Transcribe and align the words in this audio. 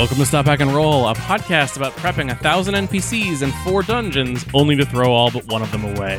Welcome 0.00 0.16
to 0.16 0.24
Stop 0.24 0.46
Back 0.46 0.60
and 0.60 0.74
Roll, 0.74 1.06
a 1.08 1.14
podcast 1.14 1.76
about 1.76 1.92
prepping 1.92 2.32
a 2.32 2.34
thousand 2.34 2.72
NPCs 2.72 3.42
and 3.42 3.52
four 3.56 3.82
dungeons, 3.82 4.46
only 4.54 4.74
to 4.76 4.86
throw 4.86 5.12
all 5.12 5.30
but 5.30 5.44
one 5.48 5.60
of 5.60 5.70
them 5.72 5.84
away. 5.84 6.18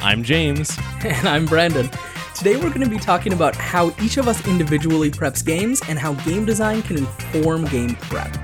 I'm 0.00 0.24
James. 0.24 0.76
And 1.04 1.28
I'm 1.28 1.46
Brandon. 1.46 1.88
Today 2.34 2.56
we're 2.56 2.70
going 2.70 2.80
to 2.80 2.90
be 2.90 2.98
talking 2.98 3.32
about 3.32 3.54
how 3.54 3.94
each 4.02 4.16
of 4.16 4.26
us 4.26 4.44
individually 4.48 5.08
preps 5.08 5.46
games 5.46 5.80
and 5.88 6.00
how 6.00 6.14
game 6.24 6.44
design 6.44 6.82
can 6.82 6.96
inform 6.96 7.64
game 7.66 7.94
prep. 7.94 8.36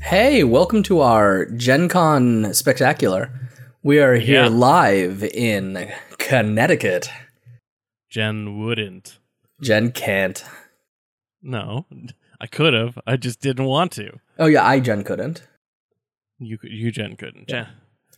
Hey, 0.00 0.42
welcome 0.42 0.82
to 0.82 0.98
our 0.98 1.46
Gen 1.46 1.88
Con 1.88 2.52
Spectacular. 2.52 3.30
We 3.82 4.00
are 4.00 4.14
here 4.14 4.42
Yeah. 4.44 4.48
live 4.48 5.22
in 5.22 5.90
Connecticut. 6.18 7.10
Jen 8.10 8.58
wouldn't. 8.58 9.18
Jen 9.62 9.92
can't. 9.92 10.44
No, 11.42 11.86
I 12.40 12.46
could 12.46 12.74
have. 12.74 12.98
I 13.06 13.16
just 13.16 13.40
didn't 13.40 13.64
want 13.66 13.92
to. 13.92 14.18
Oh 14.38 14.46
yeah, 14.46 14.66
I 14.66 14.80
Jen 14.80 15.04
couldn't. 15.04 15.42
You, 16.38 16.58
you 16.62 16.90
Jen 16.90 17.16
couldn't. 17.16 17.48
Jen. 17.48 17.68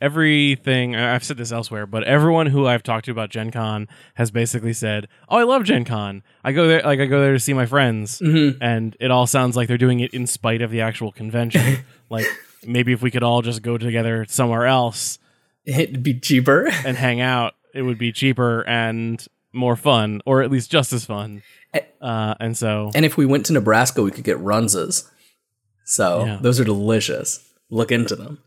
Everything 0.00 0.96
I've 0.96 1.23
said 1.24 1.36
this 1.36 1.52
elsewhere, 1.52 1.86
but 1.86 2.05
everyone 2.05 2.47
who 2.47 2.66
I've 2.66 2.83
talked 2.83 3.05
to 3.05 3.11
about 3.11 3.28
Gen 3.28 3.50
Con 3.50 3.86
has 4.14 4.30
basically 4.30 4.72
said, 4.72 5.08
"Oh, 5.28 5.36
I 5.36 5.42
love 5.42 5.64
Gen 5.64 5.84
Con. 5.84 6.22
I 6.42 6.52
go 6.52 6.66
there, 6.66 6.80
like 6.83 7.00
I 7.00 7.05
go 7.06 7.20
there 7.20 7.34
to 7.34 7.41
see 7.41 7.52
my 7.52 7.66
friends, 7.66 8.19
Mhm. 8.20 8.56
and 8.62 8.97
it 8.98 9.11
all 9.11 9.27
sounds 9.27 9.56
like 9.56 9.69
they're 9.69 9.77
doing 9.77 10.00
it 10.00 10.14
in 10.14 10.27
spite 10.27 10.62
of 10.62 10.70
the 10.70 10.80
actual 10.80 11.12
convention. 11.12 11.80
like 12.11 12.24
maybe 12.66 12.92
if 12.92 13.02
we 13.02 13.11
could 13.11 13.22
all 13.22 13.42
just 13.42 13.61
go 13.61 13.77
together 13.77 14.25
somewhere 14.27 14.64
else 14.66 15.19
It'd 15.64 16.03
be 16.03 16.19
cheaper. 16.19 16.69
and 16.86 16.97
hang 16.97 17.20
out, 17.20 17.55
it 17.75 17.83
would 17.83 17.98
be 17.98 18.12
cheaper 18.12 18.66
and 18.66 19.25
more 19.53 19.77
fun, 19.77 20.20
or 20.27 20.42
at 20.42 20.50
least 20.50 20.70
just 20.70 20.92
as 20.92 21.05
fun. 21.05 21.42
Eh. 21.75 21.80
Uh, 22.00 22.34
and 22.41 22.56
so, 22.56 22.91
And 22.94 23.05
if 23.05 23.16
we 23.16 23.27
went 23.27 23.47
to 23.47 23.53
Nebraska, 23.53 24.03
we 24.03 24.11
could 24.11 24.25
get 24.25 24.38
runzas. 24.38 25.08
So 25.84 26.25
Yeah. 26.25 26.38
those 26.41 26.58
are 26.61 26.64
delicious. 26.64 27.41
Look 27.70 27.92
into 27.92 28.16
them. 28.16 28.38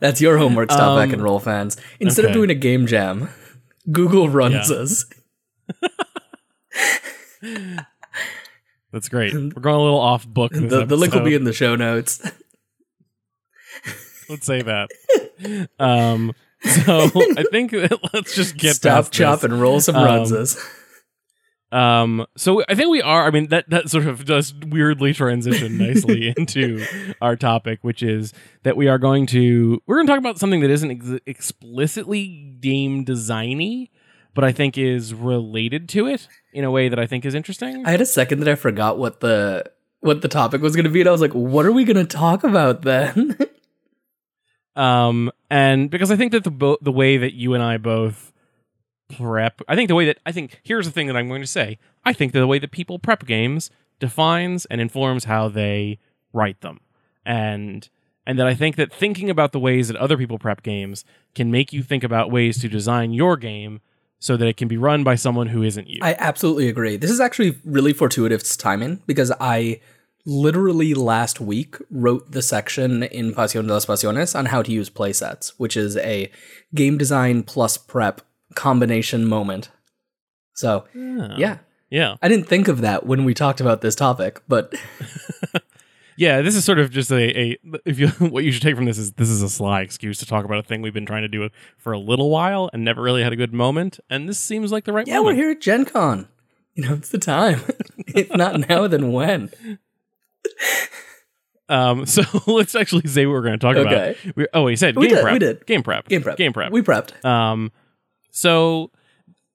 That's 0.00 0.20
your 0.20 0.36
homework, 0.38 0.70
stop 0.72 0.98
back 0.98 1.08
Um, 1.08 1.14
and 1.14 1.22
roll 1.22 1.38
fans. 1.38 1.76
Instead 2.00 2.24
of 2.24 2.32
doing 2.32 2.50
a 2.50 2.54
game 2.54 2.86
jam, 2.86 3.28
Google 3.92 4.26
runzas. 4.28 5.04
that's 8.92 9.08
great. 9.08 9.32
We're 9.34 9.48
going 9.50 9.76
a 9.76 9.82
little 9.82 10.00
off 10.00 10.26
book. 10.26 10.52
The, 10.60 10.84
the 10.84 10.96
link 10.96 11.14
will 11.14 11.20
be 11.24 11.34
in 11.34 11.44
the 11.44 11.52
show 11.52 11.76
notes. 11.76 12.20
Let's 14.30 14.46
say 14.46 14.62
that. 14.62 14.88
Um, 15.78 16.32
so 16.62 17.10
I 17.36 17.44
think 17.50 17.72
let's 18.14 18.34
just 18.34 18.56
get 18.56 18.76
Stop, 18.76 19.10
chop, 19.10 19.40
this. 19.40 19.44
and 19.50 19.60
roll 19.60 19.80
some 19.80 19.96
Um, 19.96 20.06
runzas. 20.06 20.58
Um, 21.72 22.26
so 22.36 22.64
I 22.68 22.74
think 22.74 22.90
we 22.90 23.00
are. 23.00 23.26
I 23.26 23.30
mean, 23.30 23.48
that 23.48 23.70
that 23.70 23.88
sort 23.90 24.06
of 24.06 24.24
does 24.24 24.52
weirdly 24.54 25.12
transition 25.14 25.78
nicely 25.78 26.34
into 26.36 26.84
our 27.22 27.36
topic, 27.36 27.78
which 27.82 28.02
is 28.02 28.32
that 28.64 28.76
we 28.76 28.88
are 28.88 28.98
going 28.98 29.26
to 29.26 29.80
we're 29.86 29.96
going 29.96 30.06
to 30.06 30.10
talk 30.12 30.18
about 30.18 30.38
something 30.38 30.60
that 30.60 30.70
isn't 30.70 30.90
ex- 30.90 31.20
explicitly 31.26 32.56
game 32.60 33.04
designy, 33.04 33.90
but 34.34 34.42
I 34.42 34.50
think 34.50 34.76
is 34.76 35.14
related 35.14 35.88
to 35.90 36.06
it 36.08 36.26
in 36.52 36.64
a 36.64 36.70
way 36.72 36.88
that 36.88 36.98
I 36.98 37.06
think 37.06 37.24
is 37.24 37.36
interesting. 37.36 37.86
I 37.86 37.92
had 37.92 38.00
a 38.00 38.06
second 38.06 38.40
that 38.40 38.48
I 38.48 38.56
forgot 38.56 38.98
what 38.98 39.20
the 39.20 39.64
what 40.00 40.22
the 40.22 40.28
topic 40.28 40.62
was 40.62 40.74
going 40.74 40.84
to 40.86 40.90
be, 40.90 41.00
and 41.00 41.08
I 41.08 41.12
was 41.12 41.20
like, 41.20 41.34
"What 41.34 41.66
are 41.66 41.72
we 41.72 41.84
going 41.84 41.96
to 41.98 42.04
talk 42.04 42.42
about 42.42 42.82
then?" 42.82 43.36
um, 44.80 45.30
and 45.50 45.90
because 45.90 46.10
I 46.10 46.16
think 46.16 46.32
that 46.32 46.42
the 46.42 46.50
bo- 46.50 46.78
the 46.80 46.90
way 46.90 47.18
that 47.18 47.34
you 47.34 47.52
and 47.52 47.62
I 47.62 47.76
both 47.76 48.32
prep, 49.14 49.60
I 49.68 49.74
think 49.74 49.88
the 49.88 49.94
way 49.94 50.06
that 50.06 50.18
I 50.24 50.32
think 50.32 50.58
here's 50.62 50.86
the 50.86 50.92
thing 50.92 51.06
that 51.08 51.16
I'm 51.16 51.28
going 51.28 51.42
to 51.42 51.46
say. 51.46 51.78
I 52.04 52.14
think 52.14 52.32
that 52.32 52.40
the 52.40 52.46
way 52.46 52.58
that 52.58 52.70
people 52.70 52.98
prep 52.98 53.26
games 53.26 53.70
defines 53.98 54.64
and 54.66 54.80
informs 54.80 55.24
how 55.24 55.48
they 55.48 55.98
write 56.32 56.62
them, 56.62 56.80
and 57.26 57.86
and 58.26 58.38
that 58.38 58.46
I 58.46 58.54
think 58.54 58.76
that 58.76 58.90
thinking 58.90 59.28
about 59.28 59.52
the 59.52 59.60
ways 59.60 59.88
that 59.88 59.98
other 59.98 60.16
people 60.16 60.38
prep 60.38 60.62
games 60.62 61.04
can 61.34 61.50
make 61.50 61.74
you 61.74 61.82
think 61.82 62.02
about 62.02 62.30
ways 62.30 62.58
to 62.60 62.68
design 62.68 63.12
your 63.12 63.36
game 63.36 63.82
so 64.18 64.38
that 64.38 64.48
it 64.48 64.56
can 64.56 64.68
be 64.68 64.78
run 64.78 65.04
by 65.04 65.14
someone 65.14 65.48
who 65.48 65.62
isn't 65.62 65.88
you. 65.88 65.98
I 66.00 66.14
absolutely 66.18 66.68
agree. 66.68 66.96
This 66.96 67.10
is 67.10 67.20
actually 67.20 67.58
really 67.66 67.92
fortuitous 67.92 68.56
timing 68.56 69.02
because 69.06 69.30
I 69.40 69.80
literally 70.24 70.94
last 70.94 71.40
week 71.40 71.76
wrote 71.90 72.32
the 72.32 72.42
section 72.42 73.02
in 73.02 73.34
Pasión 73.34 73.66
de 73.66 73.72
las 73.72 73.86
Pasiones 73.86 74.38
on 74.38 74.46
how 74.46 74.62
to 74.62 74.72
use 74.72 74.90
playsets, 74.90 75.52
which 75.56 75.76
is 75.76 75.96
a 75.96 76.30
game 76.74 76.98
design 76.98 77.42
plus 77.42 77.76
prep 77.76 78.22
combination 78.54 79.26
moment. 79.26 79.70
So, 80.54 80.84
yeah. 80.94 81.36
yeah, 81.36 81.58
yeah. 81.90 82.16
I 82.22 82.28
didn't 82.28 82.48
think 82.48 82.68
of 82.68 82.80
that 82.80 83.06
when 83.06 83.24
we 83.24 83.34
talked 83.34 83.60
about 83.60 83.80
this 83.80 83.94
topic, 83.94 84.42
but 84.46 84.74
Yeah, 86.20 86.42
this 86.42 86.54
is 86.54 86.66
sort 86.66 86.78
of 86.78 86.90
just 86.90 87.10
a, 87.10 87.40
a 87.40 87.58
if 87.86 87.98
you 87.98 88.08
what 88.18 88.44
you 88.44 88.52
should 88.52 88.60
take 88.60 88.76
from 88.76 88.84
this 88.84 88.98
is 88.98 89.12
this 89.12 89.30
is 89.30 89.40
a 89.40 89.48
sly 89.48 89.80
excuse 89.80 90.18
to 90.18 90.26
talk 90.26 90.44
about 90.44 90.58
a 90.58 90.62
thing 90.62 90.82
we've 90.82 90.92
been 90.92 91.06
trying 91.06 91.22
to 91.22 91.28
do 91.28 91.48
for 91.78 91.94
a 91.94 91.98
little 91.98 92.28
while 92.28 92.68
and 92.74 92.84
never 92.84 93.00
really 93.00 93.22
had 93.22 93.32
a 93.32 93.36
good 93.36 93.54
moment, 93.54 94.00
and 94.10 94.28
this 94.28 94.38
seems 94.38 94.70
like 94.70 94.84
the 94.84 94.92
right 94.92 95.06
yeah, 95.06 95.14
moment. 95.14 95.38
we're 95.38 95.42
here 95.42 95.50
at 95.52 95.62
Gen 95.62 95.86
Con. 95.86 96.28
You 96.74 96.86
know, 96.86 96.92
it's 96.92 97.08
the 97.08 97.16
time. 97.16 97.62
if 98.08 98.36
not 98.36 98.68
now, 98.68 98.86
then 98.86 99.12
when? 99.12 99.50
Um, 101.68 102.06
so 102.06 102.22
let's 102.46 102.74
actually 102.74 103.06
say 103.08 103.26
what 103.26 103.32
we're 103.32 103.42
going 103.42 103.58
to 103.58 103.58
talk 103.58 103.76
Okay. 103.76 104.16
about. 104.24 104.36
We, 104.36 104.46
oh, 104.54 104.64
we 104.64 104.76
said 104.76 104.96
We 104.96 105.06
game 105.08 105.16
did, 105.16 105.22
prep. 105.22 105.32
we 105.32 105.38
did. 105.38 105.66
game 105.66 105.82
prep. 105.82 106.08
Game 106.08 106.22
prep. 106.22 106.36
Game 106.36 106.52
prep. 106.52 106.72
We 106.72 106.82
prepped. 106.82 107.24
Um, 107.24 107.70
so 108.30 108.90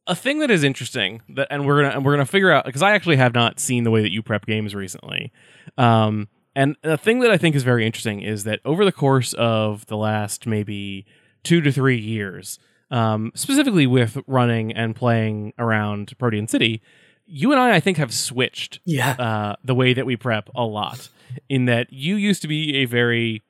a 0.08 0.16
thing 0.16 0.40
that 0.40 0.52
is 0.52 0.64
interesting 0.64 1.22
that, 1.30 1.48
and 1.50 1.66
we're 1.66 1.82
gonna 1.82 1.96
and 1.96 2.06
we're 2.06 2.14
gonna 2.14 2.26
figure 2.26 2.52
out 2.52 2.66
because 2.66 2.82
I 2.82 2.92
actually 2.92 3.16
have 3.18 3.34
not 3.34 3.60
seen 3.60 3.84
the 3.84 3.92
way 3.92 4.02
that 4.02 4.12
you 4.12 4.22
prep 4.22 4.46
games 4.46 4.76
recently. 4.76 5.32
Um, 5.78 6.28
and 6.56 6.76
a 6.84 6.98
thing 6.98 7.20
that 7.20 7.32
I 7.32 7.38
think 7.38 7.56
is 7.56 7.64
very 7.64 7.86
interesting 7.86 8.22
is 8.22 8.44
that 8.46 8.60
over 8.64 8.86
the 8.86 8.92
course 8.92 9.34
of 9.34 9.86
the 9.88 9.98
last 9.98 10.46
maybe 10.48 11.06
two 11.44 11.60
to 11.62 11.72
three 11.72 11.98
years, 11.98 12.60
um, 12.92 13.32
specifically 13.36 13.88
with 13.88 14.18
running 14.28 14.72
and 14.72 14.96
playing 14.96 15.54
around 15.60 16.18
Protean 16.18 16.48
City, 16.48 16.82
you 17.26 17.52
and 17.52 17.60
I, 17.60 17.76
I 17.76 17.80
think, 17.80 17.98
have 17.98 18.14
switched 18.14 18.80
Yeah. 18.86 19.12
uh, 19.12 19.56
the 19.64 19.76
way 19.76 19.94
that 19.94 20.06
we 20.06 20.16
prep 20.16 20.50
a 20.56 20.64
lot. 20.64 21.10
In 21.50 21.66
that 21.66 21.92
you 21.92 22.16
used 22.16 22.42
to 22.44 22.48
be 22.48 22.76
a 22.78 22.86
very, 22.86 23.42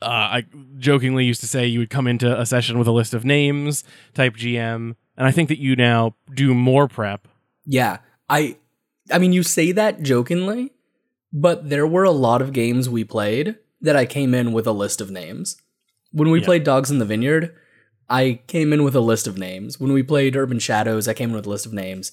uh, 0.00 0.06
I 0.06 0.46
jokingly 0.78 1.24
used 1.24 1.40
to 1.42 1.46
say 1.46 1.66
you 1.66 1.78
would 1.80 1.90
come 1.90 2.06
into 2.06 2.38
a 2.40 2.46
session 2.46 2.78
with 2.78 2.88
a 2.88 2.92
list 2.92 3.14
of 3.14 3.24
names 3.24 3.84
type 4.14 4.34
GM, 4.36 4.94
and 5.16 5.26
I 5.26 5.30
think 5.30 5.48
that 5.48 5.58
you 5.58 5.76
now 5.76 6.14
do 6.34 6.54
more 6.54 6.88
prep. 6.88 7.28
Yeah. 7.66 7.98
I 8.28 8.56
I 9.10 9.18
mean 9.18 9.32
you 9.32 9.42
say 9.42 9.72
that 9.72 10.02
jokingly, 10.02 10.72
but 11.32 11.68
there 11.68 11.86
were 11.86 12.04
a 12.04 12.10
lot 12.10 12.40
of 12.42 12.52
games 12.52 12.88
we 12.88 13.04
played 13.04 13.56
that 13.80 13.96
I 13.96 14.06
came 14.06 14.34
in 14.34 14.52
with 14.52 14.66
a 14.66 14.72
list 14.72 15.00
of 15.00 15.10
names. 15.10 15.56
When 16.12 16.30
we 16.30 16.40
Yeah. 16.40 16.46
played 16.46 16.64
Dogs 16.64 16.90
in 16.90 16.98
the 16.98 17.04
Vineyard, 17.04 17.54
I 18.08 18.40
came 18.46 18.72
in 18.72 18.82
with 18.84 18.94
a 18.94 19.00
list 19.00 19.26
of 19.26 19.36
names. 19.38 19.78
When 19.78 19.92
we 19.92 20.02
played 20.02 20.36
Urban 20.36 20.58
Shadows, 20.58 21.06
I 21.08 21.14
came 21.14 21.30
in 21.30 21.36
with 21.36 21.46
a 21.46 21.50
list 21.50 21.66
of 21.66 21.72
names. 21.72 22.12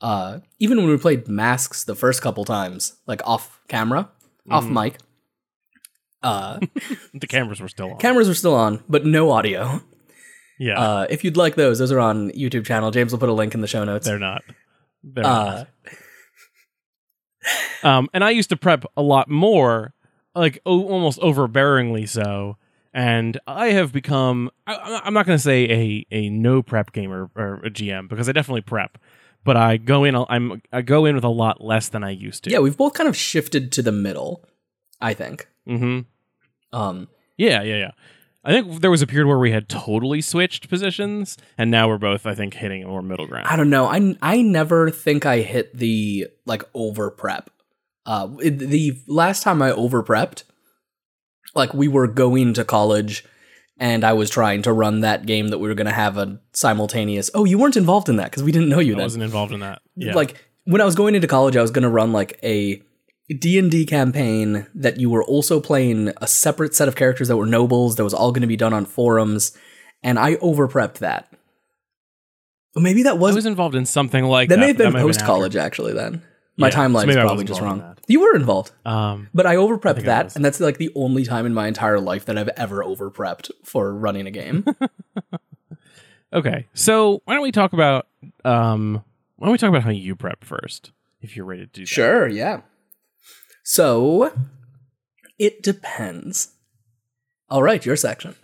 Uh 0.00 0.40
even 0.58 0.78
when 0.78 0.88
we 0.88 0.96
played 0.98 1.26
Masks 1.28 1.84
the 1.84 1.94
first 1.94 2.20
couple 2.22 2.44
times, 2.44 2.96
like 3.06 3.20
off 3.26 3.60
camera, 3.68 4.08
off 4.50 4.64
Mhm. 4.64 4.82
mic. 4.84 4.98
Uh 6.22 6.58
The 7.14 7.26
cameras 7.26 7.60
were 7.60 7.68
still 7.68 7.92
on. 7.92 7.98
cameras 7.98 8.28
were 8.28 8.34
still 8.34 8.54
on, 8.54 8.82
but 8.88 9.06
no 9.06 9.30
audio. 9.30 9.80
yeah, 10.58 10.78
Uh 10.80 11.06
if 11.10 11.24
you'd 11.24 11.36
like 11.36 11.54
those, 11.54 11.78
those 11.78 11.92
are 11.92 12.00
on 12.00 12.30
YouTube 12.32 12.66
channel. 12.66 12.90
James 12.90 13.12
will 13.12 13.18
put 13.18 13.28
a 13.28 13.32
link 13.32 13.54
in 13.54 13.60
the 13.62 13.66
show 13.66 13.84
notes. 13.84 14.06
they're 14.06 14.18
not. 14.18 14.42
They're 15.02 15.24
Uh 15.24 15.28
not. 15.54 15.68
Um, 17.84 18.08
and 18.12 18.24
I 18.24 18.30
used 18.30 18.48
to 18.50 18.56
prep 18.56 18.84
a 18.96 19.02
lot 19.02 19.28
more, 19.30 19.94
like 20.34 20.58
o- 20.66 20.88
almost 20.88 21.20
overbearingly 21.20 22.08
so. 22.08 22.56
And 22.92 23.38
I 23.46 23.68
have 23.68 23.92
become, 23.92 24.50
I, 24.66 25.02
I'm 25.04 25.12
not 25.14 25.26
going 25.26 25.36
to 25.38 25.42
say 25.42 25.64
a, 25.70 26.06
a 26.10 26.30
no 26.30 26.62
prep 26.62 26.92
gamer 26.92 27.30
or 27.36 27.56
a 27.64 27.70
GM 27.70 28.08
because 28.08 28.28
I 28.28 28.32
definitely 28.32 28.62
prep, 28.62 28.98
but 29.46 29.56
I 29.56 29.78
go 29.78 30.04
in, 30.04 30.14
I'm, 30.14 30.60
I 30.72 30.82
go 30.82 31.06
in 31.06 31.14
with 31.14 31.24
a 31.24 31.28
lot 31.30 31.64
less 31.64 31.88
than 31.88 32.04
I 32.04 32.10
used 32.10 32.44
to. 32.44 32.50
yeah, 32.50 32.58
we've 32.58 32.76
both 32.76 32.92
kind 32.92 33.08
of 33.08 33.16
shifted 33.16 33.72
to 33.72 33.82
the 33.82 33.92
middle, 33.92 34.44
I 35.00 35.14
think. 35.14 35.48
hmm 35.66 36.00
Um 36.72 37.08
Yeah, 37.38 37.62
yeah, 37.62 37.76
yeah. 37.76 37.90
I 38.44 38.52
think 38.52 38.80
there 38.80 38.92
was 38.92 39.02
a 39.02 39.08
period 39.08 39.26
where 39.26 39.38
we 39.40 39.50
had 39.50 39.68
totally 39.68 40.20
switched 40.20 40.68
positions, 40.68 41.36
and 41.58 41.68
now 41.68 41.88
we're 41.88 41.98
both, 41.98 42.26
I 42.26 42.34
think, 42.34 42.54
hitting 42.54 42.84
a 42.84 42.86
more 42.86 43.02
middle 43.02 43.26
ground. 43.26 43.48
I 43.48 43.56
don't 43.56 43.70
know. 43.70 43.86
I 43.86 44.16
I 44.22 44.42
never 44.42 44.88
think 44.90 45.26
I 45.26 45.38
hit 45.40 45.76
the 45.76 46.28
like 46.44 46.62
over 46.72 47.10
prep. 47.10 47.50
Uh, 48.04 48.26
the 48.38 48.92
last 49.08 49.42
time 49.42 49.60
I 49.62 49.72
over 49.72 50.00
prepped, 50.04 50.44
like 51.56 51.74
we 51.74 51.88
were 51.88 52.06
going 52.06 52.54
to 52.54 52.64
college, 52.64 53.24
and 53.78 54.04
I 54.04 54.12
was 54.12 54.30
trying 54.30 54.62
to 54.62 54.72
run 54.72 55.00
that 55.00 55.26
game 55.26 55.48
that 55.48 55.58
we 55.58 55.68
were 55.68 55.74
going 55.74 55.86
to 55.86 55.92
have 55.92 56.16
a 56.16 56.40
simultaneous. 56.52 57.30
Oh, 57.34 57.44
you 57.44 57.58
weren't 57.58 57.76
involved 57.76 58.08
in 58.08 58.16
that 58.16 58.30
because 58.30 58.42
we 58.42 58.52
didn't 58.52 58.68
know 58.68 58.78
you 58.78 58.92
then. 58.92 58.98
I 58.98 59.00
then. 59.00 59.04
wasn't 59.04 59.24
involved 59.24 59.52
in 59.52 59.60
that. 59.60 59.82
Yeah. 59.96 60.14
Like 60.14 60.44
when 60.64 60.80
I 60.80 60.84
was 60.84 60.94
going 60.94 61.14
into 61.14 61.28
college, 61.28 61.56
I 61.56 61.62
was 61.62 61.70
going 61.70 61.82
to 61.82 61.90
run 61.90 62.12
like 62.12 62.38
a 62.42 62.82
D&D 63.28 63.86
campaign 63.86 64.66
that 64.74 64.98
you 64.98 65.10
were 65.10 65.24
also 65.24 65.60
playing 65.60 66.12
a 66.18 66.26
separate 66.26 66.74
set 66.74 66.88
of 66.88 66.96
characters 66.96 67.28
that 67.28 67.36
were 67.36 67.46
nobles 67.46 67.96
that 67.96 68.04
was 68.04 68.14
all 68.14 68.32
going 68.32 68.42
to 68.42 68.46
be 68.46 68.56
done 68.56 68.72
on 68.72 68.84
forums 68.84 69.56
and 70.02 70.18
I 70.18 70.36
over 70.36 70.68
prepped 70.68 70.98
that. 70.98 71.32
Maybe 72.74 73.04
that 73.04 73.18
was. 73.18 73.32
I 73.32 73.34
was, 73.34 73.36
was 73.36 73.46
involved 73.46 73.74
in 73.74 73.86
something 73.86 74.24
like 74.24 74.50
that 74.50 74.56
that. 74.56 74.60
may 74.60 74.66
have 74.68 74.76
been 74.76 74.92
post 74.92 75.24
college, 75.24 75.56
actually 75.56 75.94
then. 75.94 76.22
My 76.58 76.68
Yeah, 76.68 76.70
so 76.70 76.78
timeline 76.78 77.00
is 77.02 77.06
maybe 77.08 77.18
I 77.18 77.22
probably 77.22 77.34
wasn't 77.44 77.48
just 77.48 77.60
involved 77.60 77.82
wrong. 77.82 77.90
in 77.90 78.02
You 78.08 78.20
were 78.20 78.34
involved. 78.36 78.72
Um, 78.84 79.28
But 79.34 79.46
I 79.46 79.56
over 79.56 79.76
prepped 79.78 79.96
think 79.96 80.06
I 80.08 80.10
that, 80.10 80.24
was. 80.26 80.36
and 80.36 80.44
that's 80.44 80.58
like 80.60 80.78
the 80.78 80.90
only 80.94 81.24
time 81.24 81.44
in 81.46 81.52
my 81.54 81.66
entire 81.68 82.00
life 82.00 82.24
that 82.26 82.38
I've 82.38 82.48
ever 82.56 82.82
over 82.82 83.10
prepped 83.10 83.50
for 83.64 83.94
running 83.94 84.26
a 84.26 84.30
game. 84.30 84.64
okay, 86.32 86.66
so 86.74 87.20
why 87.24 87.34
don't 87.34 87.42
we 87.42 87.52
talk 87.52 87.72
about 87.72 88.06
um, 88.44 89.02
why 89.36 89.46
don't 89.46 89.52
we 89.52 89.58
talk 89.58 89.68
about 89.68 89.82
how 89.82 89.90
you 89.90 90.16
prep 90.16 90.44
first, 90.44 90.92
if 91.20 91.36
you're 91.36 91.44
ready 91.46 91.62
to 91.62 91.66
do 91.72 91.82
that? 91.82 91.88
sure, 91.88 92.26
yeah. 92.28 92.60
So 93.62 94.32
it 95.38 95.62
depends. 95.62 96.54
All 97.50 97.62
right, 97.62 97.84
your 97.84 97.96
section. 97.96 98.34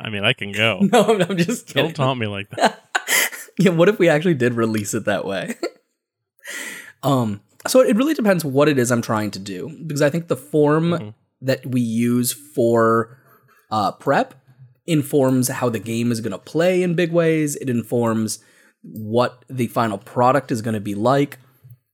I 0.00 0.08
mean, 0.08 0.24
I 0.24 0.32
can 0.32 0.52
go. 0.52 0.80
No, 0.92 1.02
I'm, 1.04 1.20
I'm 1.22 1.36
just 1.36 1.66
kidding. 1.66 1.84
Don't 1.88 1.94
taunt 1.94 2.18
me 2.18 2.26
like 2.26 2.48
that. 2.50 2.80
yeah, 3.58 3.70
what 3.72 3.88
if 3.90 3.98
we 3.98 4.08
actually 4.08 4.34
did 4.34 4.54
release 4.54 4.94
it 4.94 5.04
that 5.04 5.24
way? 5.26 5.56
Um, 7.02 7.40
so 7.66 7.80
it 7.80 7.96
really 7.96 8.14
depends 8.14 8.44
what 8.44 8.68
it 8.68 8.78
is 8.78 8.90
I'm 8.90 9.02
trying 9.02 9.30
to 9.32 9.38
do 9.38 9.70
because 9.86 10.02
I 10.02 10.10
think 10.10 10.28
the 10.28 10.36
form 10.36 10.90
Mhm. 10.90 11.14
that 11.40 11.64
we 11.66 11.80
use 11.80 12.32
for 12.32 13.18
uh, 13.70 13.92
prep 13.92 14.34
informs 14.86 15.48
how 15.48 15.68
the 15.68 15.78
game 15.78 16.12
is 16.12 16.20
going 16.20 16.32
to 16.32 16.38
play 16.38 16.82
in 16.82 16.94
big 16.94 17.10
ways. 17.12 17.56
It 17.56 17.68
informs 17.70 18.38
what 18.82 19.44
the 19.48 19.66
final 19.68 19.98
product 19.98 20.52
is 20.52 20.60
going 20.62 20.74
to 20.74 20.80
be 20.80 20.94
like. 20.94 21.38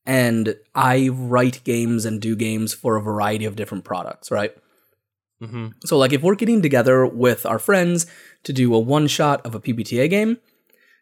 And 0.05 0.57
I 0.75 1.09
write 1.11 1.63
games 1.65 2.05
and 2.05 2.21
do 2.21 2.35
games 2.35 2.75
for 2.75 2.97
a 2.97 3.03
variety 3.03 3.45
of 3.45 3.55
different 3.55 3.85
products, 3.85 4.31
right? 4.31 4.53
hmm 5.41 5.69
So, 5.85 5.97
like, 5.97 6.13
if 6.13 6.23
we're 6.23 6.35
getting 6.35 6.63
together 6.63 7.07
with 7.07 7.47
our 7.47 7.59
friends 7.61 8.07
to 8.43 8.53
do 8.53 8.75
a 8.75 8.79
one 8.79 9.07
shot 9.07 9.45
of 9.47 9.55
a 9.55 9.61
PBTA 9.61 10.09
game, 10.11 10.39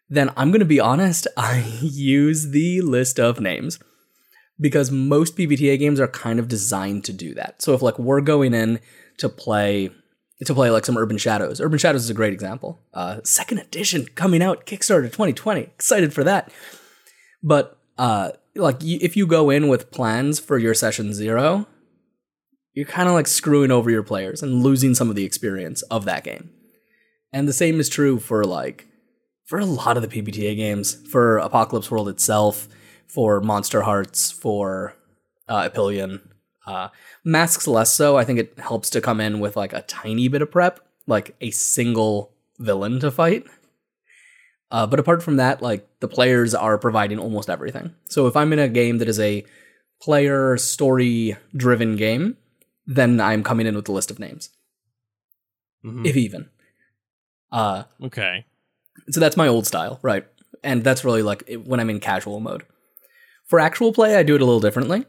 then 0.09 0.31
I'm 0.35 0.51
going 0.51 0.59
to 0.59 0.65
be 0.65 0.79
honest, 0.79 1.27
I 1.37 1.63
use 1.81 2.49
the 2.49 2.81
list 2.81 3.19
of 3.19 3.39
names 3.39 3.79
because 4.59 4.91
most 4.91 5.37
PBTA 5.37 5.79
games 5.79 5.99
are 5.99 6.07
kind 6.07 6.39
of 6.39 6.47
designed 6.47 7.05
to 7.05 7.13
do 7.13 7.33
that. 7.35 7.61
So, 7.61 7.73
if 7.73 7.81
like 7.81 7.99
we're 7.99 8.21
going 8.21 8.53
in 8.53 8.79
to 9.17 9.29
play 9.29 9.91
to 10.45 10.53
play 10.53 10.69
like 10.69 10.85
some 10.85 10.97
Urban 10.97 11.17
Shadows, 11.17 11.59
Urban 11.59 11.79
Shadows 11.79 12.03
is 12.03 12.09
a 12.09 12.13
great 12.13 12.33
example. 12.33 12.79
Uh, 12.93 13.19
second 13.23 13.59
edition 13.59 14.05
coming 14.15 14.41
out 14.41 14.65
Kickstarter 14.65 15.03
2020, 15.03 15.61
excited 15.61 16.13
for 16.13 16.23
that. 16.23 16.51
But 17.43 17.77
uh, 17.97 18.31
like, 18.55 18.83
if 18.83 19.17
you 19.17 19.27
go 19.27 19.49
in 19.49 19.67
with 19.67 19.91
plans 19.91 20.39
for 20.39 20.57
your 20.57 20.73
session 20.73 21.13
zero, 21.13 21.67
you're 22.73 22.85
kind 22.85 23.09
of 23.09 23.15
like 23.15 23.27
screwing 23.27 23.71
over 23.71 23.89
your 23.89 24.03
players 24.03 24.41
and 24.41 24.63
losing 24.63 24.95
some 24.95 25.09
of 25.09 25.15
the 25.15 25.25
experience 25.25 25.81
of 25.83 26.05
that 26.05 26.23
game. 26.23 26.51
And 27.33 27.47
the 27.47 27.53
same 27.53 27.79
is 27.79 27.89
true 27.89 28.19
for 28.19 28.43
like 28.43 28.87
for 29.49 29.57
a 29.57 29.65
lot 29.65 29.97
of 29.97 30.07
the 30.07 30.21
PBTA 30.21 30.55
games, 30.55 30.93
for 31.09 31.39
Apocalypse 31.39 31.89
World 31.89 32.07
itself, 32.07 32.67
for 33.07 33.41
Monster 33.41 33.81
Hearts, 33.81 34.29
for 34.29 34.93
uh, 35.47 35.67
Epyllion. 35.67 36.21
Uh, 36.67 36.89
Masks 37.23 37.65
less 37.65 37.91
so. 37.91 38.15
I 38.15 38.23
think 38.23 38.37
it 38.37 38.59
helps 38.59 38.91
to 38.91 39.01
come 39.01 39.19
in 39.19 39.39
with 39.39 39.57
like 39.57 39.73
a 39.73 39.81
tiny 39.81 40.27
bit 40.27 40.43
of 40.43 40.51
prep, 40.51 40.81
like 41.07 41.35
a 41.41 41.49
single 41.49 42.31
villain 42.59 42.99
to 42.99 43.09
fight. 43.09 43.47
Uh, 44.69 44.85
but 44.85 44.99
apart 44.99 45.23
from 45.23 45.37
that, 45.37 45.63
like 45.63 45.87
the 45.99 46.07
players 46.07 46.53
are 46.53 46.77
providing 46.77 47.17
almost 47.17 47.49
everything. 47.49 47.95
So 48.07 48.27
if 48.27 48.37
I'm 48.37 48.53
in 48.53 48.59
a 48.59 48.69
game 48.69 48.99
that 48.99 49.09
is 49.09 49.19
a 49.19 49.43
player 49.99 50.57
story 50.57 51.37
driven 51.55 51.95
game, 51.95 52.37
then 52.85 53.19
I'm 53.19 53.41
coming 53.43 53.65
in 53.65 53.75
with 53.75 53.89
a 53.89 53.93
list 53.93 54.11
of 54.11 54.19
names, 54.19 54.51
hmm 55.81 56.05
if 56.05 56.15
even. 56.15 56.49
Uh, 57.51 57.85
Okay. 57.99 58.45
So 59.11 59.19
that's 59.19 59.37
my 59.37 59.47
old 59.47 59.67
style, 59.67 59.99
right? 60.01 60.25
And 60.63 60.83
that's 60.83 61.05
really 61.05 61.21
like 61.21 61.49
when 61.63 61.79
I'm 61.79 61.89
in 61.89 61.99
casual 61.99 62.39
mode. 62.39 62.63
For 63.47 63.59
actual 63.59 63.93
play, 63.93 64.15
I 64.15 64.23
do 64.23 64.35
it 64.35 64.41
a 64.41 64.45
little 64.45 64.59
differently 64.59 65.05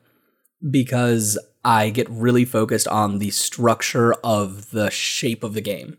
because 0.70 1.38
I 1.64 1.90
get 1.90 2.08
really 2.08 2.44
focused 2.44 2.88
on 2.88 3.18
the 3.18 3.30
structure 3.30 4.14
of 4.24 4.70
the 4.70 4.90
shape 4.90 5.44
of 5.44 5.54
the 5.54 5.60
game. 5.60 5.98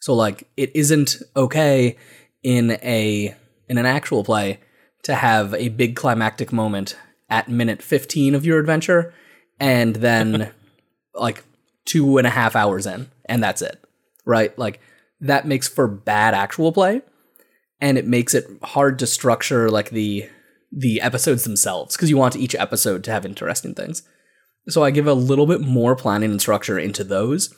So 0.00 0.14
like 0.14 0.48
it 0.56 0.74
isn't 0.74 1.16
okay 1.36 1.96
in 2.42 2.72
a 2.82 3.34
in 3.68 3.78
an 3.78 3.86
actual 3.86 4.24
play 4.24 4.60
to 5.04 5.14
have 5.14 5.54
a 5.54 5.68
big 5.70 5.96
climactic 5.96 6.52
moment 6.52 6.96
at 7.30 7.48
minute 7.48 7.82
15 7.82 8.34
of 8.34 8.44
your 8.44 8.58
adventure 8.58 9.14
and 9.58 9.96
then 9.96 10.52
like 11.14 11.44
two 11.84 12.18
and 12.18 12.26
a 12.26 12.30
half 12.30 12.54
hours 12.54 12.86
in 12.86 13.08
and 13.24 13.42
that's 13.42 13.62
it 13.62 13.82
right 14.24 14.56
like 14.58 14.80
that 15.20 15.46
makes 15.46 15.68
for 15.68 15.88
bad 15.88 16.34
actual 16.34 16.72
play 16.72 17.00
and 17.82 17.98
it 17.98 18.06
makes 18.06 18.32
it 18.32 18.46
hard 18.62 18.98
to 19.00 19.06
structure 19.06 19.68
like 19.68 19.90
the 19.90 20.30
the 20.70 21.02
episodes 21.02 21.44
themselves 21.44 21.94
because 21.94 22.08
you 22.08 22.16
want 22.16 22.36
each 22.36 22.54
episode 22.54 23.04
to 23.04 23.10
have 23.10 23.26
interesting 23.26 23.74
things. 23.74 24.02
So 24.68 24.84
i 24.84 24.90
give 24.90 25.08
a 25.08 25.12
little 25.12 25.46
bit 25.46 25.60
more 25.60 25.96
planning 25.96 26.30
and 26.30 26.40
structure 26.40 26.78
into 26.78 27.04
those. 27.04 27.54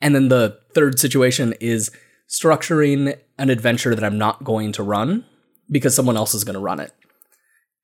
And 0.00 0.14
then 0.14 0.28
the 0.28 0.60
third 0.74 1.00
situation 1.00 1.54
is 1.58 1.90
structuring 2.28 3.18
an 3.38 3.48
adventure 3.48 3.94
that 3.94 4.04
i'm 4.04 4.18
not 4.18 4.44
going 4.44 4.70
to 4.72 4.82
run 4.82 5.24
because 5.70 5.96
someone 5.96 6.16
else 6.16 6.34
is 6.34 6.44
going 6.44 6.54
to 6.54 6.60
run 6.60 6.78
it. 6.78 6.92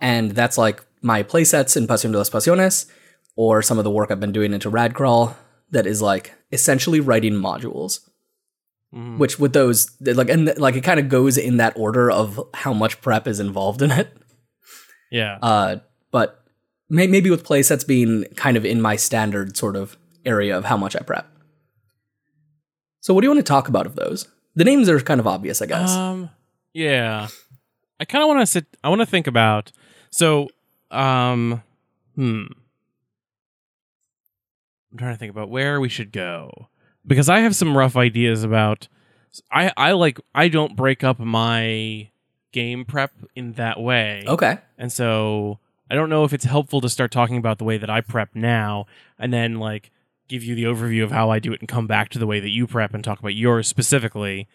And 0.01 0.33
that's 0.33 0.59
like 0.59 0.85
my 1.01 1.23
playsets 1.23 1.77
in 1.77 1.87
Pasión 1.87 2.13
de 2.13 2.19
las 2.19 2.31
Pasiones 2.31 2.87
or 3.37 3.63
some 3.63 3.79
of 3.79 3.85
the 3.85 3.91
work 3.91 4.11
I've 4.11 4.21
been 4.21 4.33
doing 4.33 4.53
into 4.53 4.71
Radcrawl 4.71 5.35
that 5.71 5.87
is 5.87 6.03
like 6.03 6.35
essentially 6.53 7.01
writing 7.01 7.33
modules 7.33 8.01
Mhm. 8.95 9.19
which 9.19 9.39
with 9.41 9.53
those 9.55 9.91
like 10.01 10.29
and 10.29 10.57
like 10.57 10.77
it 10.77 10.83
kind 10.85 11.01
of 11.01 11.09
goes 11.09 11.37
in 11.37 11.57
that 11.57 11.73
order 11.77 12.11
of 12.11 12.41
how 12.55 12.73
much 12.73 13.01
prep 13.01 13.27
is 13.27 13.41
involved 13.41 13.83
in 13.83 13.91
it 13.91 14.17
Yeah. 15.11 15.39
uh 15.43 15.77
but 16.13 16.45
may- 16.89 17.09
maybe 17.09 17.29
with 17.29 17.45
playsets 17.45 17.85
being 17.85 18.25
kind 18.37 18.57
of 18.57 18.65
in 18.65 18.81
my 18.81 18.95
standard 18.97 19.57
sort 19.57 19.75
of 19.75 19.97
area 20.25 20.57
of 20.57 20.65
how 20.67 20.77
much 20.77 20.95
i 20.95 21.01
prep 21.01 21.27
so 23.01 23.13
what 23.13 23.21
do 23.23 23.27
you 23.27 23.31
want 23.31 23.41
to 23.45 23.51
talk 23.53 23.67
about 23.69 23.85
of 23.87 23.97
those 23.97 24.29
the 24.55 24.65
names 24.65 24.89
are 24.89 25.01
kind 25.01 25.19
of 25.19 25.27
obvious 25.27 25.61
i 25.61 25.67
guess 25.67 25.91
Um. 25.91 26.31
Yeah. 26.73 27.29
I 28.01 28.05
kind 28.05 28.23
of 28.23 28.29
want 28.29 28.41
to 28.41 28.47
sit. 28.47 28.67
I 28.83 28.89
want 28.89 29.01
to 29.01 29.07
think 29.07 29.29
about. 29.29 29.71
So, 30.11 30.49
um, 30.91 31.63
hmm. 32.17 32.47
I'm 34.91 34.99
trying 34.99 35.15
to 35.15 35.19
think 35.19 35.31
about 35.31 35.51
where 35.51 35.81
we 35.81 35.89
should 35.89 36.13
go 36.13 36.69
because 37.07 37.29
I 37.29 37.41
have 37.41 37.55
some 37.57 37.77
rough 37.77 37.97
ideas 37.97 38.45
about. 38.45 38.89
I 39.51 39.73
I 39.77 39.93
like 39.93 40.21
I 40.35 40.49
don't 40.49 40.77
break 40.77 41.03
up 41.03 41.19
my 41.19 42.11
game 42.53 42.85
prep 42.85 43.13
in 43.35 43.55
that 43.55 43.81
way. 43.81 44.25
okay 44.29 44.59
And 44.79 44.93
so 44.93 45.59
I 45.91 45.97
don't 45.97 46.09
know 46.09 46.23
if 46.25 46.33
it's 46.33 46.45
helpful 46.45 46.81
to 46.81 46.89
start 46.89 47.11
talking 47.11 47.37
about 47.37 47.59
the 47.59 47.65
way 47.65 47.77
that 47.79 47.91
I 47.91 48.01
prep 48.01 48.31
now 48.35 48.87
and 49.19 49.33
then 49.33 49.57
like 49.59 49.91
give 50.29 50.45
you 50.45 50.55
the 50.55 50.65
overview 50.65 51.03
of 51.03 51.11
how 51.11 51.31
I 51.31 51.41
do 51.41 51.53
it 51.53 51.59
and 51.61 51.69
come 51.69 51.89
back 51.89 52.11
to 52.11 52.19
the 52.21 52.27
way 52.29 52.39
that 52.39 52.51
you 52.51 52.69
prep 52.69 52.95
and 52.95 53.03
talk 53.03 53.19
about 53.19 53.35
yours 53.35 53.67
specifically 53.67 54.47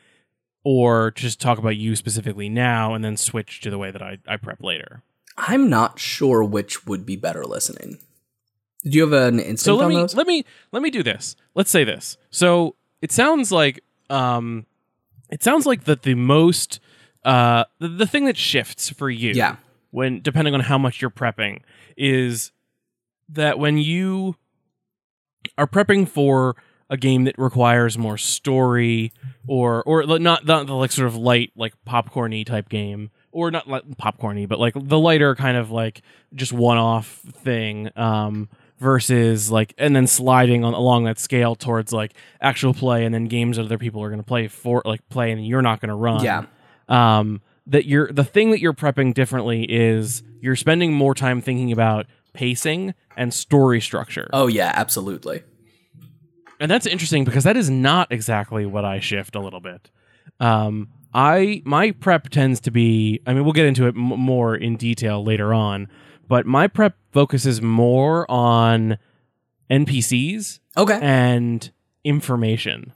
or 0.64 1.12
just 1.12 1.42
talk 1.42 1.58
about 1.58 1.76
you 1.76 1.96
specifically 1.98 2.48
now 2.48 2.94
and 2.94 3.04
then 3.04 3.18
switch 3.18 3.60
to 3.62 3.70
the 3.70 3.78
way 3.78 3.92
that 3.92 4.02
I, 4.02 4.18
I 4.28 4.38
prep 4.38 4.64
later. 4.64 5.04
i'm 5.38 5.70
not 5.70 6.00
sure 6.00 6.44
which 6.44 6.86
would 6.86 7.06
be 7.06 7.16
better 7.16 7.44
listening 7.44 8.00
did 8.84 8.96
you 8.96 9.02
have 9.02 9.14
an 9.14 9.40
instinct 9.40 9.62
So 9.62 9.76
let 9.76 9.86
on 9.86 9.90
me 9.90 9.96
those 9.96 10.16
let 10.16 10.28
me 10.28 10.46
let 10.72 10.82
me 10.82 10.90
do 10.90 11.04
this. 11.04 11.36
Let's 11.56 11.70
say 11.72 11.84
this. 11.84 12.18
So 12.30 12.76
it 13.02 13.12
sounds 13.12 13.52
like 13.52 13.84
um 14.10 14.66
it 15.30 15.44
sounds 15.44 15.66
like 15.66 15.84
that 15.86 16.04
the 16.04 16.16
most 16.16 16.80
uh 17.24 17.66
the, 17.80 17.88
the 17.88 18.08
thing 18.08 18.26
that 18.26 18.38
shifts 18.38 18.90
for 18.90 19.10
you 19.10 19.32
yeah 19.34 19.58
when 19.92 20.22
depending 20.22 20.54
on 20.54 20.62
how 20.62 20.78
much 20.78 21.02
you're 21.02 21.12
prepping 21.12 21.62
is 21.98 22.52
that 23.28 23.60
when 23.60 23.78
you 23.78 24.36
are 25.58 25.68
prepping 25.68 26.08
for 26.08 26.56
a 26.90 26.98
game 26.98 27.26
that 27.26 27.38
requires 27.38 27.98
more 27.98 28.18
story 28.18 29.12
or 29.48 29.84
or 29.84 30.04
not 30.20 30.46
not 30.46 30.66
the 30.68 30.74
like 30.74 30.92
sort 30.92 31.08
of 31.08 31.16
light 31.16 31.52
like 31.56 31.74
popcorny 31.88 32.46
type 32.46 32.70
game 32.70 33.12
or 33.32 33.52
not 33.52 33.68
like 33.68 33.84
popcorny 33.90 34.48
but 34.48 34.60
like 34.60 34.74
the 34.76 34.98
lighter 34.98 35.36
kind 35.36 35.58
of 35.58 35.70
like 35.70 36.02
just 36.34 36.52
one-off 36.52 37.08
thing 37.44 37.90
um 37.96 38.50
versus 38.80 39.52
like 39.52 39.74
and 39.78 39.96
then 39.96 40.08
sliding 40.08 40.64
on 40.64 40.74
along 40.74 41.04
that 41.04 41.20
scale 41.20 41.56
towards 41.56 41.92
like 41.92 42.14
actual 42.42 42.74
play 42.74 43.06
and 43.06 43.14
then 43.14 43.26
games 43.26 43.58
that 43.58 43.66
other 43.66 43.78
people 43.78 44.02
are 44.02 44.10
going 44.10 44.20
to 44.20 44.26
play 44.26 44.48
for 44.48 44.82
like 44.86 45.08
play 45.10 45.32
and 45.32 45.46
you're 45.46 45.62
not 45.62 45.80
going 45.82 45.90
to 45.90 45.96
run 45.96 46.24
yeah 46.24 46.46
um, 46.88 47.42
that 47.68 47.86
you're 47.86 48.12
the 48.12 48.24
thing 48.24 48.52
that 48.52 48.60
you're 48.60 48.74
prepping 48.74 49.14
differently 49.14 49.64
is 49.64 50.24
you're 50.42 50.56
spending 50.56 50.94
more 50.94 51.14
time 51.14 51.42
thinking 51.42 51.72
about 51.72 52.08
pacing 52.34 52.94
and 53.18 53.34
story 53.34 53.82
structure. 53.82 54.30
oh 54.34 54.48
yeah 54.48 54.72
absolutely 54.76 55.44
And 56.60 56.70
that's 56.70 56.86
interesting 56.86 57.24
because 57.24 57.44
that 57.44 57.58
is 57.58 57.70
not 57.70 58.12
exactly 58.12 58.66
what 58.66 58.86
I 58.86 59.00
shift 59.00 59.36
a 59.36 59.40
little 59.40 59.60
bit. 59.62 59.90
Um, 60.40 60.90
I 61.14 61.62
my 61.66 61.92
prep 61.92 62.30
tends 62.30 62.60
to 62.62 62.72
be. 62.72 63.22
I 63.26 63.34
mean, 63.34 63.44
we'll 63.44 63.54
get 63.54 63.66
into 63.66 63.86
it 63.88 63.96
m- 63.96 64.20
more 64.20 64.56
in 64.56 64.76
detail 64.76 65.24
later 65.24 65.54
on, 65.54 65.88
but 66.30 66.46
my 66.46 66.68
prep 66.68 66.96
focuses 67.12 67.62
more 67.62 68.30
on 68.32 68.98
NPCs 69.70 70.60
Okay. 70.78 71.00
and 71.02 71.70
information. 72.06 72.94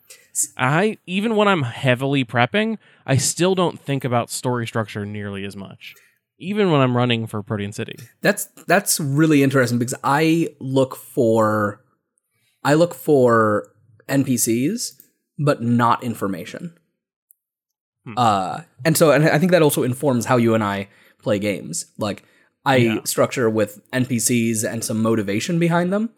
I 0.58 0.98
even 1.06 1.36
when 1.36 1.48
I'm 1.48 1.64
heavily 1.64 2.26
prepping, 2.26 2.78
I 3.06 3.18
still 3.18 3.54
don't 3.54 3.80
think 3.80 4.04
about 4.06 4.30
story 4.32 4.66
structure 4.66 5.06
nearly 5.06 5.44
as 5.46 5.56
much. 5.56 5.94
Even 6.40 6.72
when 6.72 6.82
I'm 6.82 6.98
running 6.98 7.28
for 7.28 7.44
Protean 7.44 7.72
City. 7.72 7.96
That's 8.22 8.46
that's 8.68 9.00
really 9.00 9.44
interesting 9.44 9.78
because 9.78 9.94
I 10.04 10.50
look 10.60 10.96
for 10.96 11.82
I 12.64 12.74
look 12.74 12.94
for 12.96 13.70
NPCs 14.10 14.94
but 15.38 15.62
not 15.62 16.04
information. 16.04 16.76
Hmm. 18.06 18.14
Uh 18.18 18.62
and 18.84 18.98
so 18.98 19.12
and 19.12 19.26
I 19.26 19.38
think 19.38 19.52
that 19.52 19.62
also 19.62 19.84
informs 19.84 20.26
how 20.26 20.38
you 20.38 20.56
and 20.56 20.64
I 20.64 20.90
play 21.22 21.38
games. 21.38 21.86
Like 22.00 22.24
I 22.66 22.76
Yeah. 22.78 22.98
structure 23.06 23.50
with 23.50 23.82
NPCs 23.92 24.64
and 24.64 24.84
some 24.84 25.02
motivation 25.02 25.60
behind 25.60 25.92
them 25.92 26.10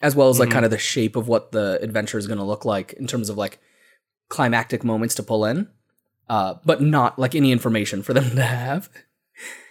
as 0.00 0.14
well 0.14 0.28
as 0.28 0.38
like 0.38 0.48
Mhm. 0.48 0.52
kind 0.52 0.64
of 0.64 0.70
the 0.70 0.78
shape 0.78 1.16
of 1.16 1.26
what 1.26 1.50
the 1.52 1.78
adventure 1.82 2.18
is 2.18 2.26
going 2.28 2.38
to 2.38 2.44
look 2.44 2.64
like 2.64 2.92
in 2.94 3.06
terms 3.08 3.28
of 3.28 3.36
like 3.36 3.58
climactic 4.28 4.84
moments 4.84 5.14
to 5.16 5.22
pull 5.22 5.44
in. 5.44 5.68
Uh 6.28 6.54
but 6.64 6.82
not 6.82 7.18
like 7.18 7.34
any 7.34 7.50
information 7.52 8.02
for 8.02 8.12
them 8.18 8.36
to 8.36 8.42
have. 8.42 8.88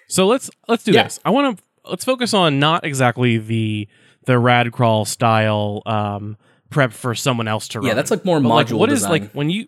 So 0.08 0.26
let's 0.28 0.50
let's 0.68 0.84
do 0.84 0.92
Yeah. 0.92 1.04
this. 1.04 1.20
I 1.24 1.30
want 1.30 1.58
to 1.58 1.64
let's 1.90 2.04
focus 2.04 2.34
on 2.34 2.60
not 2.60 2.86
exactly 2.86 3.38
the 3.38 3.88
the 4.26 4.38
rad 4.40 4.72
crawl 4.74 5.06
style 5.06 5.82
um, 5.86 6.36
prep 6.70 6.92
for 6.92 7.16
someone 7.16 7.48
else 7.48 7.68
to 7.70 7.80
run. 7.80 7.88
Yeah, 7.88 7.94
that's 7.94 8.12
like 8.12 8.26
more 8.26 8.40
module 8.40 8.50
like, 8.50 8.70
what 8.72 8.90
is 8.92 9.00
design. 9.00 9.12
like 9.12 9.32
when 9.32 9.50
you 9.50 9.68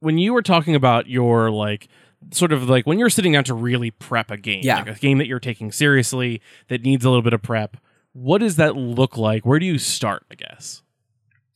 when 0.00 0.18
you 0.18 0.32
were 0.32 0.42
talking 0.42 0.74
about 0.74 1.06
your 1.06 1.50
like 1.50 1.86
sort 2.32 2.52
of 2.52 2.68
like 2.68 2.86
when 2.86 2.98
you're 2.98 3.10
sitting 3.10 3.32
down 3.32 3.44
to 3.44 3.54
really 3.54 3.90
prep 3.90 4.30
a 4.30 4.36
game, 4.36 4.60
Yeah. 4.62 4.76
like 4.76 4.88
a 4.96 5.00
game 5.00 5.18
that 5.18 5.26
you're 5.26 5.40
taking 5.40 5.72
seriously 5.72 6.40
that 6.68 6.82
needs 6.82 7.04
a 7.04 7.08
little 7.08 7.22
bit 7.22 7.32
of 7.32 7.42
prep. 7.42 7.76
What 8.12 8.38
does 8.38 8.56
that 8.56 8.76
look 8.76 9.16
like? 9.16 9.46
Where 9.46 9.58
do 9.58 9.66
you 9.66 9.78
start? 9.78 10.24
I 10.30 10.34
guess. 10.34 10.82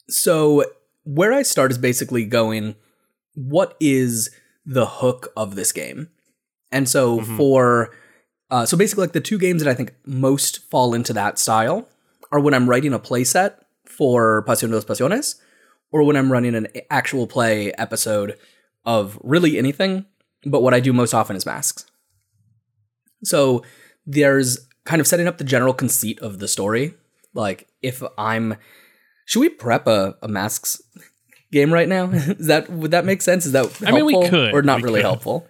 So 0.09 0.65
where 1.05 1.33
I 1.33 1.43
start 1.43 1.71
is 1.71 1.79
basically 1.79 2.25
going, 2.25 2.77
what 3.35 3.77
is 3.81 4.31
the 4.65 4.87
hook 4.87 5.33
of 5.37 5.55
this 5.55 5.73
game? 5.73 6.09
And 6.73 6.89
so 6.89 7.21
Mhm. 7.21 7.37
for 7.37 7.91
uh, 8.51 8.65
so 8.67 8.77
basically 8.77 9.03
like 9.03 9.13
the 9.13 9.21
two 9.21 9.39
games 9.39 9.63
that 9.63 9.71
I 9.71 9.75
think 9.75 9.95
most 10.07 10.71
fall 10.71 10.95
into 10.95 11.13
that 11.15 11.39
style 11.39 11.89
are 12.31 12.39
when 12.39 12.55
I'm 12.55 12.69
writing 12.69 12.93
a 12.93 12.99
playset 12.99 13.55
for 13.85 14.45
Pasión 14.47 14.69
de 14.69 14.75
los 14.77 14.85
Pasiones 14.85 15.37
or 15.91 16.03
when 16.05 16.15
I'm 16.15 16.31
running 16.31 16.55
an 16.55 16.69
actual 16.91 17.27
play 17.27 17.73
episode 17.73 18.37
of 18.85 19.19
really 19.25 19.59
anything, 19.59 20.05
but 20.47 20.63
what 20.63 20.75
I 20.75 20.81
do 20.81 20.93
most 20.93 21.15
often 21.15 21.37
is 21.37 21.47
masks. 21.47 21.87
So 23.25 23.65
there's 24.07 24.59
kind 24.85 25.01
of 25.01 25.07
setting 25.07 25.27
up 25.27 25.39
the 25.39 25.45
general 25.45 25.73
conceit 25.73 26.19
of 26.21 26.39
the 26.39 26.49
story. 26.49 26.95
Like 27.33 27.69
if 27.83 28.03
I'm 28.19 28.57
should 29.27 29.41
we 29.41 29.49
prep 29.49 29.87
a, 29.87 30.17
a 30.23 30.29
masks 30.29 30.81
game 31.51 31.73
right 31.73 31.89
now? 31.89 32.11
Is 32.13 32.47
that 32.47 32.71
would 32.71 32.91
that 32.91 33.05
make 33.05 33.23
sense? 33.23 33.47
Is 33.47 33.53
that 33.53 33.65
helpful 33.65 33.89
I 33.89 33.93
mean, 33.93 34.05
we 34.05 34.29
could. 34.29 34.55
or 34.55 34.63
not 34.63 34.83
really 34.83 35.01
could. 35.01 35.07
helpful? 35.07 35.49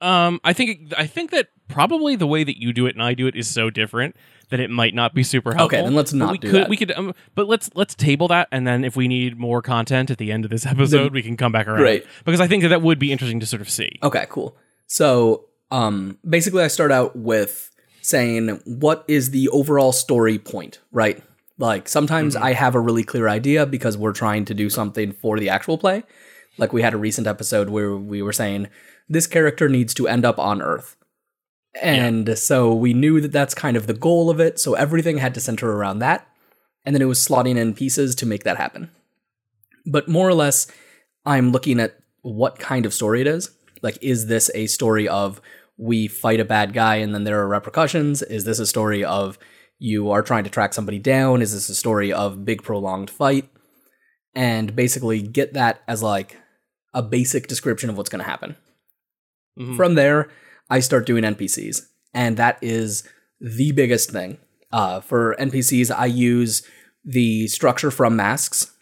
Um, 0.00 0.40
I 0.44 0.52
think 0.52 0.92
I 0.96 1.06
think 1.06 1.30
that 1.30 1.48
probably 1.68 2.16
the 2.16 2.26
way 2.26 2.44
that 2.44 2.60
you 2.60 2.72
do 2.72 2.86
it 2.86 2.94
and 2.94 3.02
I 3.02 3.14
do 3.14 3.26
it 3.26 3.34
is 3.34 3.48
so 3.48 3.70
different 3.70 4.14
that 4.50 4.60
it 4.60 4.70
might 4.70 4.94
not 4.94 5.14
be 5.14 5.22
super 5.22 5.54
helpful. 5.54 5.78
Okay, 5.78 5.84
then 5.84 5.94
let's 5.94 6.12
But 6.12 6.18
not 6.18 6.32
we 6.32 6.38
do 6.38 6.50
could, 6.50 6.62
that. 6.62 6.68
We 6.68 6.76
could, 6.76 6.92
um, 6.92 7.14
but 7.34 7.48
let's 7.48 7.70
let's 7.74 7.94
table 7.94 8.28
that, 8.28 8.48
and 8.52 8.66
then 8.66 8.84
if 8.84 8.96
we 8.96 9.08
need 9.08 9.38
more 9.38 9.62
content 9.62 10.10
at 10.10 10.18
the 10.18 10.32
end 10.32 10.44
of 10.44 10.50
this 10.50 10.66
episode, 10.74 11.12
we 11.12 11.22
can 11.22 11.36
come 11.36 11.52
back 11.52 11.66
around. 11.66 11.78
Great. 11.78 12.06
because 12.24 12.40
I 12.40 12.46
think 12.46 12.62
that 12.62 12.68
that 12.68 12.82
would 12.82 12.98
be 12.98 13.12
interesting 13.12 13.40
to 13.40 13.46
sort 13.46 13.62
of 13.62 13.70
see. 13.70 13.98
Okay, 14.02 14.26
cool. 14.28 14.56
So, 14.86 15.46
um, 15.70 16.18
basically, 16.28 16.62
I 16.62 16.68
start 16.68 16.92
out 16.92 17.16
with 17.16 17.70
saying 18.02 18.60
what 18.64 19.04
is 19.08 19.30
the 19.32 19.48
overall 19.48 19.90
story 19.92 20.38
point, 20.38 20.78
right? 20.92 21.22
Like 21.58 21.88
sometimes 21.88 22.36
I 22.36 22.52
have 22.52 22.74
a 22.74 22.80
really 22.80 23.02
clear 23.02 23.28
idea 23.28 23.66
because 23.66 23.96
we're 23.96 24.12
trying 24.12 24.44
to 24.44 24.54
do 24.54 24.70
something 24.70 25.12
for 25.12 25.40
the 25.40 25.48
actual 25.48 25.78
play. 25.78 26.04
Like 26.58 26.72
we 26.72 26.82
had 26.82 26.94
a 26.94 26.98
recent 26.98 27.26
episode 27.26 27.68
where 27.70 27.96
we 27.96 28.22
were 28.22 28.32
saying 28.32 28.68
this 29.08 29.26
character 29.26 29.68
needs 29.68 29.94
to 29.94 30.06
end 30.06 30.24
up 30.24 30.38
on 30.38 30.62
Earth. 30.62 30.96
And 31.82 32.38
so 32.38 32.74
we 32.74 32.94
knew 32.94 33.20
that 33.20 33.32
that's 33.32 33.54
kind 33.54 33.76
of 33.76 33.86
the 33.86 33.94
goal 33.94 34.30
of 34.30 34.40
it. 34.40 34.58
So 34.58 34.74
everything 34.74 35.18
had 35.18 35.34
to 35.34 35.40
center 35.40 35.72
around 35.72 35.98
that. 36.00 36.26
And 36.84 36.94
then 36.94 37.02
it 37.02 37.06
was 37.06 37.26
slotting 37.26 37.56
in 37.56 37.74
pieces 37.74 38.14
to 38.16 38.26
make 38.26 38.44
that 38.44 38.56
happen. 38.56 38.90
But 39.84 40.08
more 40.08 40.28
or 40.28 40.34
less, 40.34 40.66
I'm 41.24 41.50
looking 41.52 41.80
at 41.80 41.98
what 42.22 42.58
kind 42.58 42.86
of 42.86 42.94
story 42.94 43.20
it 43.20 43.26
is. 43.26 43.50
Like, 43.82 43.98
is 44.00 44.26
this 44.26 44.50
a 44.54 44.66
story 44.66 45.08
of 45.08 45.40
we 45.76 46.08
fight 46.08 46.40
a 46.40 46.44
bad 46.44 46.72
guy 46.72 46.96
and 46.96 47.14
then 47.14 47.24
there 47.24 47.40
are 47.40 47.48
repercussions? 47.48 48.22
Is 48.22 48.44
this 48.44 48.58
a 48.58 48.66
story 48.66 49.04
of 49.04 49.38
you 49.78 50.10
are 50.10 50.22
trying 50.22 50.44
to 50.44 50.50
track 50.50 50.72
somebody 50.72 50.98
down? 50.98 51.42
Is 51.42 51.52
this 51.52 51.68
a 51.68 51.74
story 51.74 52.12
of 52.12 52.44
big 52.44 52.62
prolonged 52.62 53.10
fight? 53.10 53.48
And 54.34 54.74
basically 54.74 55.22
get 55.22 55.54
that 55.54 55.82
as 55.86 56.02
like 56.02 56.36
a 56.94 57.02
basic 57.02 57.46
description 57.46 57.90
of 57.90 57.96
what's 57.96 58.08
going 58.08 58.24
to 58.24 58.30
happen. 58.30 58.56
Mhm. 59.58 59.76
From 59.76 59.94
there, 59.94 60.28
I 60.70 60.80
start 60.80 61.06
doing 61.06 61.24
NPCs, 61.24 61.86
and 62.14 62.36
that 62.36 62.58
is 62.62 63.08
the 63.40 63.72
biggest 63.72 64.10
thing. 64.10 64.38
Uh, 64.72 65.00
for 65.00 65.36
NPCs, 65.38 65.90
I 65.96 66.06
use 66.06 66.62
the 67.04 67.46
structure 67.48 67.90
from 67.90 68.16
masks 68.16 68.72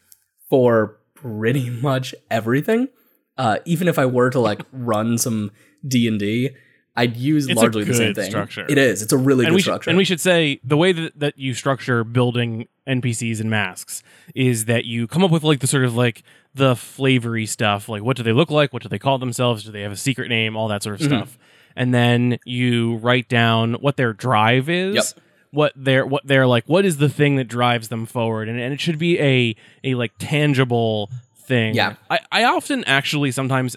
for 0.49 0.99
pretty 1.15 1.71
much 1.83 2.15
everything. 2.31 2.89
Uh, 3.37 3.59
even 3.65 3.89
if 3.89 3.99
I 3.99 4.07
were 4.07 4.31
to 4.31 4.41
like 4.41 4.63
run 4.73 5.19
some 5.19 5.51
D 5.87 6.07
and 6.09 6.19
D, 6.19 6.51
I'd 6.97 7.17
use 7.17 7.49
It's 7.49 7.57
largely 7.61 7.83
the 7.85 7.93
same 7.95 8.15
thing. 8.15 8.31
structure. 8.31 8.65
It 8.69 8.79
is. 8.79 9.03
It's 9.03 9.13
a 9.13 9.17
really 9.19 9.45
and 9.45 9.51
good 9.51 9.57
we 9.57 9.61
should, 9.63 9.71
structure. 9.71 9.91
and 9.91 9.97
we 9.97 10.05
should 10.05 10.21
say 10.21 10.61
the 10.63 10.77
way 10.77 10.93
that, 10.93 11.19
that 11.19 11.37
you 11.37 11.53
structure 11.53 12.05
building 12.05 12.69
NPCs 12.89 13.41
and 13.41 13.51
masks 13.51 14.05
is 14.37 14.67
that 14.67 14.85
you 14.85 15.09
come 15.09 15.25
up 15.25 15.33
with 15.33 15.43
like 15.43 15.59
the 15.59 15.67
sort 15.67 15.85
of 15.85 15.97
like 15.97 16.23
the 16.55 16.77
flavory 16.77 17.47
stuff, 17.47 17.89
like 17.89 18.03
what 18.05 18.17
do 18.17 18.23
they 18.23 18.33
look 18.33 18.51
like, 18.51 18.73
what 18.73 18.83
do 18.83 18.89
they 18.89 18.99
call 19.01 19.19
themselves, 19.19 19.65
do 19.65 19.73
they 19.73 19.81
have 19.83 19.91
a 19.91 19.97
secret 19.97 20.29
name, 20.29 20.57
all 20.57 20.69
that 20.69 20.85
sort 20.85 21.01
of 21.01 21.01
Mhm. 21.01 21.07
stuff, 21.09 21.39
and 21.77 21.93
then 21.95 22.39
you 22.45 22.97
write 22.97 23.29
down 23.29 23.75
what 23.75 23.97
their 23.97 24.13
drive 24.13 24.69
is. 24.69 24.95
Yep. 24.95 25.05
What 25.51 25.73
they're 25.77 26.05
what 26.05 26.27
they're 26.27 26.49
like 26.49 26.65
what 26.67 26.85
is 26.85 26.97
the 26.97 27.09
thing 27.09 27.37
that 27.37 27.45
drives 27.45 27.87
them 27.89 28.07
forward 28.07 28.49
and, 28.49 28.59
and 28.59 28.73
it 28.75 28.81
should 28.81 28.99
be 28.99 29.21
a 29.21 29.55
a 29.85 29.95
like 29.95 30.11
tangible 30.19 31.11
thing. 31.37 31.77
Yeah. 31.77 31.95
I, 32.11 32.19
I 32.33 32.43
often 32.45 32.83
actually 32.85 33.31
sometimes 33.31 33.77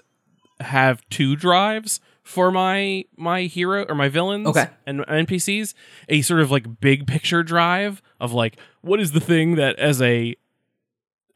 have 0.60 1.08
two 1.10 1.36
drives 1.36 2.00
for 2.24 2.50
my 2.51 3.06
my 3.16 3.44
hero 3.44 3.86
or 3.88 3.94
my 3.94 4.10
villains 4.10 4.48
Okay. 4.48 4.68
and 4.88 5.01
NPCs 5.01 5.75
a 6.10 6.24
sort 6.24 6.39
of 6.39 6.50
like 6.50 6.80
big 6.82 7.06
picture 7.06 7.44
drive 7.44 8.01
of 8.20 8.34
like 8.34 8.58
what 8.82 9.00
is 9.00 9.12
the 9.12 9.20
thing 9.20 9.54
that 9.58 9.77
as 9.77 10.01
a 10.01 10.36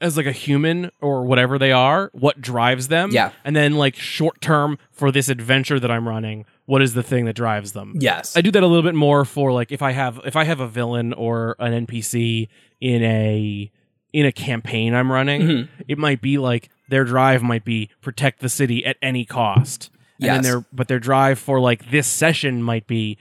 as 0.01 0.17
like 0.17 0.25
a 0.25 0.31
human 0.31 0.89
or 1.01 1.23
whatever 1.23 1.59
they 1.59 1.71
are 1.71 2.09
what 2.13 2.41
drives 2.41 2.87
them 2.87 3.11
Yeah. 3.11 3.31
and 3.45 3.55
then 3.55 3.75
like 3.75 3.95
short 3.95 4.41
term 4.41 4.79
for 4.89 5.11
this 5.11 5.29
adventure 5.29 5.79
that 5.79 5.91
I'm 5.91 6.07
running 6.07 6.45
what 6.65 6.81
is 6.81 6.93
the 6.93 7.03
thing 7.03 7.25
that 7.25 7.33
drives 7.33 7.71
them 7.73 7.93
yes. 7.99 8.37
I 8.37 8.41
do 8.41 8.51
that 8.51 8.63
a 8.63 8.67
little 8.67 8.83
bit 8.83 8.95
more 8.95 9.25
for 9.25 9.51
like 9.51 9.71
if 9.71 9.81
I 9.81 9.91
have 9.91 10.19
if 10.25 10.35
I 10.35 10.43
have 10.45 10.59
a 10.59 10.67
villain 10.67 11.13
or 11.13 11.55
an 11.59 11.85
NPC 11.85 12.47
in 12.79 13.03
a 13.03 13.71
in 14.13 14.25
a 14.25 14.31
campaign 14.31 14.93
I'm 14.93 15.11
running, 15.11 15.41
Mhm. 15.41 15.67
it 15.87 15.97
might 15.97 16.21
be 16.21 16.37
like 16.37 16.69
their 16.89 17.03
drive 17.05 17.41
might 17.43 17.63
be 17.65 17.89
protect 18.01 18.39
the 18.41 18.49
city 18.49 18.85
at 18.85 18.97
any 19.01 19.25
cost. 19.25 19.89
And 20.19 20.29
then 20.29 20.41
their 20.43 20.65
but 20.71 20.87
their 20.87 20.99
drive 20.99 21.39
for 21.39 21.59
like 21.59 21.89
this 21.89 22.07
session 22.07 22.61
might 22.61 22.85
be 22.87 23.17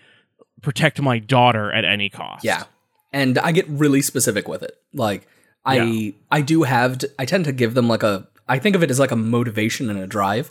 protect 0.63 1.01
my 1.01 1.19
daughter 1.19 1.73
at 1.73 1.85
any 1.85 2.09
cost. 2.11 2.45
Yeah. 2.45 2.65
And 3.13 3.39
I 3.39 3.53
get 3.53 3.67
really 3.69 4.03
specific 4.03 4.47
with 4.49 4.63
it. 4.63 4.77
Like 4.93 5.27
I 5.65 5.77
Yeah. 5.77 6.11
I 6.31 6.41
do 6.43 6.65
have 6.65 6.99
t- 6.99 7.09
I 7.19 7.25
tend 7.25 7.45
to 7.47 7.53
give 7.53 7.75
them 7.75 7.89
like 7.89 8.03
a 8.03 8.29
I 8.49 8.59
think 8.59 8.75
of 8.77 8.83
it 8.83 8.91
as 8.91 8.99
like 8.99 9.13
a 9.13 9.17
motivation 9.17 9.89
and 9.91 9.99
a 9.99 10.07
drive. 10.07 10.51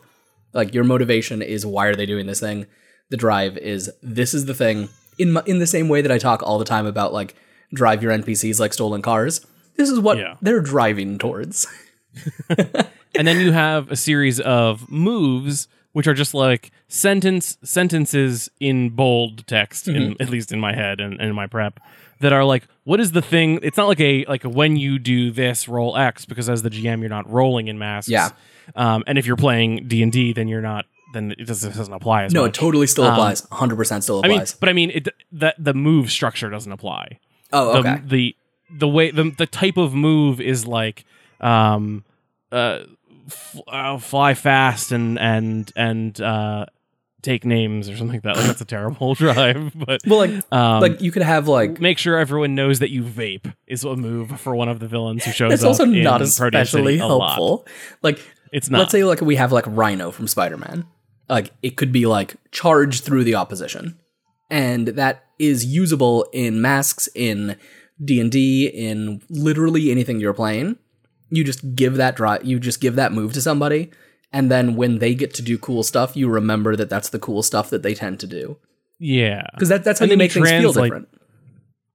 Like 0.53 0.73
your 0.73 0.83
motivation 0.83 1.41
is 1.41 1.65
why 1.65 1.87
are 1.87 1.95
they 1.95 2.05
doing 2.05 2.25
this 2.27 2.39
thing? 2.39 2.65
The 3.09 3.17
drive 3.17 3.57
is 3.57 3.91
this 4.01 4.33
is 4.33 4.45
the 4.45 4.53
thing. 4.53 4.89
In 5.17 5.31
my, 5.33 5.43
in 5.45 5.59
the 5.59 5.67
same 5.67 5.89
way 5.89 6.01
that 6.01 6.11
I 6.11 6.17
talk 6.17 6.41
all 6.43 6.57
the 6.59 6.65
time 6.65 6.85
about 6.85 7.11
like 7.13 7.35
drive 7.73 8.01
your 8.01 8.11
NPCs 8.11 8.59
like 8.59 8.73
stolen 8.73 9.01
cars. 9.01 9.45
This 9.75 9.89
is 9.89 9.99
what 9.99 10.17
Yeah. 10.17 10.35
they're 10.41 10.61
driving 10.61 11.17
towards. 11.19 11.67
and 12.49 13.27
then 13.27 13.39
you 13.39 13.51
have 13.51 13.91
a 13.91 13.95
series 13.95 14.39
of 14.39 14.89
moves 14.89 15.67
which 15.93 16.07
are 16.07 16.13
just 16.13 16.33
like 16.33 16.71
sentence 16.87 17.57
sentences 17.63 18.49
in 18.59 18.89
bold 18.91 19.45
text 19.47 19.87
Mm-hmm. 19.87 20.21
at 20.21 20.29
least 20.29 20.51
in 20.51 20.59
my 20.59 20.73
head 20.73 20.99
and, 20.99 21.13
and 21.13 21.29
in 21.29 21.35
my 21.35 21.47
prep 21.47 21.79
that 22.19 22.33
are 22.33 22.43
like 22.43 22.67
what 22.83 22.99
is 22.99 23.11
the 23.11 23.21
thing 23.21 23.59
it's 23.63 23.77
not 23.77 23.87
like 23.87 23.99
a 23.99 24.25
like 24.25 24.43
a 24.43 24.49
when 24.49 24.75
you 24.75 24.99
do 24.99 25.31
this 25.31 25.67
roll 25.67 25.95
x 25.97 26.25
because 26.25 26.49
as 26.49 26.61
the 26.63 26.69
gm 26.69 26.99
you're 26.99 27.09
not 27.09 27.29
rolling 27.29 27.67
in 27.67 27.77
masks 27.77 28.09
Yeah. 28.09 28.29
Um, 28.75 29.03
and 29.07 29.17
if 29.17 29.25
you're 29.25 29.35
playing 29.37 29.87
d&d 29.87 30.33
then 30.33 30.47
you're 30.47 30.61
not 30.61 30.85
then 31.13 31.31
it 31.39 31.45
doesn't, 31.45 31.71
it 31.73 31.75
doesn't 31.77 31.93
apply 31.93 32.23
as 32.25 32.33
No, 32.33 32.45
it 32.45 32.53
totally 32.53 32.85
still 32.85 33.05
Um, 33.05 33.13
applies. 33.13 33.41
100% 33.47 34.03
still 34.03 34.21
i 34.23 34.27
mean 34.27 34.37
applies. 34.37 34.53
but 34.53 34.69
i 34.69 34.73
mean 34.73 34.91
it 34.91 35.07
that 35.31 35.55
the 35.57 35.73
move 35.73 36.11
structure 36.11 36.49
doesn't 36.49 36.71
apply 36.71 37.19
oh, 37.51 37.73
the, 37.73 37.79
okay. 37.89 38.01
the 38.05 38.35
the 38.77 38.87
way 38.87 39.09
the 39.11 39.31
the 39.37 39.47
type 39.47 39.77
of 39.77 39.93
move 39.95 40.39
is 40.39 40.67
like 40.67 41.05
um 41.41 42.03
uh, 42.51 42.79
f- 43.27 43.59
uh 43.67 43.97
fly 43.97 44.33
fast 44.33 44.91
and 44.91 45.17
and 45.19 45.71
and 45.75 46.19
uh 46.21 46.65
take 47.21 47.43
names 47.43 47.89
or 47.89 47.97
something 47.97 48.13
like 48.15 48.23
that. 48.23 48.37
Like 48.37 48.45
that's 48.45 48.61
a 48.61 48.65
terrible 48.77 49.13
drive, 49.13 49.73
but 49.75 49.99
Well, 50.07 50.19
like 50.19 50.31
um, 50.53 50.79
like 50.81 51.01
you 51.01 51.11
could 51.11 51.21
have 51.21 51.47
like 51.49 51.79
make 51.81 51.97
sure 51.97 52.17
everyone 52.17 52.55
knows 52.55 52.79
that 52.79 52.91
you 52.91 53.03
vape 53.03 53.53
is 53.67 53.83
a 53.83 53.93
move 53.95 54.39
for 54.39 54.55
one 54.55 54.69
of 54.69 54.79
the 54.79 54.87
villains 54.87 55.25
who 55.25 55.31
shows 55.31 55.51
it's 55.51 55.63
up. 55.63 55.67
also 55.67 55.83
not 55.85 56.21
especially 56.21 56.97
a 56.97 57.05
lot. 57.07 57.27
helpful. 57.35 57.67
Like 58.01 58.19
It's 58.51 58.69
not. 58.69 58.79
let's 58.79 58.91
say 58.91 59.03
like 59.03 59.21
we 59.21 59.35
have 59.35 59.51
like 59.51 59.65
Rhino 59.67 60.11
from 60.11 60.27
Spider-Man. 60.27 60.85
Like 61.27 61.51
it 61.61 61.77
could 61.77 61.91
be 61.91 62.05
like 62.05 62.35
charge 62.51 63.01
through 63.01 63.23
the 63.23 63.35
opposition. 63.35 63.97
And 64.49 64.87
that 64.89 65.23
is 65.37 65.63
usable 65.65 66.27
in 66.33 66.61
masks 66.61 67.07
in 67.13 67.55
D&D 68.03 68.67
in 68.73 69.21
literally 69.29 69.91
anything 69.91 70.19
you're 70.19 70.33
playing. 70.33 70.77
You 71.29 71.43
just 71.43 71.75
give 71.75 71.95
that 71.97 72.15
drive 72.15 72.43
you 72.45 72.59
just 72.59 72.81
give 72.81 72.95
that 72.95 73.11
move 73.13 73.33
to 73.33 73.41
somebody 73.41 73.91
and 74.33 74.49
then 74.51 74.75
when 74.75 74.99
they 74.99 75.13
get 75.15 75.33
to 75.35 75.41
do 75.41 75.57
cool 75.57 75.81
stuff, 75.83 76.15
you 76.15 76.29
remember 76.29 76.75
that 76.75 76.89
that's 76.89 77.09
the 77.09 77.19
cool 77.19 77.41
stuff 77.43 77.69
that 77.71 77.81
they 77.83 77.93
tend 77.95 78.19
to 78.19 78.27
do. 78.27 78.57
yeah, 78.99 79.41
Because 79.53 79.69
that, 79.69 79.83
that's 79.83 79.99
how 79.99 80.03
And 80.03 80.11
you 80.11 80.17
then 80.17 80.19
you 80.19 80.23
make 80.25 80.31
things 80.31 80.49
feel 80.49 80.71
different. 80.73 81.07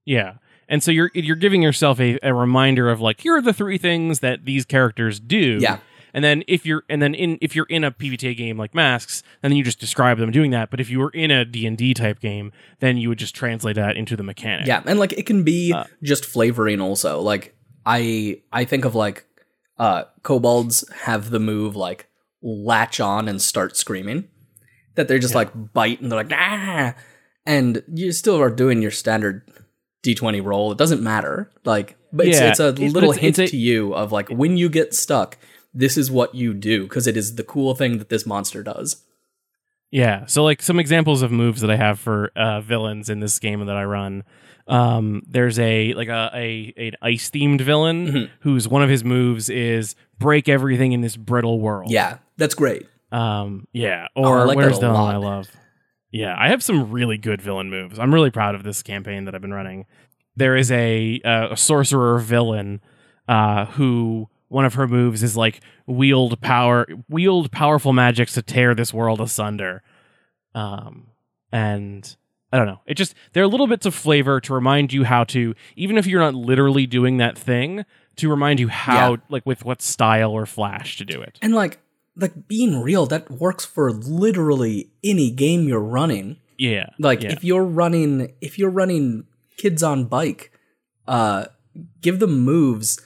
yeah. 0.04 0.34
And 0.68 0.82
so 0.82 0.90
you're 0.90 1.10
you're 1.14 1.36
giving 1.36 1.60
yourself 1.62 2.00
a, 2.00 2.18
a 2.22 2.32
reminder 2.32 2.88
of 2.90 3.00
like 3.00 3.20
here 3.20 3.36
are 3.36 3.42
the 3.42 3.52
three 3.52 3.76
things 3.78 4.20
that 4.20 4.44
these 4.46 4.64
characters 4.64 5.20
do. 5.20 5.58
Yeah. 5.60 5.78
And 6.14 6.22
then 6.24 6.44
if 6.46 6.64
you're 6.64 6.84
and 6.88 7.02
then 7.02 7.12
in 7.14 7.38
if 7.42 7.54
you're 7.56 7.66
in 7.68 7.82
a 7.84 7.90
PBTA 7.90 8.36
game 8.36 8.56
like 8.56 8.74
Masks, 8.74 9.22
then 9.42 9.52
you 9.52 9.64
just 9.64 9.80
describe 9.80 10.16
them 10.18 10.30
doing 10.30 10.52
that. 10.52 10.70
But 10.70 10.80
if 10.80 10.88
you 10.88 11.00
were 11.00 11.10
in 11.10 11.30
a 11.32 11.44
D 11.44 11.66
and 11.66 11.76
D 11.76 11.92
type 11.92 12.20
game, 12.20 12.52
then 12.78 12.96
you 12.96 13.08
would 13.08 13.18
just 13.18 13.34
translate 13.34 13.74
that 13.76 13.96
into 13.96 14.16
the 14.16 14.22
mechanic. 14.22 14.66
Yeah, 14.66 14.82
and 14.86 14.98
like 14.98 15.12
it 15.14 15.26
can 15.26 15.42
be 15.42 15.72
Uh, 15.72 15.84
just 16.02 16.24
flavoring 16.24 16.80
also. 16.80 17.20
Like 17.20 17.56
I 17.84 18.40
I 18.52 18.64
think 18.64 18.84
of 18.84 18.94
like 18.94 19.26
uh 19.78 20.04
kobolds 20.22 20.88
have 21.02 21.30
the 21.30 21.40
move 21.40 21.74
like 21.74 22.06
latch 22.42 23.00
on 23.00 23.26
and 23.28 23.42
start 23.42 23.76
screaming. 23.76 24.28
That 24.94 25.08
they're 25.08 25.18
just 25.18 25.34
like 25.34 25.50
bite 25.72 26.00
and 26.00 26.12
they're 26.12 26.22
like 26.22 26.32
ah 26.32 26.94
and 27.44 27.82
you 27.92 28.12
still 28.12 28.40
are 28.40 28.50
doing 28.50 28.80
your 28.80 28.92
standard 28.92 29.42
D20 30.06 30.44
roll. 30.44 30.70
It 30.70 30.78
doesn't 30.78 31.02
matter. 31.02 31.50
Like 31.64 31.96
but 32.12 32.28
Yeah, 32.28 32.50
it's, 32.50 32.60
it's 32.60 32.60
a 32.60 32.70
little 32.70 33.10
it's- 33.10 33.16
hint 33.20 33.38
it's 33.40 33.48
a- 33.50 33.50
to 33.50 33.56
you 33.56 33.92
of 33.94 34.12
like 34.12 34.28
when 34.28 34.56
you 34.56 34.68
get 34.68 34.94
stuck, 34.94 35.36
this 35.74 35.96
is 35.96 36.10
what 36.10 36.34
you 36.34 36.54
do 36.54 36.84
because 36.84 37.06
it 37.06 37.16
is 37.16 37.34
the 37.34 37.42
cool 37.44 37.74
thing 37.74 37.98
that 37.98 38.08
this 38.08 38.24
monster 38.26 38.62
does. 38.62 39.02
Yeah. 39.90 40.26
So 40.26 40.42
like 40.42 40.60
some 40.62 40.78
examples 40.80 41.22
of 41.22 41.30
moves 41.30 41.60
that 41.60 41.70
I 41.70 41.76
have 41.76 41.98
for 42.00 42.30
uh, 42.34 42.60
villains 42.60 43.08
in 43.10 43.20
this 43.20 43.38
game 43.38 43.64
that 43.66 43.76
I 43.76 43.84
run. 43.84 44.24
Um, 44.66 45.22
there's 45.28 45.58
a 45.58 45.92
like 45.94 46.08
a, 46.08 46.30
a 46.34 46.72
an 46.76 46.92
ice 47.02 47.30
themed 47.30 47.60
villain 47.60 48.06
Mhm. 48.06 48.30
whose 48.40 48.66
one 48.66 48.82
of 48.82 48.88
his 48.88 49.04
moves 49.04 49.50
is 49.50 49.94
break 50.18 50.48
everything 50.48 50.92
in 50.92 51.00
this 51.02 51.16
brittle 51.16 51.60
world. 51.60 51.90
Yeah, 51.90 52.18
that's 52.38 52.54
great. 52.54 52.86
Um, 53.12 53.68
yeah. 53.72 54.08
Oh, 54.16 54.24
Or 54.24 54.46
like 54.46 54.56
that 54.56 54.64
where's 54.64 54.78
the 54.80 54.90
one. 54.92 55.14
I 55.14 55.18
love? 55.18 55.48
Yeah, 56.10 56.34
I 56.38 56.48
have 56.48 56.62
some 56.62 56.90
really 56.90 57.18
good 57.18 57.42
villain 57.42 57.70
moves. 57.70 57.98
I'm 57.98 58.12
really 58.14 58.30
proud 58.30 58.54
of 58.54 58.62
this 58.62 58.82
campaign 58.82 59.24
that 59.26 59.34
I've 59.34 59.42
been 59.42 59.52
running. 59.52 59.84
There 60.34 60.56
is 60.56 60.72
a 60.72 61.20
uh, 61.24 61.48
a 61.52 61.56
sorcerer 61.56 62.18
villain 62.18 62.80
uh, 63.28 63.66
who 63.66 64.28
one 64.48 64.64
of 64.64 64.74
her 64.74 64.86
moves 64.86 65.22
is 65.22 65.36
like 65.36 65.60
wield 65.86 66.40
power 66.40 66.86
wield 67.08 67.50
powerful 67.50 67.92
magics 67.92 68.34
to 68.34 68.42
tear 68.42 68.74
this 68.74 68.92
world 68.94 69.20
asunder. 69.20 69.82
Um, 70.54 71.08
and 71.52 72.16
I 72.52 72.56
don't 72.58 72.66
know. 72.66 72.80
It 72.86 72.94
just 72.94 73.14
there 73.32 73.42
are 73.42 73.48
little 73.48 73.66
bits 73.66 73.86
of 73.86 73.94
flavor 73.94 74.40
to 74.42 74.54
remind 74.54 74.92
you 74.92 75.04
how 75.04 75.24
to, 75.24 75.54
even 75.76 75.98
if 75.98 76.06
you're 76.06 76.20
not 76.20 76.34
literally 76.34 76.86
doing 76.86 77.16
that 77.18 77.36
thing, 77.36 77.84
to 78.16 78.28
remind 78.30 78.60
you 78.60 78.68
how, 78.68 79.12
Yeah. 79.12 79.16
like 79.28 79.44
with 79.46 79.64
what 79.64 79.82
style 79.82 80.30
or 80.30 80.46
flash 80.46 80.96
to 80.98 81.04
do 81.04 81.20
it. 81.20 81.38
And 81.42 81.54
like 81.54 81.80
like 82.16 82.46
being 82.46 82.80
real, 82.80 83.06
that 83.06 83.28
works 83.30 83.64
for 83.64 83.90
literally 83.90 84.90
any 85.02 85.32
game 85.32 85.66
you're 85.66 85.80
running. 85.80 86.36
Yeah, 86.56 86.90
Like 87.00 87.22
yeah. 87.24 87.32
if 87.32 87.42
you're 87.42 87.64
running 87.64 88.32
if 88.40 88.56
you're 88.58 88.70
running 88.70 89.24
kids 89.56 89.82
on 89.82 90.04
bike, 90.04 90.52
uh 91.08 91.46
give 92.00 92.20
them 92.20 92.38
moves 92.44 93.00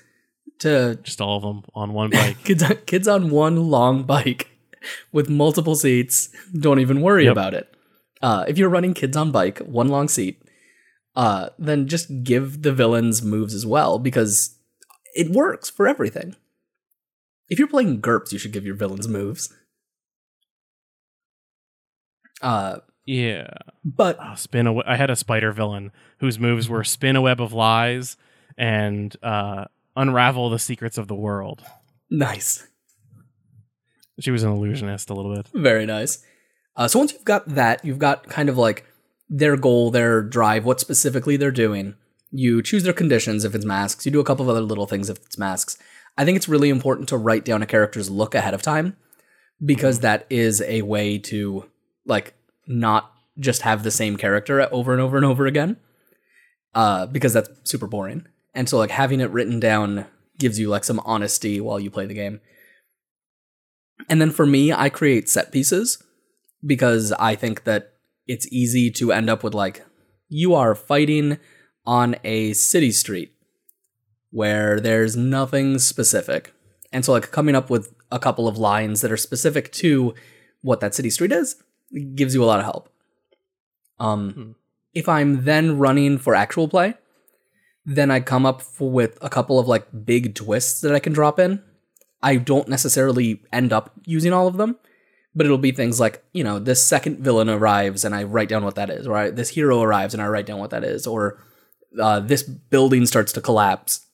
to 0.60 0.98
just 1.02 1.20
all 1.20 1.36
of 1.36 1.42
them 1.42 1.62
on 1.74 1.92
one 1.92 2.10
bike. 2.10 2.36
kids 2.44 2.62
on, 2.62 2.76
kids 2.86 3.06
on 3.08 3.30
one 3.30 3.56
long 3.70 4.02
bike 4.04 4.48
with 5.12 5.28
multiple 5.28 5.74
seats. 5.74 6.28
Don't 6.58 6.78
even 6.80 7.00
worry 7.00 7.24
Yep. 7.24 7.32
about 7.32 7.54
it. 7.54 7.74
Uh 8.22 8.44
if 8.48 8.58
you're 8.58 8.68
running 8.68 8.94
kids 8.94 9.16
on 9.16 9.30
bike, 9.32 9.58
one 9.60 9.88
long 9.88 10.08
seat, 10.08 10.42
uh 11.16 11.50
then 11.58 11.86
just 11.88 12.24
give 12.24 12.62
the 12.62 12.72
villains 12.72 13.22
moves 13.22 13.54
as 13.54 13.64
well 13.66 13.98
because 13.98 14.56
it 15.14 15.30
works 15.30 15.70
for 15.70 15.86
everything. 15.88 16.34
If 17.48 17.58
you're 17.58 17.68
playing 17.68 18.00
GURPS, 18.02 18.32
you 18.32 18.38
should 18.38 18.52
give 18.52 18.66
your 18.66 18.74
villains 18.76 19.08
moves. 19.08 19.52
Uh 22.42 22.78
yeah, 23.04 23.48
but 23.84 24.18
Oh, 24.20 24.34
spin 24.34 24.66
a. 24.66 24.76
I 24.86 24.96
had 24.96 25.08
a 25.10 25.16
spider 25.16 25.50
villain 25.50 25.92
whose 26.18 26.38
moves 26.38 26.68
were 26.68 26.84
spin 26.84 27.16
a 27.16 27.22
web 27.22 27.40
of 27.40 27.54
lies 27.54 28.16
and 28.58 29.16
uh, 29.22 29.64
unravel 29.98 30.50
the 30.50 30.58
secrets 30.58 30.98
of 30.98 31.08
the 31.08 31.14
world. 31.14 31.62
nice. 32.10 32.66
She 34.20 34.32
was 34.32 34.42
an 34.42 34.50
illusionist 34.50 35.10
a 35.10 35.14
little 35.14 35.32
bit. 35.32 35.46
Very 35.54 35.86
nice. 35.86 36.24
Uh, 36.74 36.88
so 36.88 36.98
once 36.98 37.12
you've 37.12 37.24
got 37.24 37.46
that, 37.54 37.84
you've 37.84 38.00
got 38.00 38.28
kind 38.28 38.48
of 38.48 38.58
like 38.58 38.84
their 39.28 39.56
goal, 39.56 39.92
their 39.92 40.22
drive, 40.22 40.64
what 40.64 40.80
specifically 40.80 41.36
they're 41.36 41.52
doing. 41.52 41.94
You 42.32 42.60
choose 42.60 42.82
their 42.82 42.92
conditions 42.92 43.44
if 43.44 43.54
it's 43.54 43.64
masks. 43.64 44.04
You 44.04 44.10
do 44.12 44.20
a 44.20 44.24
couple 44.24 44.44
of 44.44 44.48
other 44.48 44.60
little 44.60 44.86
things 44.86 45.08
if 45.08 45.18
it's 45.18 45.38
masks. 45.38 45.78
I 46.16 46.24
think 46.24 46.36
it's 46.36 46.48
really 46.48 46.68
important 46.68 47.08
to 47.10 47.16
write 47.16 47.44
down 47.44 47.62
a 47.62 47.66
character's 47.66 48.10
look 48.10 48.34
ahead 48.34 48.54
of 48.54 48.62
time 48.62 48.96
because 49.64 50.00
that 50.00 50.26
is 50.30 50.62
a 50.62 50.82
way 50.82 51.18
to 51.18 51.66
like 52.04 52.34
not 52.66 53.12
just 53.38 53.62
have 53.62 53.84
the 53.84 53.90
same 53.92 54.16
character 54.16 54.68
over 54.72 54.92
and 54.92 55.00
over 55.00 55.16
and 55.16 55.26
over 55.26 55.46
again. 55.46 55.76
Uh, 56.74 57.06
because 57.06 57.32
that's 57.32 57.50
super 57.64 57.86
boring. 57.86 58.26
And 58.58 58.68
so 58.68 58.76
like 58.76 58.90
having 58.90 59.20
it 59.20 59.30
written 59.30 59.60
down 59.60 60.06
gives 60.36 60.58
you 60.58 60.68
like 60.68 60.82
some 60.82 61.00
honesty 61.04 61.60
while 61.60 61.78
you 61.78 61.92
play 61.92 62.06
the 62.06 62.14
game. 62.14 62.40
And 64.08 64.20
then 64.20 64.32
for 64.32 64.46
me, 64.46 64.72
I 64.72 64.88
create 64.88 65.28
set 65.28 65.52
pieces 65.52 66.02
because 66.66 67.12
I 67.12 67.36
think 67.36 67.62
that 67.62 67.92
it's 68.26 68.50
easy 68.50 68.90
to 68.90 69.12
end 69.12 69.30
up 69.30 69.44
with 69.44 69.54
like 69.54 69.86
you 70.28 70.56
are 70.56 70.74
fighting 70.74 71.38
on 71.86 72.16
a 72.24 72.52
city 72.52 72.90
street 72.90 73.32
where 74.32 74.80
there's 74.80 75.16
nothing 75.16 75.78
specific. 75.78 76.52
And 76.92 77.04
so 77.04 77.12
like 77.12 77.30
coming 77.30 77.54
up 77.54 77.70
with 77.70 77.94
a 78.10 78.18
couple 78.18 78.48
of 78.48 78.58
lines 78.58 79.02
that 79.02 79.12
are 79.12 79.16
specific 79.16 79.70
to 79.74 80.14
what 80.62 80.80
that 80.80 80.96
city 80.96 81.10
street 81.10 81.30
is 81.30 81.62
gives 82.16 82.34
you 82.34 82.42
a 82.42 82.46
lot 82.46 82.58
of 82.58 82.64
help. 82.64 82.88
Um 84.00 84.32
Hmm. 84.32 84.50
if 84.94 85.08
I'm 85.08 85.44
then 85.44 85.78
running 85.78 86.18
for 86.18 86.34
actual 86.34 86.66
play, 86.66 86.94
then 87.88 88.10
I 88.10 88.20
come 88.20 88.44
up 88.44 88.62
with 88.78 89.16
a 89.22 89.30
couple 89.30 89.58
of 89.58 89.66
like 89.66 89.86
big 90.04 90.34
twists 90.34 90.82
that 90.82 90.94
I 90.94 90.98
can 90.98 91.14
drop 91.14 91.38
in. 91.38 91.62
I 92.22 92.36
don't 92.36 92.68
necessarily 92.68 93.40
end 93.50 93.72
up 93.72 93.92
using 94.04 94.30
all 94.30 94.46
of 94.46 94.58
them, 94.58 94.76
but 95.34 95.46
it'll 95.46 95.56
be 95.56 95.72
things 95.72 95.98
like, 95.98 96.22
you 96.34 96.44
know, 96.44 96.58
this 96.58 96.84
second 96.84 97.20
villain 97.20 97.48
arrives 97.48 98.04
and 98.04 98.14
I 98.14 98.24
write 98.24 98.50
down 98.50 98.62
what 98.62 98.74
that 98.74 98.90
is, 98.90 99.06
or 99.06 99.16
I, 99.16 99.30
this 99.30 99.48
hero 99.48 99.80
arrives 99.80 100.12
and 100.12 100.22
I 100.22 100.26
write 100.26 100.44
down 100.44 100.58
what 100.58 100.68
that 100.68 100.84
is, 100.84 101.06
or 101.06 101.42
uh, 101.98 102.20
this 102.20 102.42
building 102.42 103.06
starts 103.06 103.32
to 103.32 103.40
collapse, 103.40 104.04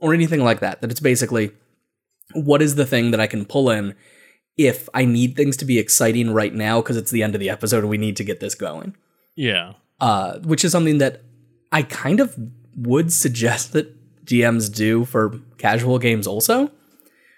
or 0.00 0.14
anything 0.14 0.42
like 0.42 0.60
that. 0.60 0.80
That 0.80 0.90
it's 0.90 0.98
basically 0.98 1.52
what 2.32 2.62
is 2.62 2.76
the 2.76 2.86
thing 2.86 3.10
that 3.10 3.20
I 3.20 3.26
can 3.26 3.44
pull 3.44 3.68
in 3.68 3.94
if 4.56 4.88
I 4.94 5.04
need 5.04 5.36
things 5.36 5.58
to 5.58 5.66
be 5.66 5.78
exciting 5.78 6.32
right 6.32 6.54
now 6.54 6.80
because 6.80 6.96
it's 6.96 7.10
the 7.10 7.22
end 7.22 7.34
of 7.34 7.40
the 7.40 7.50
episode 7.50 7.80
and 7.80 7.90
we 7.90 7.98
need 7.98 8.16
to 8.16 8.24
get 8.24 8.40
this 8.40 8.54
going 8.54 8.96
Yeah, 9.34 9.74
uh, 10.00 10.38
which 10.38 10.64
is 10.64 10.72
something 10.72 10.96
that 10.98 11.20
I 11.72 11.82
kind 11.82 12.18
of 12.18 12.38
would 12.76 13.12
suggest 13.12 13.72
that 13.72 13.94
GMs 14.24 14.72
do 14.74 15.04
for 15.04 15.40
casual 15.58 15.98
games 15.98 16.26
also, 16.26 16.70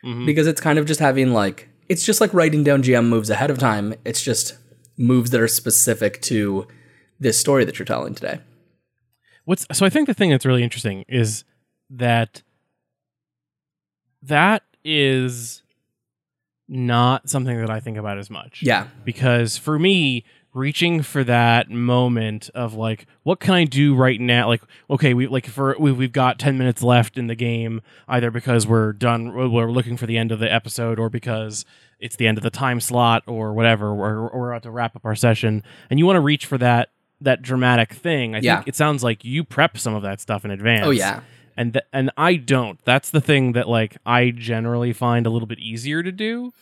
Mhm. 0.05 0.27
because 0.27 0.47
it's 0.47 0.61
kind 0.61 0.79
of 0.79 0.87
just 0.87 1.01
having 1.01 1.33
like 1.33 1.69
it's 1.89 2.05
just 2.05 2.21
like 2.21 2.33
writing 2.33 2.65
down 2.65 2.83
GM 2.83 3.09
moves 3.09 3.29
ahead 3.29 3.51
of 3.51 3.59
time. 3.59 3.95
It's 4.07 4.23
just 4.23 4.57
moves 4.97 5.31
that 5.31 5.41
are 5.41 5.49
specific 5.49 6.21
to 6.23 6.67
this 7.21 7.39
story 7.39 7.65
that 7.65 7.79
you're 7.79 7.85
telling 7.87 8.15
today. 8.15 8.41
What's 9.45 9.67
so? 9.73 9.85
I 9.85 9.91
think 9.91 10.07
the 10.07 10.15
thing 10.15 10.31
that's 10.31 10.47
really 10.47 10.63
interesting 10.63 11.05
is 11.09 11.45
that 11.91 12.43
that 14.23 14.63
is 14.85 15.63
not 16.69 17.29
something 17.29 17.59
that 17.59 17.69
I 17.71 17.81
think 17.81 17.99
about 17.99 18.19
as 18.19 18.31
much. 18.31 18.61
Yeah, 18.63 18.89
because 19.05 19.57
for 19.59 19.79
me 19.79 20.25
reaching 20.55 21.03
for 21.03 21.25
that 21.25 21.69
moment 21.69 22.49
of 22.55 22.75
like 22.75 23.07
what 23.25 23.41
can 23.41 23.53
i 23.55 23.65
do 23.65 23.95
right 23.95 24.21
now 24.21 24.47
like 24.49 24.63
okay 24.89 25.13
we 25.13 25.27
like 25.27 25.47
for 25.47 25.77
we, 25.79 25.91
we've 25.93 26.13
got 26.13 26.39
10 26.39 26.57
minutes 26.57 26.83
left 26.83 27.19
in 27.19 27.27
the 27.27 27.35
game 27.35 27.83
either 28.09 28.31
because 28.31 28.67
we're 28.67 28.93
done 28.93 29.35
we're 29.35 29.71
looking 29.71 29.97
for 29.97 30.07
the 30.07 30.17
end 30.17 30.31
of 30.33 30.39
the 30.39 30.51
episode 30.53 30.99
or 30.99 31.11
because 31.11 31.65
it's 31.99 32.17
the 32.17 32.27
end 32.27 32.39
of 32.39 32.45
the 32.45 32.51
time 32.51 32.81
slot 32.81 33.23
or 33.27 33.53
whatever 33.53 33.89
or, 33.91 34.31
we're 34.33 34.51
about 34.53 34.63
to 34.63 34.71
wrap 34.71 34.95
up 34.95 35.05
our 35.05 35.17
session 35.17 35.63
and 35.91 35.99
you 35.99 36.07
want 36.07 36.17
to 36.17 36.21
reach 36.21 36.47
for 36.47 36.57
that 36.57 36.91
that 37.21 37.43
dramatic 37.43 37.93
thing 37.93 38.35
i 38.35 38.39
Yeah. 38.39 38.57
think 38.57 38.69
it 38.69 38.77
sounds 38.77 39.03
like 39.03 39.25
you 39.25 39.43
prep 39.45 39.77
some 39.77 39.95
of 39.95 40.03
that 40.03 40.21
stuff 40.21 40.45
in 40.45 40.51
advance 40.53 40.87
Oh 40.87 40.91
yeah. 40.91 41.21
and 41.57 41.73
th- 41.73 41.85
and 41.93 42.11
I 42.17 42.35
don't. 42.37 42.79
That's 42.85 43.11
the 43.11 43.21
thing 43.21 43.53
that 43.53 43.69
like 43.69 43.97
I 44.07 44.31
generally 44.31 44.93
find 44.93 45.27
a 45.27 45.31
little 45.31 45.47
bit 45.47 45.59
easier 45.61 46.03
to 46.03 46.11
do. 46.13 46.53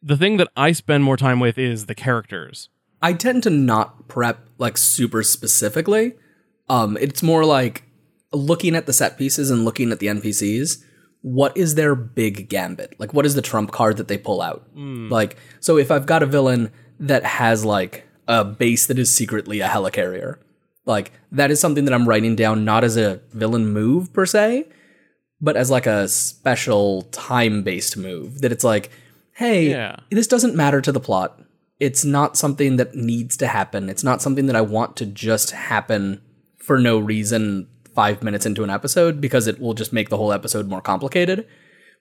The 0.00 0.16
thing 0.16 0.36
that 0.36 0.46
I 0.56 0.70
spend 0.72 1.02
more 1.02 1.16
time 1.16 1.40
with 1.40 1.58
is 1.58 1.86
the 1.86 1.94
characters 1.96 2.68
I 3.02 3.12
tend 3.12 3.42
to 3.44 3.50
not 3.50 4.08
prep 4.08 4.48
like 4.58 4.76
super 4.76 5.22
specifically. 5.22 6.14
Um, 6.68 6.96
it's 7.00 7.22
more 7.22 7.44
like 7.44 7.84
looking 8.32 8.74
at 8.74 8.86
the 8.86 8.92
set 8.92 9.16
pieces 9.16 9.50
and 9.50 9.64
looking 9.64 9.92
at 9.92 10.00
the 10.00 10.06
NPCs. 10.08 10.82
What 11.22 11.56
is 11.56 11.74
their 11.74 11.94
big 11.94 12.48
gambit? 12.48 12.94
Like, 12.98 13.12
what 13.14 13.26
is 13.26 13.34
the 13.34 13.42
trump 13.42 13.72
card 13.72 13.96
that 13.96 14.08
they 14.08 14.18
pull 14.18 14.40
out? 14.40 14.66
Like, 14.76 15.36
so 15.60 15.76
if 15.78 15.90
I've 15.90 16.06
got 16.06 16.22
a 16.22 16.26
villain 16.26 16.70
that 17.00 17.24
has 17.24 17.64
like 17.64 18.06
a 18.28 18.44
base 18.44 18.86
that 18.86 18.98
is 18.98 19.12
secretly 19.14 19.60
a 19.60 19.66
helicarrier, 19.68 20.38
like 20.84 21.12
that 21.32 21.50
is 21.50 21.60
something 21.60 21.84
that 21.86 21.94
I'm 21.94 22.08
writing 22.08 22.36
down 22.36 22.64
not 22.64 22.84
as 22.84 22.96
a 22.96 23.20
villain 23.32 23.68
move 23.72 24.12
per 24.12 24.26
se, 24.26 24.66
but 25.40 25.56
as 25.56 25.70
like 25.70 25.86
a 25.86 26.08
special 26.08 27.02
time 27.10 27.62
based 27.62 27.96
move. 27.96 28.40
That 28.40 28.52
it's 28.52 28.64
like, 28.64 28.90
hey, 29.34 29.70
Yeah. 29.70 29.96
this 30.10 30.26
doesn't 30.26 30.54
matter 30.54 30.80
to 30.80 30.92
the 30.92 31.00
plot. 31.00 31.40
It's 31.80 32.04
not 32.04 32.36
something 32.36 32.76
that 32.76 32.94
needs 32.94 33.36
to 33.36 33.46
happen. 33.46 33.88
It's 33.88 34.04
not 34.04 34.20
something 34.20 34.46
that 34.46 34.56
I 34.56 34.60
want 34.60 34.96
to 34.96 35.06
just 35.06 35.52
happen 35.52 36.20
for 36.56 36.78
no 36.78 36.98
reason 36.98 37.68
five 37.94 38.22
minutes 38.22 38.46
into 38.46 38.64
an 38.64 38.70
episode 38.70 39.20
because 39.20 39.46
it 39.46 39.60
will 39.60 39.74
just 39.74 39.92
make 39.92 40.08
the 40.08 40.16
whole 40.16 40.32
episode 40.32 40.68
more 40.68 40.80
complicated. 40.80 41.46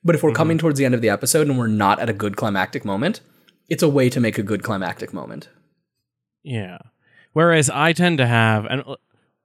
But 0.04 0.16
if 0.16 0.24
we're 0.24 0.30
mm-hmm. 0.30 0.38
coming 0.38 0.58
towards 0.58 0.78
the 0.78 0.86
end 0.86 0.96
of 0.96 1.02
the 1.02 1.10
episode 1.10 1.48
and 1.48 1.58
we're 1.58 1.68
not 1.68 2.00
at 2.00 2.10
a 2.10 2.14
good 2.14 2.36
climactic 2.36 2.86
moment, 2.86 3.22
it's 3.70 3.84
a 3.84 3.90
way 3.90 4.10
to 4.10 4.20
make 4.20 4.38
a 4.38 4.44
good 4.44 4.64
climactic 4.64 5.14
moment. 5.14 5.50
Yeah. 6.44 6.78
Whereas 7.34 7.70
I 7.70 7.94
tend 7.94 8.18
to 8.18 8.26
have, 8.26 8.66
and 8.66 8.84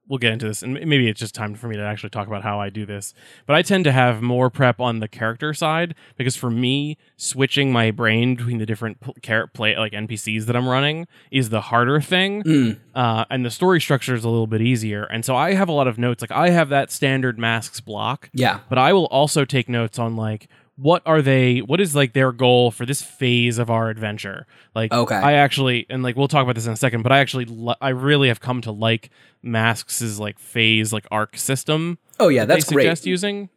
we'll 0.07 0.19
get 0.19 0.33
into 0.33 0.45
this, 0.47 0.61
and 0.61 0.73
maybe 0.73 1.07
it's 1.07 1.19
just 1.19 1.33
time 1.33 1.55
for 1.55 1.67
me 1.67 1.75
to 1.77 1.81
actually 1.81 2.09
talk 2.09 2.27
about 2.27 2.43
how 2.43 2.59
I 2.59 2.69
do 2.69 2.85
this. 2.85 3.13
But 3.45 3.55
I 3.55 3.61
tend 3.61 3.85
to 3.85 3.91
have 3.91 4.21
more 4.21 4.49
prep 4.49 4.79
on 4.79 4.99
the 4.99 5.07
character 5.07 5.53
side 5.53 5.95
because 6.17 6.35
for 6.35 6.49
me, 6.51 6.97
switching 7.15 7.71
my 7.71 7.89
brain 7.91 8.35
between 8.35 8.57
the 8.57 8.65
different 8.65 8.99
pl- 8.99 9.15
play 9.53 9.77
like 9.77 9.93
NPCs 9.93 10.45
that 10.47 10.55
I'm 10.55 10.67
running 10.67 11.07
is 11.31 11.49
the 11.49 11.61
harder 11.61 12.01
thing, 12.01 12.77
uh, 12.93 13.25
and 13.29 13.45
the 13.45 13.51
story 13.51 13.79
structure 13.79 14.13
is 14.13 14.23
a 14.25 14.29
little 14.29 14.47
bit 14.47 14.61
easier. 14.61 15.03
And 15.05 15.23
so 15.23 15.35
I 15.35 15.53
have 15.53 15.69
a 15.69 15.73
lot 15.73 15.87
of 15.87 15.97
notes. 15.97 16.21
Like 16.21 16.31
I 16.31 16.49
have 16.49 16.69
that 16.69 16.91
standard 16.91 17.39
masks 17.39 17.79
block, 17.79 18.29
Yeah. 18.33 18.59
but 18.69 18.77
I 18.77 18.91
will 18.93 19.05
also 19.05 19.45
take 19.45 19.69
notes 19.69 19.97
on 19.97 20.15
like 20.15 20.49
what 20.75 21.03
are 21.05 21.21
they 21.21 21.59
what 21.59 21.79
is 21.79 21.95
like 21.95 22.13
their 22.13 22.31
goal 22.31 22.71
for 22.71 22.85
this 22.85 23.01
phase 23.01 23.59
of 23.59 23.69
our 23.69 23.89
adventure 23.89 24.47
like 24.73 24.91
Okay. 24.91 25.13
i 25.15 25.33
actually 25.33 25.85
and 25.89 26.01
like 26.01 26.15
we'll 26.15 26.27
talk 26.27 26.41
about 26.41 26.55
this 26.55 26.65
in 26.65 26.73
a 26.73 26.75
second 26.77 27.03
but 27.03 27.11
i 27.11 27.19
actually 27.19 27.45
i 27.79 27.89
really 27.89 28.27
have 28.27 28.39
come 28.39 28.59
to 28.61 28.71
like 28.71 29.11
masks' 29.43 30.17
like 30.17 30.39
phase 30.39 30.91
like 30.91 31.05
arc 31.11 31.37
system 31.37 31.97
Oh 32.19 32.27
yeah, 32.29 32.45
that's 32.45 32.65
they 32.65 32.73
great. 32.75 32.83
suggest 32.83 33.05
using 33.05 33.49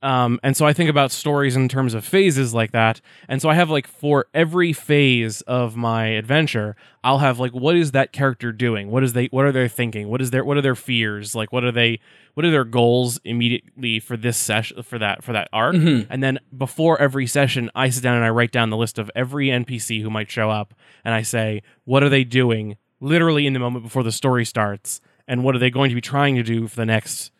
um, 0.00 0.38
and 0.44 0.56
so 0.56 0.64
I 0.64 0.72
think 0.72 0.88
about 0.88 1.10
stories 1.10 1.56
in 1.56 1.68
terms 1.68 1.92
of 1.92 2.04
phases 2.04 2.54
like 2.54 2.70
that. 2.70 3.00
And 3.28 3.42
so 3.42 3.48
I 3.48 3.54
have 3.54 3.68
like 3.68 3.88
for 3.88 4.26
every 4.32 4.72
phase 4.72 5.40
of 5.42 5.76
my 5.76 6.06
adventure, 6.06 6.76
I'll 7.02 7.18
have 7.18 7.40
like 7.40 7.52
what 7.52 7.74
is 7.74 7.90
that 7.92 8.12
character 8.12 8.52
doing? 8.52 8.90
What 8.90 9.02
is 9.02 9.12
they 9.14 9.26
what 9.26 9.44
are 9.44 9.52
they 9.52 9.66
thinking? 9.68 10.08
What 10.08 10.20
is 10.20 10.30
their 10.30 10.44
what 10.44 10.56
are 10.56 10.62
their 10.62 10.76
fears? 10.76 11.34
Like 11.34 11.52
what 11.52 11.64
are 11.64 11.72
they 11.72 11.98
what 12.34 12.46
are 12.46 12.50
their 12.50 12.64
goals 12.64 13.20
immediately 13.24 13.98
for 13.98 14.16
this 14.16 14.36
session 14.36 14.82
for 14.84 14.98
that 15.00 15.24
for 15.24 15.32
that 15.32 15.48
arc? 15.52 15.74
And 16.08 16.22
then 16.22 16.38
before 16.56 17.00
every 17.00 17.26
session, 17.26 17.68
I 17.74 17.90
sit 17.90 18.02
down 18.04 18.14
and 18.14 18.24
I 18.24 18.30
write 18.30 18.52
down 18.52 18.70
the 18.70 18.76
list 18.76 18.98
of 18.98 19.10
every 19.16 19.48
NPC 19.48 20.00
who 20.02 20.10
might 20.10 20.30
show 20.30 20.48
up 20.48 20.74
and 21.04 21.12
I 21.12 21.22
say, 21.22 21.62
what 21.84 22.04
are 22.04 22.08
they 22.08 22.22
doing 22.22 22.76
literally 23.00 23.46
in 23.48 23.52
the 23.52 23.58
moment 23.58 23.84
before 23.84 24.04
the 24.04 24.12
story 24.12 24.44
starts? 24.44 25.00
And 25.26 25.42
what 25.42 25.56
are 25.56 25.58
they 25.58 25.70
going 25.70 25.88
to 25.88 25.94
be 25.96 26.00
trying 26.00 26.36
to 26.36 26.42
do 26.44 26.68
for 26.68 26.76
the 26.76 26.86
next 26.86 27.32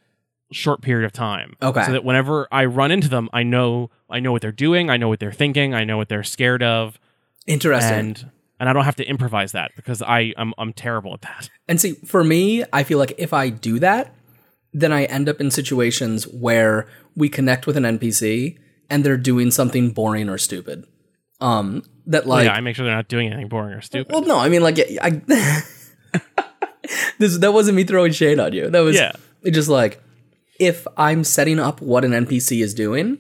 short 0.53 0.81
period 0.83 1.05
of 1.07 1.13
time. 1.13 1.55
Okay. 1.63 1.85
So 1.85 1.93
that 1.93 2.05
whenever 2.05 2.49
I 2.51 2.65
run 2.65 2.91
into 2.91 3.09
them, 3.09 3.29
I 3.33 3.43
know 3.43 3.91
I 4.11 4.21
know 4.21 4.33
what 4.33 4.43
they're 4.43 4.53
doing, 4.53 4.89
I 4.91 4.97
know 4.97 5.09
what 5.09 5.21
they're 5.21 5.33
thinking, 5.33 5.75
I 5.75 5.85
know 5.85 5.97
what 5.97 6.09
they're 6.09 6.25
scared 6.25 6.63
of, 6.63 6.99
Interesting. 7.47 7.93
and 7.99 8.31
and 8.61 8.69
I 8.69 8.73
don't 8.73 8.85
have 8.85 8.97
to 8.97 9.05
improvise 9.05 9.53
that 9.53 9.73
because 9.77 10.03
I 10.03 10.33
I'm 10.37 10.55
I'm 10.59 10.73
terrible 10.73 11.13
at 11.15 11.23
that. 11.23 11.51
And 11.69 11.79
see, 11.81 11.93
for 12.05 12.25
me, 12.25 12.65
I 12.73 12.83
feel 12.83 12.99
like 12.99 13.13
if 13.19 13.33
I 13.35 13.51
do 13.51 13.79
that, 13.81 14.15
then 14.73 14.91
I 14.93 15.05
end 15.05 15.29
up 15.29 15.39
in 15.41 15.51
situations 15.51 16.25
where 16.27 16.87
we 17.15 17.29
connect 17.29 17.67
with 17.67 17.77
an 17.77 17.83
NPC 17.85 18.59
and 18.89 19.05
they're 19.05 19.19
doing 19.19 19.51
something 19.51 19.91
boring 19.91 20.31
or 20.31 20.39
stupid. 20.39 20.87
Um, 21.43 21.83
that 22.07 22.27
like, 22.27 22.47
yeah, 22.47 22.53
I 22.55 22.61
make 22.63 22.75
sure 22.75 22.87
they're 22.87 22.95
not 22.97 23.09
doing 23.09 23.29
anything 23.29 23.49
boring 23.49 23.75
or 23.75 23.83
stupid. 23.83 24.11
well, 24.13 24.23
no, 24.23 24.39
I 24.39 24.49
mean, 24.49 24.63
like, 24.63 24.79
I, 25.03 25.11
this 27.19 27.37
that 27.39 27.53
wasn't 27.53 27.77
me 27.77 27.85
throwing 27.85 28.13
shade 28.13 28.39
on 28.41 28.53
you. 28.53 28.71
That 28.71 28.81
was 28.81 28.97
Yeah. 28.97 29.13
just 29.51 29.69
like, 29.69 30.03
if 30.59 30.87
I'm 30.97 31.25
setting 31.25 31.59
up 31.59 31.81
what 31.81 32.05
an 32.05 32.12
NPC 32.12 32.62
is 32.62 32.75
doing, 32.75 33.18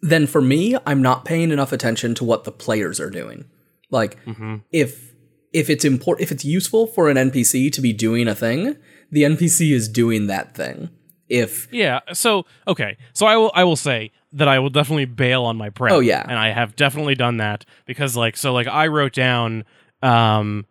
then 0.00 0.26
for 0.26 0.40
me, 0.40 0.76
I'm 0.86 1.02
not 1.02 1.24
paying 1.24 1.50
enough 1.50 1.72
attention 1.72 2.14
to 2.16 2.24
what 2.24 2.44
the 2.44 2.52
players 2.52 3.00
are 3.00 3.10
doing. 3.10 3.44
Like, 3.90 4.24
Mm-hmm. 4.26 4.56
if 4.72 5.12
if 5.52 5.70
it's 5.70 5.84
important, 5.84 6.22
if 6.22 6.30
it's 6.30 6.44
useful 6.44 6.86
for 6.86 7.08
an 7.08 7.16
NPC 7.16 7.72
to 7.72 7.80
be 7.80 7.92
doing 7.92 8.28
a 8.28 8.34
thing, 8.34 8.76
the 9.10 9.22
NPC 9.22 9.72
is 9.72 9.88
doing 9.88 10.26
that 10.26 10.54
thing. 10.54 10.90
If 11.28 11.68
Yeah. 11.72 12.00
So 12.12 12.44
okay. 12.66 12.96
So 13.14 13.26
I 13.26 13.36
will 13.36 13.50
I 13.54 13.64
will 13.64 13.76
say 13.76 14.12
that 14.32 14.46
I 14.46 14.58
will 14.58 14.70
definitely 14.70 15.06
bail 15.06 15.44
on 15.44 15.56
my 15.56 15.70
prep. 15.70 15.92
Oh, 15.92 16.00
yeah. 16.00 16.22
And 16.22 16.38
I 16.38 16.50
have 16.50 16.76
definitely 16.76 17.14
done 17.14 17.38
that 17.38 17.64
because 17.86 18.14
like 18.16 18.36
so 18.36 18.52
like 18.52 18.66
I 18.66 18.86
wrote 18.88 19.14
down 19.14 19.64
um 20.02 20.66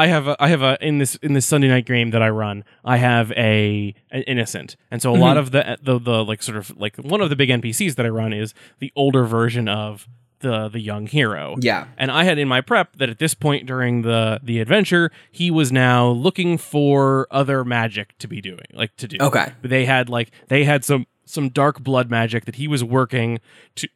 I 0.00 0.06
have 0.06 0.28
a, 0.28 0.36
I 0.42 0.48
have 0.48 0.62
a 0.62 0.78
in 0.80 0.96
this 0.96 1.16
in 1.16 1.34
this 1.34 1.44
Sunday 1.44 1.68
night 1.68 1.84
game 1.84 2.10
that 2.10 2.22
I 2.22 2.30
run. 2.30 2.64
I 2.84 2.96
have 2.96 3.32
a 3.32 3.94
an 4.10 4.22
innocent, 4.22 4.76
and 4.90 5.02
so 5.02 5.14
a 5.14 5.16
lot 5.16 5.36
mm-hmm. 5.36 5.38
of 5.38 5.50
the, 5.50 5.78
the 5.82 5.98
the 5.98 6.24
like 6.24 6.42
sort 6.42 6.56
of 6.56 6.74
like 6.78 6.96
one 6.96 7.20
of 7.20 7.28
the 7.28 7.36
big 7.36 7.50
NPCs 7.50 7.96
that 7.96 8.06
I 8.06 8.08
run 8.08 8.32
is 8.32 8.54
the 8.78 8.90
older 8.96 9.24
version 9.24 9.68
of 9.68 10.08
the 10.38 10.70
the 10.70 10.80
young 10.80 11.06
hero. 11.06 11.56
yeah, 11.60 11.88
And 11.98 12.10
I 12.10 12.24
had 12.24 12.38
in 12.38 12.48
my 12.48 12.62
prep 12.62 12.96
that 12.96 13.10
at 13.10 13.18
this 13.18 13.34
point 13.34 13.66
during 13.66 14.00
the 14.00 14.40
the 14.42 14.58
adventure, 14.60 15.10
he 15.30 15.50
was 15.50 15.70
now 15.70 16.08
looking 16.08 16.56
for 16.56 17.26
other 17.30 17.62
magic 17.62 18.16
to 18.18 18.26
be 18.26 18.40
doing, 18.40 18.66
like 18.72 18.96
to 18.96 19.06
do. 19.06 19.18
Okay. 19.20 19.52
They 19.60 19.84
had 19.84 20.08
like 20.08 20.30
they 20.48 20.64
had 20.64 20.82
some 20.82 21.06
some 21.26 21.50
dark 21.50 21.82
blood 21.82 22.10
magic 22.10 22.46
that 22.46 22.56
he 22.56 22.66
was 22.66 22.82
working 22.82 23.38
to 23.76 23.88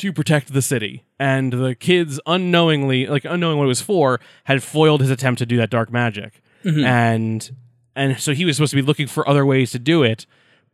to 0.00 0.12
protect 0.12 0.52
the 0.52 0.62
city. 0.62 1.04
And 1.18 1.52
the 1.52 1.74
kids 1.74 2.20
unknowingly, 2.26 3.06
like 3.06 3.24
unknowing 3.24 3.58
what 3.58 3.64
it 3.64 3.68
was 3.68 3.80
for, 3.82 4.20
had 4.44 4.62
foiled 4.62 5.00
his 5.00 5.10
attempt 5.10 5.38
to 5.38 5.46
do 5.46 5.56
that 5.58 5.70
dark 5.70 5.90
magic. 5.92 6.42
Mm-hmm. 6.64 6.84
And 6.84 7.50
and 7.96 8.18
so 8.20 8.32
he 8.32 8.44
was 8.44 8.56
supposed 8.56 8.70
to 8.70 8.76
be 8.76 8.82
looking 8.82 9.06
for 9.06 9.28
other 9.28 9.44
ways 9.46 9.70
to 9.72 9.78
do 9.78 10.02
it. 10.02 10.26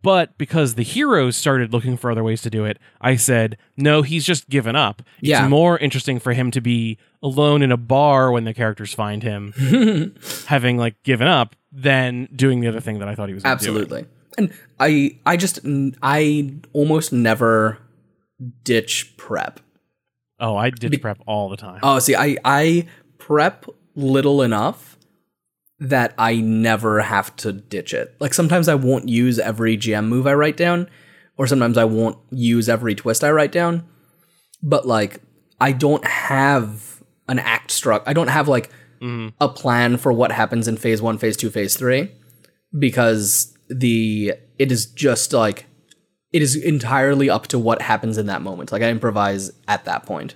But 0.03 0.37
because 0.39 0.75
the 0.75 0.83
heroes 0.85 1.37
started 1.37 1.73
looking 1.73 1.97
for 1.97 2.11
other 2.11 2.23
ways 2.23 2.43
to 2.43 2.51
do 2.51 2.65
it, 2.65 2.79
I 3.01 3.17
said, 3.17 3.57
no, 3.77 4.03
he's 4.03 4.25
just 4.25 4.49
given 4.49 4.77
up. 4.77 5.03
It's 5.19 5.31
Yeah. 5.31 5.49
more 5.49 5.79
interesting 5.79 6.21
for 6.21 6.33
him 6.33 6.51
to 6.53 6.61
be 6.61 6.99
alone 7.23 7.63
in 7.63 7.73
a 7.73 7.77
bar 7.77 8.31
when 8.31 8.45
the 8.45 8.55
characters 8.55 8.93
find 8.95 9.23
him, 9.25 9.53
having 10.47 10.77
like 10.77 11.03
given 11.03 11.27
up, 11.27 11.57
than 11.73 12.29
doing 12.37 12.61
the 12.61 12.69
other 12.69 12.79
thing 12.81 12.99
that 13.01 13.09
I 13.09 13.15
thought 13.15 13.29
he 13.29 13.35
was 13.35 13.45
absolutely. 13.45 14.05
And 14.39 14.53
I 14.79 15.19
I 15.25 15.37
just 15.37 15.59
I 16.03 16.55
almost 16.73 17.13
never 17.13 17.79
ditch 18.63 19.17
prep. 19.17 19.61
Oh, 20.39 20.57
I 20.57 20.71
did 20.71 21.01
prep 21.01 21.19
all 21.27 21.49
the 21.49 21.57
time. 21.57 21.81
Oh, 21.83 21.99
see, 21.99 22.15
I 22.15 22.37
I 22.45 22.87
prep 23.19 23.67
little 23.95 24.43
enough 24.43 24.99
that 25.79 26.15
I 26.19 26.37
never 26.37 27.01
have 27.01 27.35
to 27.37 27.53
ditch 27.53 27.93
it. 27.93 28.15
Like 28.21 28.35
sometimes 28.35 28.69
I 28.69 28.75
won't 28.75 29.09
use 29.09 29.39
every 29.39 29.77
GM 29.77 30.07
move 30.07 30.27
I 30.27 30.35
write 30.35 30.57
down, 30.57 30.89
or 31.37 31.47
sometimes 31.47 31.77
I 31.77 31.85
won't 31.85 32.19
use 32.31 32.69
every 32.69 32.95
twist 32.95 33.25
I 33.25 33.31
write 33.31 33.53
down. 33.53 33.87
But 34.63 34.87
like 34.87 35.21
I 35.61 35.73
don't 35.73 36.05
have 36.07 37.03
an 37.29 37.39
act 37.39 37.71
struck. 37.71 38.03
I 38.07 38.13
don't 38.13 38.29
have 38.29 38.49
like 38.49 38.71
mm-hmm. 39.01 39.29
a 39.41 39.49
plan 39.49 39.97
for 39.97 40.13
what 40.13 40.33
happens 40.33 40.69
in 40.69 40.77
phase 40.77 41.03
one, 41.03 41.19
phase 41.19 41.37
two, 41.37 41.51
phase 41.51 41.77
three, 41.77 42.13
because 42.79 43.57
the 43.69 44.35
it 44.59 44.73
is 44.73 44.87
just 44.87 45.33
like 45.33 45.67
it 46.37 46.43
is 46.43 46.55
entirely 46.55 47.31
up 47.31 47.47
to 47.49 47.59
what 47.59 47.81
happens 47.83 48.19
in 48.19 48.27
that 48.27 48.43
moment. 48.43 48.71
Like 48.73 48.83
I 48.83 48.91
improvise 48.91 49.51
at 49.67 49.85
that 49.87 50.05
point. 50.05 50.35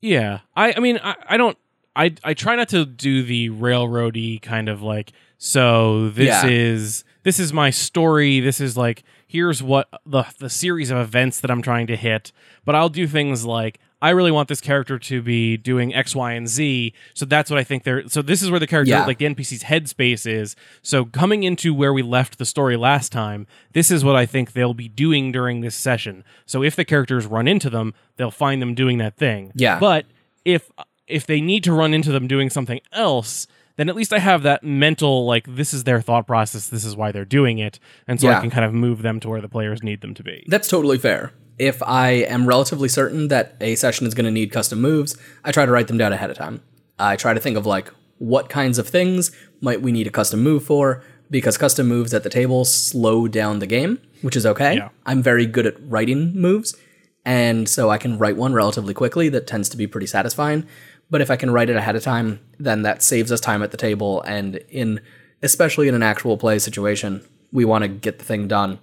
Yeah, 0.00 0.40
I, 0.56 0.72
I 0.76 0.80
mean, 0.80 0.98
I, 1.02 1.14
I 1.28 1.36
don't, 1.36 1.56
I, 1.96 2.14
I 2.24 2.34
try 2.34 2.56
not 2.56 2.68
to 2.70 2.84
do 2.84 3.22
the 3.22 3.50
railroady 3.50 4.40
kind 4.40 4.68
of 4.68 4.82
like. 4.82 5.12
So 5.38 6.08
this 6.10 6.26
Yeah. 6.26 6.46
is 6.46 7.04
this 7.22 7.38
is 7.38 7.52
my 7.52 7.70
story. 7.70 8.40
This 8.40 8.60
is 8.60 8.76
like 8.76 9.02
here's 9.26 9.62
what 9.62 9.88
the 10.06 10.24
the 10.38 10.48
series 10.50 10.90
of 10.90 10.98
events 10.98 11.40
that 11.40 11.50
I'm 11.50 11.60
trying 11.62 11.86
to 11.88 11.96
hit. 11.96 12.32
But 12.64 12.74
I'll 12.74 12.88
do 12.88 13.06
things 13.06 13.44
like 13.44 13.78
I 14.04 14.10
really 14.10 14.30
want 14.30 14.48
this 14.48 14.60
character 14.60 14.98
to 14.98 15.22
be 15.22 15.56
doing 15.56 15.94
X, 15.94 16.14
Y, 16.14 16.32
and 16.32 16.46
Z. 16.46 16.92
So 17.14 17.24
that's 17.24 17.50
what 17.50 17.58
I 17.58 17.64
think 17.64 17.84
they're. 17.84 18.06
So 18.08 18.20
this 18.20 18.42
is 18.42 18.50
where 18.50 18.60
the 18.60 18.66
character, 18.66 18.90
Yeah. 18.90 19.06
like 19.06 19.16
the 19.18 19.24
NPC's 19.24 19.62
headspace 19.64 20.26
is. 20.30 20.54
So 20.82 21.06
coming 21.06 21.42
into 21.42 21.72
where 21.72 21.92
we 21.92 22.02
left 22.02 22.36
the 22.36 22.44
story 22.44 22.76
last 22.76 23.10
time, 23.12 23.46
this 23.72 23.90
is 23.90 24.04
what 24.04 24.14
I 24.14 24.26
think 24.26 24.52
they'll 24.52 24.74
be 24.74 24.88
doing 24.88 25.32
during 25.32 25.62
this 25.62 25.74
session. 25.74 26.22
So 26.44 26.62
if 26.62 26.76
the 26.76 26.84
characters 26.84 27.24
run 27.26 27.48
into 27.48 27.70
them, 27.70 27.94
they'll 28.16 28.30
find 28.30 28.60
them 28.60 28.74
doing 28.74 28.98
that 28.98 29.16
thing. 29.16 29.52
Yeah. 29.54 29.78
But 29.78 30.04
if 30.44 30.70
if 31.06 31.26
they 31.26 31.40
need 31.40 31.64
to 31.64 31.72
run 31.72 31.94
into 31.94 32.12
them 32.12 32.26
doing 32.26 32.50
something 32.50 32.80
else, 32.92 33.46
then 33.76 33.88
at 33.88 33.96
least 33.96 34.12
I 34.12 34.18
have 34.18 34.42
that 34.42 34.62
mental 34.62 35.24
like 35.26 35.46
this 35.48 35.72
is 35.74 35.84
their 35.84 36.00
thought 36.00 36.26
process. 36.26 36.68
This 36.68 36.84
is 36.84 36.94
why 36.94 37.10
they're 37.10 37.24
doing 37.24 37.58
it, 37.58 37.78
and 38.06 38.20
so 38.20 38.28
I 38.28 38.40
can 38.40 38.50
kind 38.50 38.64
of 38.64 38.72
move 38.74 39.02
them 39.02 39.18
to 39.20 39.28
where 39.28 39.40
the 39.40 39.48
players 39.48 39.82
need 39.82 40.00
them 40.02 40.14
to 40.14 40.22
be. 40.22 40.44
That's 40.46 40.68
totally 40.68 40.98
fair. 40.98 41.32
If 41.58 41.82
I 41.82 42.10
am 42.10 42.46
relatively 42.46 42.88
certain 42.88 43.28
that 43.28 43.56
a 43.60 43.74
session 43.76 44.06
is 44.06 44.14
going 44.14 44.24
to 44.24 44.30
need 44.30 44.50
custom 44.50 44.80
moves, 44.80 45.16
I 45.44 45.52
try 45.52 45.66
to 45.66 45.72
write 45.72 45.88
them 45.88 45.98
down 45.98 46.12
ahead 46.12 46.30
of 46.30 46.36
time. 46.36 46.62
I 46.98 47.16
try 47.16 47.34
to 47.34 47.40
think 47.40 47.56
of 47.56 47.66
like 47.66 47.92
what 48.18 48.48
kinds 48.48 48.78
of 48.78 48.88
things 48.88 49.30
might 49.60 49.82
we 49.82 49.92
need 49.92 50.06
a 50.06 50.10
custom 50.10 50.42
move 50.42 50.64
for, 50.64 51.02
because 51.30 51.56
custom 51.56 51.88
moves 51.88 52.12
at 52.14 52.22
the 52.22 52.30
table 52.30 52.64
slow 52.64 53.28
down 53.28 53.58
the 53.58 53.66
game, 53.66 54.00
which 54.22 54.36
is 54.36 54.46
okay. 54.46 54.76
Yeah. 54.76 54.88
I'm 55.06 55.22
very 55.22 55.46
good 55.46 55.66
at 55.66 55.74
writing 55.80 56.34
moves, 56.34 56.76
and 57.24 57.68
so 57.68 57.90
I 57.90 57.98
can 57.98 58.18
write 58.18 58.36
one 58.36 58.52
relatively 58.52 58.94
quickly 58.94 59.28
that 59.30 59.46
tends 59.46 59.68
to 59.70 59.76
be 59.76 59.86
pretty 59.86 60.06
satisfying. 60.06 60.66
But 61.10 61.20
if 61.20 61.30
I 61.30 61.36
can 61.36 61.50
write 61.50 61.70
it 61.70 61.76
ahead 61.76 61.96
of 61.96 62.02
time, 62.02 62.40
then 62.58 62.82
that 62.82 63.02
saves 63.02 63.30
us 63.30 63.40
time 63.40 63.62
at 63.62 63.70
the 63.70 63.76
table, 63.76 64.22
and 64.22 64.56
in 64.68 65.00
especially 65.42 65.88
in 65.88 65.94
an 65.94 66.02
actual 66.02 66.36
play 66.36 66.58
situation, 66.58 67.26
we 67.52 67.64
want 67.64 67.82
to 67.82 67.88
get 67.88 68.18
the 68.18 68.24
thing 68.24 68.48
done 68.48 68.78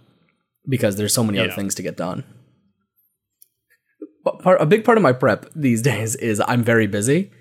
because 0.67 0.95
there's 0.95 1.13
so 1.13 1.23
many 1.23 1.39
other 1.39 1.51
things 1.51 1.73
to 1.75 1.81
get 1.81 1.97
done. 1.97 2.23
Part, 4.41 4.61
a 4.61 4.65
big 4.65 4.83
part 4.83 4.97
of 4.97 5.01
my 5.01 5.13
prep 5.13 5.45
these 5.55 5.81
days 5.91 6.15
is 6.15 6.41
I'm 6.47 6.63
very 6.63 6.87
busy. 6.87 7.31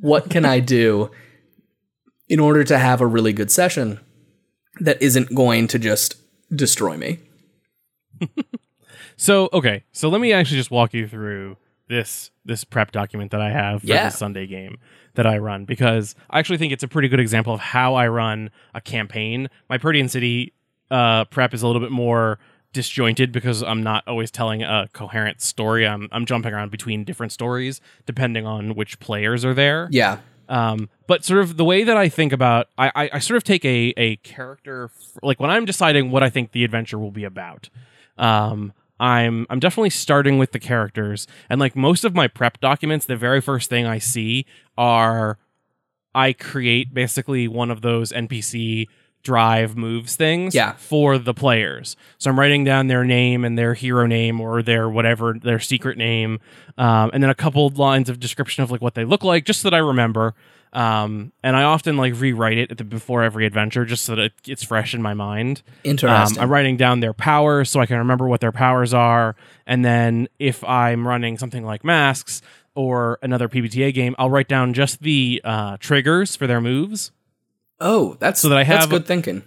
What 0.00 0.30
can 0.30 0.44
I 0.44 0.60
do 0.60 1.10
in 2.28 2.40
order 2.40 2.64
to 2.64 2.78
have 2.78 3.00
a 3.00 3.06
really 3.06 3.32
good 3.32 3.50
session 3.50 4.00
that 4.80 5.00
isn't 5.02 5.34
going 5.34 5.66
to 5.68 5.78
just 5.78 6.16
destroy 6.54 6.96
me? 6.96 7.18
So 9.16 9.50
okay, 9.52 9.84
so 9.92 10.08
let 10.08 10.18
me 10.22 10.32
actually 10.32 10.56
just 10.56 10.70
walk 10.70 10.94
you 10.94 11.06
through 11.06 11.58
this 11.88 12.30
this 12.46 12.64
prep 12.64 12.90
document 12.90 13.32
that 13.32 13.42
I 13.42 13.50
have 13.50 13.82
for 13.82 13.86
Yeah. 13.88 14.04
the 14.08 14.16
Sunday 14.16 14.46
game 14.46 14.78
that 15.14 15.26
I 15.26 15.36
run 15.36 15.66
because 15.66 16.14
I 16.30 16.38
actually 16.38 16.56
think 16.56 16.72
it's 16.72 16.82
a 16.82 16.88
pretty 16.88 17.08
good 17.08 17.20
example 17.20 17.52
of 17.52 17.60
how 17.60 17.94
I 17.96 18.08
run 18.08 18.50
a 18.72 18.80
campaign. 18.80 19.50
My 19.68 19.76
Protean 19.76 20.08
City 20.08 20.54
uh, 20.90 21.26
prep 21.26 21.52
is 21.52 21.62
a 21.62 21.66
little 21.66 21.82
bit 21.82 21.90
more 21.90 22.38
disjointed 22.72 23.32
because 23.32 23.62
I'm 23.62 23.82
not 23.82 24.06
always 24.06 24.30
telling 24.30 24.62
a 24.62 24.88
coherent 24.92 25.40
story. 25.40 25.86
I'm 25.86 26.08
I'm 26.12 26.26
jumping 26.26 26.52
around 26.52 26.70
between 26.70 27.04
different 27.04 27.32
stories 27.32 27.80
depending 28.06 28.46
on 28.46 28.74
which 28.74 29.00
players 29.00 29.44
are 29.44 29.54
there. 29.54 29.88
Yeah. 29.90 30.18
Um, 30.48 30.88
but 31.06 31.24
sort 31.24 31.40
of 31.40 31.56
the 31.56 31.64
way 31.64 31.84
that 31.84 31.96
I 31.96 32.08
think 32.08 32.32
about, 32.32 32.68
I, 32.76 32.90
I, 32.94 33.10
I 33.14 33.18
sort 33.20 33.36
of 33.36 33.44
take 33.44 33.64
a 33.64 33.94
a 33.96 34.16
character 34.16 34.90
f- 34.92 35.18
like 35.22 35.38
when 35.40 35.50
I'm 35.50 35.64
deciding 35.64 36.10
what 36.10 36.22
I 36.22 36.30
think 36.30 36.52
the 36.52 36.64
adventure 36.64 36.98
will 36.98 37.12
be 37.12 37.24
about. 37.24 37.70
Um, 38.18 38.72
I'm 38.98 39.46
I'm 39.48 39.60
definitely 39.60 39.90
starting 39.90 40.38
with 40.38 40.52
the 40.52 40.58
characters, 40.58 41.26
and 41.48 41.60
like 41.60 41.74
most 41.74 42.04
of 42.04 42.14
my 42.14 42.28
prep 42.28 42.60
documents, 42.60 43.06
the 43.06 43.16
very 43.16 43.40
first 43.40 43.70
thing 43.70 43.86
I 43.86 43.98
see 43.98 44.44
are 44.76 45.38
I 46.14 46.32
create 46.32 46.92
basically 46.92 47.46
one 47.48 47.70
of 47.70 47.82
those 47.82 48.12
NPC 48.12 48.86
drive 49.22 49.76
moves 49.76 50.16
things 50.16 50.54
Yeah. 50.54 50.72
for 50.76 51.18
the 51.18 51.34
players. 51.34 51.96
So 52.18 52.30
I'm 52.30 52.38
writing 52.38 52.64
down 52.64 52.86
their 52.86 53.04
name 53.04 53.44
and 53.44 53.58
their 53.58 53.74
hero 53.74 54.06
name 54.06 54.40
or 54.40 54.62
their 54.62 54.88
whatever 54.88 55.36
their 55.40 55.58
secret 55.60 55.98
name, 55.98 56.40
um, 56.78 57.10
and 57.12 57.22
then 57.22 57.30
a 57.30 57.34
couple 57.34 57.68
lines 57.70 58.08
of 58.08 58.18
description 58.20 58.62
of 58.62 58.70
like 58.70 58.80
what 58.80 58.94
they 58.94 59.04
look 59.04 59.22
like, 59.24 59.44
just 59.44 59.60
so 59.60 59.70
that 59.70 59.76
I 59.76 59.80
remember. 59.80 60.34
Um, 60.72 61.32
and 61.42 61.56
I 61.56 61.64
often 61.64 61.96
like 61.96 62.14
rewrite 62.20 62.56
it 62.56 62.70
at 62.70 62.78
the, 62.78 62.84
before 62.84 63.22
every 63.24 63.44
adventure, 63.44 63.84
just 63.84 64.04
so 64.04 64.14
that 64.14 64.22
it, 64.26 64.32
it's 64.46 64.62
fresh 64.62 64.94
in 64.94 65.02
my 65.02 65.14
mind. 65.14 65.62
Um, 65.84 65.90
Interesting. 65.90 66.38
I'm 66.38 66.48
writing 66.48 66.76
down 66.76 67.00
their 67.00 67.12
powers 67.12 67.68
so 67.70 67.80
I 67.80 67.86
can 67.86 67.98
remember 67.98 68.28
what 68.28 68.40
their 68.40 68.52
powers 68.52 68.94
are. 68.94 69.34
And 69.66 69.84
then 69.84 70.28
if 70.38 70.62
I'm 70.62 71.06
running 71.08 71.38
something 71.38 71.64
like 71.64 71.82
masks 71.84 72.40
or 72.76 73.18
another 73.20 73.48
PBTA 73.48 73.92
game, 73.92 74.14
I'll 74.16 74.30
write 74.30 74.46
down 74.46 74.72
just 74.72 75.02
the 75.02 75.40
uh, 75.42 75.76
triggers 75.80 76.36
for 76.36 76.46
their 76.46 76.60
moves. 76.60 77.10
Oh, 77.80 78.16
that's 78.20 78.40
so 78.40 78.48
that 78.50 78.58
I 78.58 78.64
that's 78.64 78.86
good 78.86 79.06
thinking. 79.06 79.42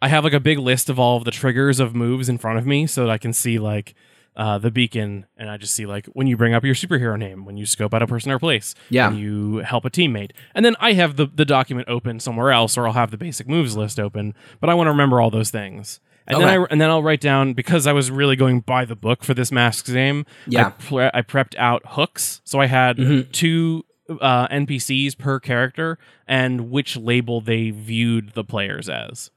I 0.00 0.08
have 0.08 0.22
like 0.24 0.32
a 0.32 0.40
big 0.40 0.58
list 0.58 0.88
of 0.88 0.98
all 0.98 1.16
of 1.16 1.24
the 1.24 1.30
triggers 1.30 1.80
of 1.80 1.94
moves 1.94 2.28
in 2.28 2.38
front 2.38 2.58
of 2.58 2.66
me 2.66 2.86
so 2.86 3.04
that 3.04 3.10
I 3.10 3.18
can 3.18 3.32
see 3.32 3.58
like 3.58 3.94
uh, 4.36 4.56
the 4.58 4.70
beacon 4.70 5.26
and 5.36 5.50
I 5.50 5.56
just 5.56 5.74
see 5.74 5.86
like 5.86 6.06
when 6.12 6.28
you 6.28 6.36
bring 6.36 6.54
up 6.54 6.64
your 6.64 6.76
superhero 6.76 7.18
name, 7.18 7.44
when 7.44 7.56
you 7.56 7.66
scope 7.66 7.92
out 7.92 8.02
a 8.02 8.06
person 8.06 8.30
or 8.30 8.38
place, 8.38 8.76
Yeah. 8.90 9.08
when 9.08 9.18
you 9.18 9.56
help 9.58 9.84
a 9.84 9.90
teammate. 9.90 10.30
And 10.54 10.64
then 10.64 10.76
I 10.78 10.92
have 10.92 11.16
the, 11.16 11.26
the 11.26 11.44
document 11.44 11.88
open 11.88 12.20
somewhere 12.20 12.52
else 12.52 12.78
or 12.78 12.86
I'll 12.86 12.92
have 12.92 13.10
the 13.10 13.16
basic 13.16 13.48
moves 13.48 13.76
list 13.76 13.98
open, 13.98 14.34
but 14.60 14.70
I 14.70 14.74
want 14.74 14.86
to 14.86 14.92
remember 14.92 15.20
all 15.20 15.30
those 15.30 15.50
things. 15.50 15.98
And 16.28 16.40
then 16.42 16.48
I 16.48 16.66
and 16.70 16.78
then 16.80 16.90
I'll 16.90 17.02
write 17.02 17.22
down 17.22 17.54
because 17.54 17.86
I 17.86 17.92
was 17.94 18.10
really 18.10 18.36
going 18.36 18.60
by 18.60 18.84
the 18.84 18.94
book 18.94 19.24
for 19.24 19.32
this 19.34 19.50
masks 19.50 19.90
game. 19.90 20.26
Yeah. 20.46 20.66
I, 20.66 20.70
pre- 20.70 21.10
I 21.14 21.22
prepped 21.22 21.56
out 21.56 21.82
hooks, 21.86 22.42
so 22.44 22.60
I 22.60 22.66
had 22.66 22.98
Mhm. 22.98 23.32
two 23.32 23.84
uh, 24.08 24.48
NPCs 24.48 25.16
per 25.18 25.38
character 25.40 25.98
and 26.26 26.70
which 26.70 26.96
label 26.96 27.40
they 27.40 27.70
viewed 27.70 28.30
the 28.34 28.44
players 28.44 28.88
as. 28.88 29.30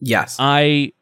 Yes. 0.00 0.36
I 0.38 0.92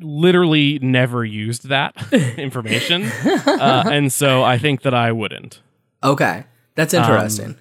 literally 0.00 0.78
never 0.80 1.24
used 1.24 1.68
that 1.68 1.94
information, 2.38 3.02
uh, 3.04 3.84
and 3.86 4.12
so 4.12 4.42
I 4.42 4.56
think 4.58 4.82
that 4.82 4.94
I 4.94 5.12
wouldn't. 5.12 5.60
Okay, 6.02 6.44
that's 6.74 6.94
interesting. 6.94 7.56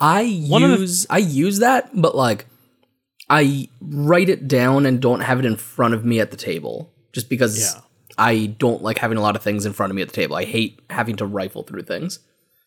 I 0.00 0.22
Um, 0.44 0.48
One 0.50 0.62
of 0.64 0.70
the- 0.70 0.78
use 0.80 1.06
I 1.10 1.18
use 1.18 1.58
that, 1.58 1.90
but 1.94 2.14
like 2.14 2.46
I 3.28 3.68
write 3.80 4.28
it 4.28 4.46
down 4.48 4.86
and 4.86 5.00
don't 5.00 5.20
have 5.20 5.38
it 5.38 5.44
in 5.44 5.56
front 5.56 5.94
of 5.94 6.04
me 6.04 6.20
at 6.20 6.30
the 6.30 6.36
table, 6.36 6.92
just 7.12 7.28
because 7.28 7.58
Yeah. 7.58 7.80
I 8.16 8.46
don't 8.58 8.82
like 8.82 8.98
having 8.98 9.18
a 9.18 9.20
lot 9.20 9.36
of 9.36 9.42
things 9.42 9.66
in 9.66 9.72
front 9.72 9.90
of 9.90 9.96
me 9.96 10.02
at 10.02 10.08
the 10.08 10.14
table. 10.14 10.36
I 10.36 10.44
hate 10.44 10.80
having 10.90 11.16
to 11.16 11.26
rifle 11.26 11.62
through 11.62 11.82
things. 11.82 12.20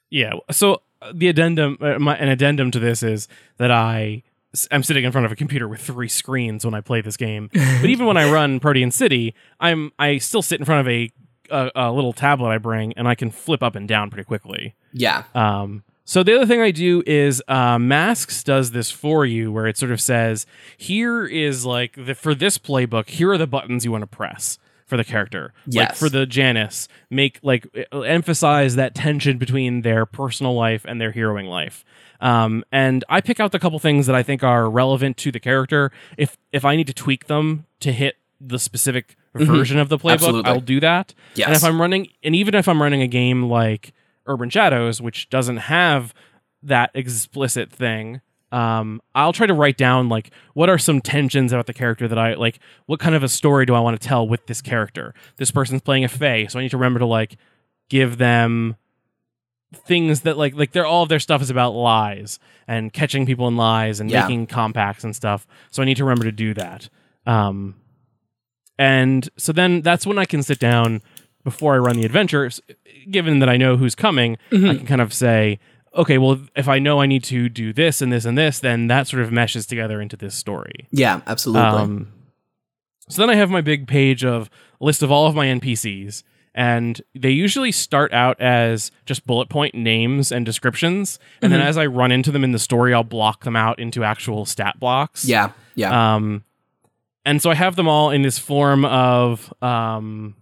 Yeah. 0.10 0.34
So 0.52 0.82
the 1.14 1.28
addendum, 1.28 1.78
uh, 1.82 2.00
my, 2.00 2.16
an 2.16 2.30
addendum 2.30 2.72
to 2.72 2.80
this 2.80 3.04
is 3.04 3.28
that 3.58 3.72
I 3.72 4.24
I'm 4.70 4.84
sitting 4.84 5.06
in 5.06 5.12
front 5.12 5.26
of 5.26 5.32
a 5.32 5.36
computer 5.36 5.68
with 5.68 5.80
three 5.80 6.10
screens 6.10 6.66
when 6.66 6.74
I 6.74 6.82
play 6.82 7.02
this 7.02 7.18
game. 7.18 7.50
but 7.54 7.90
even 7.90 8.06
when 8.06 8.18
I 8.18 8.30
run 8.30 8.60
Protean 8.60 8.92
City, 8.92 9.34
I'm 9.60 9.92
I 9.98 10.18
still 10.18 10.42
sit 10.42 10.60
in 10.60 10.66
front 10.66 10.88
of 10.88 10.92
a, 10.92 11.12
a 11.50 11.72
a 11.76 11.92
little 11.92 12.14
tablet 12.14 12.50
I 12.50 12.58
bring, 12.58 12.94
and 12.94 13.08
I 13.08 13.16
can 13.16 13.32
flip 13.32 13.64
up 13.64 13.76
and 13.76 13.88
down 13.88 14.10
pretty 14.10 14.26
quickly. 14.26 14.76
Yeah, 14.94 15.24
Um, 15.34 15.84
so 16.04 16.24
the 16.24 16.36
other 16.36 16.46
thing 16.46 16.60
I 16.60 16.72
do 16.72 17.02
is 17.08 17.42
uh, 17.48 17.80
Masks 17.80 18.44
does 18.44 18.72
this 18.72 18.92
for 18.92 19.26
you, 19.26 19.52
where 19.52 19.68
it 19.68 19.78
sort 19.78 19.92
of 19.94 20.02
says, 20.02 20.46
"Here 20.76 21.26
is 21.26 21.66
like 21.66 21.96
the, 21.96 22.14
for 22.14 22.36
this 22.36 22.58
playbook. 22.58 23.08
Here 23.10 23.32
are 23.32 23.38
the 23.38 23.48
buttons 23.48 23.86
you 23.86 23.92
want 23.92 24.02
to 24.02 24.08
press 24.08 24.60
for 24.92 24.98
the 24.98 25.06
character. 25.06 25.54
Like 25.68 25.96
for 25.96 26.10
the 26.10 26.26
Janus, 26.26 26.90
make 27.10 27.40
like 27.42 27.66
emphasize 27.94 28.76
that 28.76 28.94
tension 28.94 29.38
between 29.38 29.84
their 29.84 30.06
personal 30.06 30.54
life 30.54 30.86
and 30.86 31.00
their 31.00 31.14
heroing 31.14 31.48
life." 31.48 31.86
Um, 32.20 32.66
and 32.74 33.06
I 33.08 33.22
pick 33.22 33.40
out 33.40 33.54
the 33.54 33.60
couple 33.60 33.80
things 33.80 34.06
that 34.08 34.16
I 34.18 34.22
think 34.22 34.44
are 34.44 34.70
relevant 34.70 35.16
to 35.18 35.32
the 35.32 35.40
character. 35.40 35.94
If 36.18 36.38
if 36.52 36.66
I 36.66 36.76
need 36.76 36.88
to 36.88 36.94
tweak 36.94 37.28
them 37.28 37.68
to 37.80 37.94
hit 37.94 38.18
the 38.42 38.60
specific 38.60 39.16
version 39.34 39.80
of 39.80 39.88
the 39.88 39.98
playbook, 39.98 40.14
Absolutely. 40.16 40.52
I'll 40.52 40.60
do 40.60 40.82
that. 40.82 41.14
Yes. 41.36 41.48
And 41.48 41.56
if 41.56 41.64
I'm 41.64 41.80
running, 41.80 42.10
and 42.22 42.36
even 42.36 42.54
if 42.54 42.68
I'm 42.68 42.82
running 42.82 43.02
a 43.02 43.08
game 43.08 43.44
like 43.44 43.94
Urban 44.28 44.50
Shadows, 44.50 45.02
which 45.02 45.30
doesn't 45.30 45.58
have 45.58 46.14
that 46.64 46.92
explicit 46.94 47.72
thing, 47.72 48.20
um, 48.52 49.02
I'll 49.16 49.34
try 49.34 49.48
to 49.48 49.54
write 49.54 49.78
down 49.78 50.10
like 50.10 50.32
what 50.54 50.70
are 50.70 50.78
some 50.78 51.00
tensions 51.02 51.54
about 51.54 51.68
the 51.68 51.74
character 51.74 52.08
that 52.08 52.18
I 52.18 52.34
like. 52.34 52.60
What 52.86 53.00
kind 53.00 53.16
of 53.16 53.24
a 53.24 53.30
story 53.30 53.66
do 53.66 53.74
I 53.76 53.80
want 53.80 54.00
to 54.00 54.08
tell 54.08 54.28
with 54.28 54.46
this 54.48 54.62
character? 54.62 55.14
This 55.38 55.52
person's 55.52 55.82
playing 55.82 56.04
a 56.04 56.10
Fae, 56.10 56.48
so 56.48 56.60
I 56.60 56.62
need 56.64 56.72
to 56.72 56.78
remember 56.78 57.00
to 57.00 57.06
like 57.06 57.38
give 57.90 58.18
them 58.18 58.76
things 59.74 60.22
that 60.22 60.38
like 60.38 60.54
like 60.56 60.74
they're 60.74 60.86
all 60.86 61.04
of 61.04 61.10
their 61.10 61.20
stuff 61.20 61.42
is 61.42 61.50
about 61.50 61.72
lies 61.72 62.40
and 62.68 62.92
catching 62.92 63.26
people 63.26 63.48
in 63.48 63.56
lies 63.56 64.00
and 64.02 64.10
Yeah. 64.10 64.22
making 64.24 64.48
compacts 64.48 65.04
and 65.06 65.16
stuff. 65.16 65.48
So 65.72 65.82
I 65.82 65.86
need 65.86 65.96
to 65.98 66.04
remember 66.04 66.26
to 66.26 66.32
do 66.34 66.54
that. 66.56 66.90
Um, 67.26 67.76
and 68.78 69.30
so 69.38 69.52
then 69.54 69.82
that's 69.82 70.06
when 70.06 70.18
I 70.18 70.26
can 70.26 70.44
sit 70.44 70.60
down 70.60 71.02
before 71.44 71.76
I 71.76 71.78
run 71.78 71.96
the 71.98 72.06
adventure. 72.06 72.50
Given 73.10 73.40
that 73.40 73.50
I 73.50 73.58
know 73.58 73.78
who's 73.78 73.96
coming, 73.96 74.38
I 74.52 74.76
can 74.76 74.86
kind 74.86 75.02
of 75.02 75.14
say, 75.14 75.60
okay, 75.96 76.18
well, 76.18 76.40
if 76.56 76.68
I 76.68 76.80
know 76.80 77.02
I 77.02 77.06
need 77.06 77.24
to 77.26 77.50
do 77.50 77.74
this 77.74 78.02
and 78.02 78.12
this 78.12 78.26
and 78.26 78.38
this, 78.38 78.60
then 78.60 78.88
that 78.88 79.08
sort 79.08 79.22
of 79.24 79.32
meshes 79.32 79.66
together 79.66 80.02
into 80.02 80.16
this 80.16 80.36
story. 80.36 80.88
yeah, 80.92 81.22
absolutely. 81.28 81.68
Um, 81.68 82.12
so 83.10 83.22
then 83.22 83.30
I 83.30 83.36
have 83.36 83.50
my 83.50 83.62
big 83.62 83.88
page 83.88 84.24
of 84.24 84.50
list 84.80 85.04
of 85.04 85.12
all 85.12 85.28
of 85.28 85.36
my 85.36 85.48
NPCs, 85.48 86.24
and 86.56 87.02
they 87.14 87.30
usually 87.32 87.72
start 87.72 88.14
out 88.14 88.40
as 88.40 88.92
just 89.06 89.26
bullet 89.26 89.50
point 89.50 89.76
names 89.76 90.32
and 90.32 90.46
descriptions, 90.46 91.20
and 91.42 91.52
then 91.52 91.60
as 91.62 91.78
I 91.78 91.86
run 91.88 92.12
into 92.12 92.32
them 92.32 92.44
in 92.44 92.52
the 92.52 92.60
story, 92.60 92.94
I'll 92.94 93.04
block 93.04 93.44
them 93.44 93.56
out 93.56 93.80
into 93.80 94.04
actual 94.04 94.46
stat 94.46 94.80
blocks. 94.80 95.26
yeah, 95.26 95.52
yeah, 95.76 96.16
Um, 96.16 96.44
and 97.26 97.42
so 97.42 97.50
I 97.50 97.56
have 97.56 97.76
them 97.76 97.88
all 97.88 98.12
in 98.12 98.22
this 98.22 98.40
form 98.40 98.86
of 98.86 99.54
um, 99.62 100.36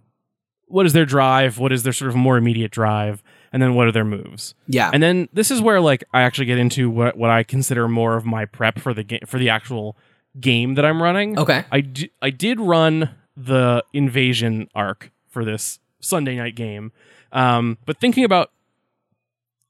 what 0.66 0.86
is 0.86 0.92
their 0.92 1.04
drive, 1.04 1.58
what 1.58 1.72
is 1.72 1.82
their 1.82 1.92
sort 1.92 2.08
of 2.08 2.16
more 2.16 2.36
immediate 2.36 2.70
drive, 2.70 3.22
and 3.52 3.60
then 3.62 3.74
what 3.74 3.86
are 3.88 3.92
their 3.92 4.04
moves. 4.04 4.54
yeah. 4.66 4.90
And 4.92 5.02
then 5.02 5.28
this 5.32 5.50
is 5.50 5.60
where 5.60 5.80
like 5.80 6.04
I 6.12 6.22
actually 6.22 6.46
get 6.46 6.58
into 6.58 6.88
what 6.90 7.16
what 7.16 7.30
I 7.30 7.42
consider 7.42 7.88
more 7.88 8.16
of 8.16 8.24
my 8.24 8.44
prep 8.44 8.78
for 8.78 8.94
the 8.94 9.02
game 9.02 9.20
for 9.26 9.38
the 9.38 9.48
actual 9.50 9.96
game 10.38 10.74
that 10.76 10.84
I'm 10.84 11.02
running. 11.02 11.38
okay. 11.38 11.64
I, 11.72 11.80
d- 11.80 12.10
I 12.22 12.30
did 12.30 12.60
run 12.60 13.10
the 13.36 13.82
invasion 13.92 14.68
arc 14.74 15.10
for 15.28 15.44
this 15.44 15.80
Sunday 16.00 16.36
night 16.36 16.54
game. 16.54 16.92
Um, 17.32 17.78
but 17.84 17.98
thinking 17.98 18.24
about 18.24 18.50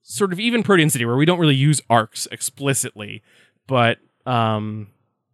sort 0.03 0.33
of 0.33 0.40
even 0.40 0.62
Protean 0.62 0.90
City, 0.90 1.05
where 1.05 1.16
we 1.16 1.25
don't 1.25 1.38
really 1.38 1.55
use 1.55 1.81
arcs 1.88 2.27
explicitly, 2.33 3.23
but 3.66 3.99
um, 4.27 4.88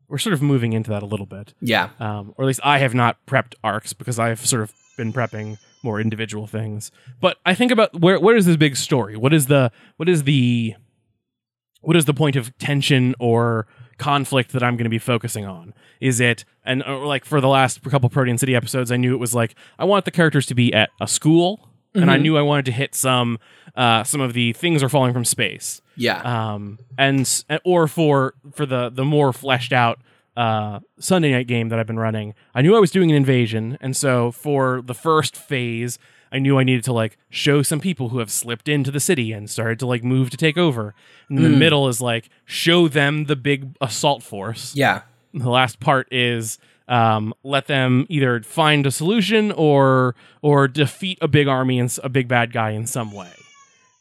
we're 0.09 0.19
sort 0.19 0.33
of 0.35 0.43
moving 0.43 0.73
into 0.73 0.91
that 0.91 1.03
a 1.03 1.07
little 1.07 1.27
bit. 1.27 1.55
Yeah, 1.61 1.91
Um, 1.99 2.35
or 2.37 2.45
at 2.45 2.47
least 2.47 2.61
I 2.63 2.79
have 2.79 2.95
not 2.95 3.17
prepped 3.27 3.55
arcs 3.65 3.93
because 3.93 4.19
I've 4.19 4.45
sort 4.45 4.63
of 4.63 4.73
been 4.97 5.13
prepping 5.13 5.59
more 5.87 6.01
individual 6.01 6.47
things. 6.47 6.91
But 7.21 7.39
I 7.47 7.55
think 7.55 7.71
about 7.73 7.99
where 7.99 8.21
where 8.21 8.37
is 8.37 8.45
this 8.45 8.57
big 8.57 8.77
story? 8.77 9.17
What 9.17 9.33
is 9.33 9.47
the 9.47 9.71
what 9.97 10.09
is 10.09 10.25
the 10.25 10.75
what 11.81 11.97
is 11.97 12.05
the 12.05 12.15
point 12.15 12.37
of 12.37 12.57
tension 12.59 13.15
or 13.19 13.67
conflict 13.99 14.53
that 14.53 14.63
I'm 14.63 14.77
going 14.77 14.85
to 14.85 14.91
be 14.91 14.99
focusing 14.99 15.47
on? 15.47 15.73
Is 16.01 16.21
it 16.21 16.45
and 16.65 16.83
or 16.83 17.07
like 17.07 17.25
for 17.25 17.41
the 17.41 17.49
last 17.49 17.83
couple 17.85 18.09
Protean 18.11 18.37
City 18.39 18.55
episodes, 18.55 18.91
I 18.93 18.97
knew 18.97 19.15
it 19.15 19.19
was 19.19 19.35
like 19.35 19.55
I 19.79 19.85
want 19.85 20.05
the 20.05 20.11
characters 20.11 20.45
to 20.47 20.55
be 20.55 20.75
at 20.75 20.91
a 21.01 21.07
school, 21.09 21.69
and 21.95 22.11
I 22.11 22.19
knew 22.19 22.37
I 22.37 22.43
wanted 22.43 22.67
to 22.67 22.73
hit 22.73 22.95
some 22.95 23.39
uh, 23.77 24.03
some 24.05 24.21
of 24.21 24.33
the 24.33 24.53
things 24.53 24.83
are 24.83 24.89
falling 24.89 25.13
from 25.13 25.25
space, 25.25 25.81
Yeah. 25.97 26.21
um, 26.55 26.79
and 26.99 27.45
or 27.65 27.87
for 27.89 28.35
for 28.53 28.67
the 28.67 28.91
the 28.91 29.05
more 29.05 29.33
fleshed 29.33 29.73
out 29.73 29.99
uh, 30.37 30.81
Sunday 30.99 31.33
night 31.33 31.47
game 31.47 31.69
that 31.71 31.79
I've 31.79 31.87
been 31.87 31.99
running, 31.99 32.35
I 32.55 32.63
knew 32.63 32.77
I 32.77 32.81
was 32.81 32.91
doing 32.91 33.11
an 33.11 33.17
invasion, 33.17 33.79
and 33.81 33.97
so 33.97 34.31
for 34.31 34.83
the 34.83 34.95
first 34.95 35.37
phase, 35.37 35.99
I 36.33 36.39
knew 36.39 36.59
I 36.59 36.65
needed 36.65 36.85
to 36.85 36.93
like 36.93 37.19
show 37.31 37.63
some 37.63 37.81
people 37.81 38.11
who 38.11 38.19
have 38.19 38.31
slipped 38.31 38.69
into 38.69 38.91
the 38.91 39.01
city 39.01 39.33
and 39.33 39.49
started 39.49 39.79
to 39.79 39.87
like 39.87 40.03
move 40.05 40.31
to 40.31 40.37
take 40.37 40.59
over. 40.59 40.95
And 41.29 41.39
then 41.39 41.53
the 41.53 41.57
middle 41.57 41.89
is 41.89 42.01
like 42.01 42.29
show 42.45 42.89
them 42.89 43.25
the 43.25 43.37
big 43.37 43.77
assault 43.81 44.23
force. 44.23 44.75
yeah. 44.75 45.03
The 45.33 45.51
last 45.51 45.81
part 45.81 46.09
is 46.11 46.59
um, 46.89 47.35
let 47.43 47.67
them 47.67 48.07
either 48.09 48.43
find 48.43 48.87
a 48.87 48.91
solution 48.91 49.53
or 49.53 50.15
or 50.43 50.67
defeat 50.69 51.19
a 51.21 51.29
big 51.29 51.47
army 51.47 51.79
and 51.79 51.97
a 52.03 52.09
big 52.09 52.27
bad 52.27 52.53
guy 52.53 52.71
in 52.71 52.87
some 52.87 53.13
way. 53.13 53.33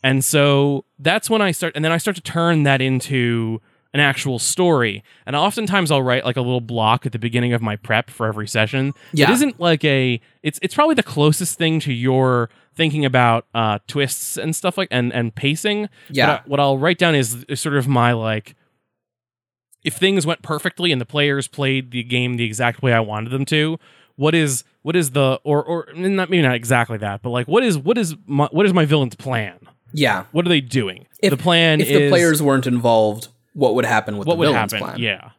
And 0.03 0.23
so 0.23 0.85
that's 0.99 1.29
when 1.29 1.41
I 1.41 1.51
start, 1.51 1.73
and 1.75 1.83
then 1.83 1.91
I 1.91 1.97
start 1.97 2.15
to 2.17 2.21
turn 2.21 2.63
that 2.63 2.79
into 2.79 3.59
an 3.95 4.01
actual 4.01 4.37
story. 4.39 5.03
And 5.25 5.35
oftentimes 5.35 5.89
I'll 5.89 6.03
write 6.03 6.25
like 6.25 6.35
a 6.35 6.41
little 6.41 6.61
block 6.61 7.05
at 7.05 7.13
the 7.13 7.17
beginning 7.19 7.53
of 7.53 7.61
my 7.61 7.77
prep 7.77 8.09
for 8.11 8.27
every 8.27 8.47
session. 8.47 8.93
Yeah. 9.13 9.29
It 9.29 9.33
isn't 9.35 9.59
like 9.59 9.83
a. 9.83 10.19
It's 10.43 10.59
it's 10.61 10.75
probably 10.75 10.95
the 10.95 11.03
closest 11.03 11.57
thing 11.57 11.79
to 11.79 11.93
your 11.93 12.49
thinking 12.75 13.05
about 13.05 13.45
uh, 13.55 13.79
twists 13.87 14.37
and 14.37 14.53
stuff 14.55 14.77
like 14.77 14.89
and 14.91 15.13
and 15.13 15.33
pacing. 15.33 15.87
Yeah. 16.09 16.25
But 16.27 16.39
I- 16.39 16.43
what 16.49 16.59
I'll 16.59 16.77
write 16.77 16.97
down 16.97 17.15
is, 17.15 17.43
is 17.45 17.59
sort 17.61 17.75
of 17.77 17.87
my 17.87 18.11
like. 18.11 18.55
If 19.83 19.95
things 19.95 20.25
went 20.25 20.41
perfectly 20.41 20.91
and 20.91 20.99
the 20.99 21.05
players 21.05 21.47
played 21.47 21.91
the 21.91 22.03
game 22.03 22.37
the 22.37 22.43
exact 22.43 22.81
way 22.81 22.91
I 22.91 22.99
wanted 22.99 23.29
them 23.29 23.45
to, 23.45 23.77
what 24.15 24.33
is 24.35 24.63
what 24.81 24.95
is 24.95 25.11
the 25.11 25.39
or 25.43 25.63
or 25.63 25.87
not 25.95 26.29
maybe 26.29 26.41
not 26.41 26.55
exactly 26.55 26.97
that, 26.97 27.21
but 27.21 27.29
like 27.29 27.47
what 27.47 27.63
is 27.63 27.77
what 27.77 27.97
is 27.97 28.15
my 28.25 28.47
what 28.51 28.65
is 28.65 28.73
my 28.73 28.83
villain's 28.85 29.15
plan? 29.15 29.57
Yeah. 29.93 30.25
What 30.31 30.45
are 30.45 30.49
they 30.49 30.59
doing? 30.59 31.05
If- 31.21 31.29
the 31.29 31.37
plan 31.37 31.79
If 31.79 31.87
is 31.87 31.97
the 31.99 32.09
players 32.09 32.41
weren't 32.41 32.67
involved, 32.67 33.27
what 33.55 33.73
would 33.73 33.85
happen 33.85 34.17
with 34.17 34.27
what 34.27 34.35
the 34.35 34.39
would 34.39 34.53
happen. 34.53 34.79
plan? 34.79 34.99
Yeah. 34.99 35.31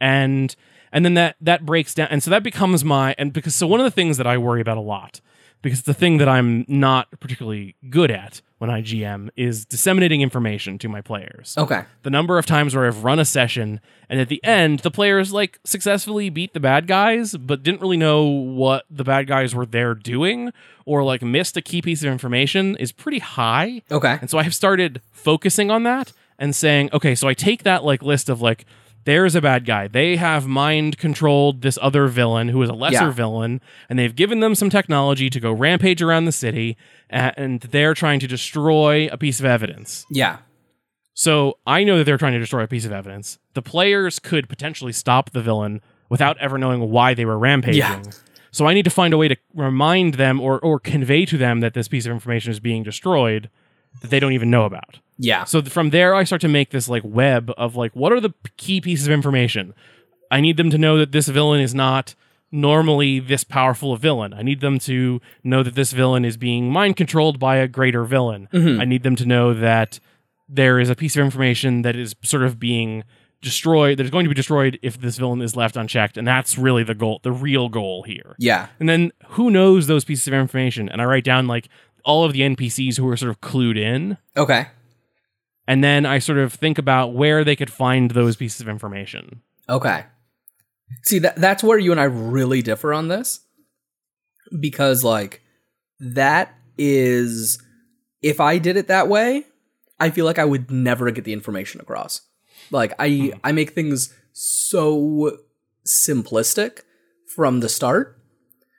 And 0.00 0.54
and 0.92 1.04
then 1.04 1.14
that 1.14 1.36
that 1.40 1.64
breaks 1.64 1.94
down 1.94 2.08
and 2.10 2.22
so 2.22 2.30
that 2.30 2.42
becomes 2.42 2.84
my 2.84 3.14
and 3.16 3.32
because 3.32 3.54
so 3.54 3.66
one 3.66 3.80
of 3.80 3.84
the 3.84 3.90
things 3.90 4.18
that 4.18 4.26
I 4.26 4.36
worry 4.36 4.60
about 4.60 4.76
a 4.76 4.82
lot 4.82 5.20
because 5.62 5.82
the 5.82 5.94
thing 5.94 6.18
that 6.18 6.28
I'm 6.28 6.64
not 6.66 7.08
particularly 7.20 7.76
good 7.88 8.10
at 8.10 8.42
when 8.58 8.68
I 8.68 8.82
GM 8.82 9.30
is 9.36 9.64
disseminating 9.64 10.20
information 10.20 10.76
to 10.78 10.88
my 10.88 11.00
players. 11.00 11.54
Okay. 11.56 11.84
The 12.02 12.10
number 12.10 12.36
of 12.36 12.46
times 12.46 12.74
where 12.74 12.84
I've 12.84 13.04
run 13.04 13.20
a 13.20 13.24
session 13.24 13.80
and 14.08 14.20
at 14.20 14.28
the 14.28 14.42
end 14.44 14.80
the 14.80 14.90
players 14.90 15.32
like 15.32 15.60
successfully 15.64 16.30
beat 16.30 16.52
the 16.52 16.60
bad 16.60 16.88
guys 16.88 17.36
but 17.36 17.62
didn't 17.62 17.80
really 17.80 17.96
know 17.96 18.24
what 18.24 18.84
the 18.90 19.04
bad 19.04 19.28
guys 19.28 19.54
were 19.54 19.66
there 19.66 19.94
doing 19.94 20.52
or 20.84 21.04
like 21.04 21.22
missed 21.22 21.56
a 21.56 21.62
key 21.62 21.80
piece 21.80 22.02
of 22.02 22.10
information 22.10 22.76
is 22.76 22.90
pretty 22.90 23.20
high. 23.20 23.82
Okay. 23.90 24.18
And 24.20 24.28
so 24.28 24.38
I 24.38 24.42
have 24.42 24.54
started 24.54 25.00
focusing 25.12 25.70
on 25.70 25.84
that 25.84 26.12
and 26.42 26.54
saying, 26.54 26.90
okay, 26.92 27.14
so 27.14 27.28
I 27.28 27.34
take 27.34 27.62
that 27.62 27.84
like 27.84 28.02
list 28.02 28.28
of 28.28 28.42
like, 28.42 28.66
there's 29.04 29.34
a 29.34 29.40
bad 29.40 29.64
guy. 29.64 29.88
They 29.88 30.16
have 30.16 30.46
mind 30.46 30.98
controlled 30.98 31.62
this 31.62 31.78
other 31.80 32.06
villain 32.08 32.48
who 32.48 32.60
is 32.62 32.68
a 32.68 32.72
lesser 32.74 33.06
Yeah. 33.06 33.10
villain, 33.12 33.60
and 33.88 33.98
they've 33.98 34.14
given 34.14 34.40
them 34.40 34.54
some 34.54 34.68
technology 34.70 35.30
to 35.30 35.40
go 35.40 35.52
rampage 35.52 36.02
around 36.02 36.24
the 36.24 36.32
city, 36.32 36.76
and 37.10 37.60
they're 37.60 37.94
trying 37.94 38.20
to 38.20 38.26
destroy 38.26 39.08
a 39.10 39.16
piece 39.16 39.40
of 39.40 39.46
evidence. 39.46 40.04
Yeah. 40.10 40.38
So 41.14 41.58
I 41.66 41.84
know 41.84 41.98
that 41.98 42.04
they're 42.04 42.18
trying 42.18 42.32
to 42.32 42.38
destroy 42.38 42.62
a 42.62 42.68
piece 42.68 42.84
of 42.84 42.92
evidence. 42.92 43.38
The 43.54 43.62
players 43.62 44.18
could 44.18 44.48
potentially 44.48 44.92
stop 44.92 45.30
the 45.30 45.42
villain 45.42 45.80
without 46.08 46.38
ever 46.38 46.58
knowing 46.58 46.90
why 46.90 47.14
they 47.14 47.24
were 47.24 47.38
rampaging. 47.38 47.78
Yeah. 47.80 48.02
So 48.50 48.66
I 48.66 48.74
need 48.74 48.84
to 48.84 48.90
find 48.90 49.14
a 49.14 49.18
way 49.18 49.28
to 49.28 49.36
remind 49.54 50.14
them 50.14 50.40
or, 50.40 50.58
or 50.60 50.78
convey 50.78 51.24
to 51.26 51.38
them 51.38 51.60
that 51.60 51.74
this 51.74 51.88
piece 51.88 52.06
of 52.06 52.12
information 52.12 52.50
is 52.50 52.60
being 52.60 52.82
destroyed 52.82 53.48
that 54.00 54.10
they 54.10 54.20
don't 54.20 54.32
even 54.32 54.50
know 54.50 54.64
about. 54.64 54.98
Yeah. 55.22 55.44
So 55.44 55.62
from 55.62 55.90
there, 55.90 56.14
I 56.14 56.24
start 56.24 56.40
to 56.42 56.48
make 56.48 56.70
this 56.70 56.88
like 56.88 57.02
web 57.04 57.52
of 57.56 57.76
like, 57.76 57.94
what 57.94 58.12
are 58.12 58.20
the 58.20 58.34
key 58.56 58.80
pieces 58.80 59.06
of 59.06 59.12
information? 59.12 59.72
I 60.30 60.40
need 60.40 60.56
them 60.56 60.70
to 60.70 60.78
know 60.78 60.98
that 60.98 61.12
this 61.12 61.28
villain 61.28 61.60
is 61.60 61.74
not 61.74 62.14
normally 62.50 63.20
this 63.20 63.44
powerful 63.44 63.92
a 63.92 63.98
villain. 63.98 64.34
I 64.34 64.42
need 64.42 64.60
them 64.60 64.78
to 64.80 65.20
know 65.44 65.62
that 65.62 65.74
this 65.74 65.92
villain 65.92 66.24
is 66.24 66.36
being 66.36 66.70
mind 66.70 66.96
controlled 66.96 67.38
by 67.38 67.56
a 67.56 67.68
greater 67.68 68.04
villain. 68.04 68.48
Mm-hmm. 68.52 68.80
I 68.80 68.84
need 68.84 69.04
them 69.04 69.16
to 69.16 69.24
know 69.24 69.54
that 69.54 70.00
there 70.48 70.78
is 70.78 70.90
a 70.90 70.96
piece 70.96 71.16
of 71.16 71.24
information 71.24 71.82
that 71.82 71.96
is 71.96 72.14
sort 72.22 72.42
of 72.42 72.58
being 72.58 73.04
destroyed, 73.40 73.98
that 73.98 74.04
is 74.04 74.10
going 74.10 74.24
to 74.24 74.28
be 74.28 74.34
destroyed 74.34 74.78
if 74.82 75.00
this 75.00 75.18
villain 75.18 75.40
is 75.40 75.56
left 75.56 75.76
unchecked. 75.76 76.16
And 76.16 76.26
that's 76.26 76.58
really 76.58 76.84
the 76.84 76.94
goal, 76.94 77.20
the 77.22 77.32
real 77.32 77.68
goal 77.68 78.02
here. 78.02 78.34
Yeah. 78.38 78.68
And 78.80 78.88
then 78.88 79.12
who 79.28 79.50
knows 79.50 79.86
those 79.86 80.04
pieces 80.04 80.26
of 80.28 80.34
information? 80.34 80.88
And 80.88 81.00
I 81.00 81.04
write 81.04 81.24
down 81.24 81.46
like 81.46 81.68
all 82.04 82.24
of 82.24 82.32
the 82.32 82.40
NPCs 82.40 82.98
who 82.98 83.08
are 83.08 83.16
sort 83.16 83.30
of 83.30 83.40
clued 83.40 83.78
in 83.78 84.18
Okay. 84.36 84.66
And 85.66 85.82
then 85.82 86.06
I 86.06 86.18
sort 86.18 86.38
of 86.38 86.52
think 86.52 86.78
about 86.78 87.14
where 87.14 87.44
they 87.44 87.56
could 87.56 87.70
find 87.70 88.10
those 88.10 88.36
pieces 88.36 88.60
of 88.60 88.68
information. 88.68 89.42
Okay. 89.68 90.04
See 91.04 91.18
that 91.20 91.36
that's 91.36 91.62
where 91.62 91.78
you 91.78 91.92
and 91.92 92.00
I 92.00 92.04
really 92.04 92.62
differ 92.62 92.92
on 92.92 93.08
this. 93.08 93.40
Because 94.58 95.02
like 95.02 95.40
that 96.00 96.54
is 96.76 97.62
if 98.22 98.40
I 98.40 98.58
did 98.58 98.76
it 98.76 98.88
that 98.88 99.08
way, 99.08 99.44
I 99.98 100.10
feel 100.10 100.26
like 100.26 100.38
I 100.38 100.44
would 100.44 100.70
never 100.70 101.10
get 101.10 101.24
the 101.24 101.32
information 101.32 101.80
across. 101.80 102.22
Like 102.70 102.94
I 102.98 103.08
hmm. 103.08 103.38
I 103.44 103.52
make 103.52 103.70
things 103.70 104.14
so 104.32 105.38
simplistic 105.86 106.80
from 107.34 107.60
the 107.60 107.68
start 107.68 108.18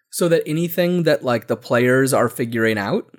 so 0.09 0.27
that 0.29 0.43
anything 0.45 1.03
that 1.03 1.23
like 1.23 1.47
the 1.47 1.57
players 1.57 2.13
are 2.13 2.29
figuring 2.29 2.77
out, 2.77 3.09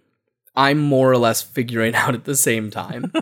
I'm 0.55 0.79
more 0.79 1.11
or 1.11 1.18
less 1.18 1.42
figuring 1.42 1.94
out 1.96 2.14
at 2.14 2.24
the 2.24 2.37
same 2.37 2.70
time. 2.70 3.12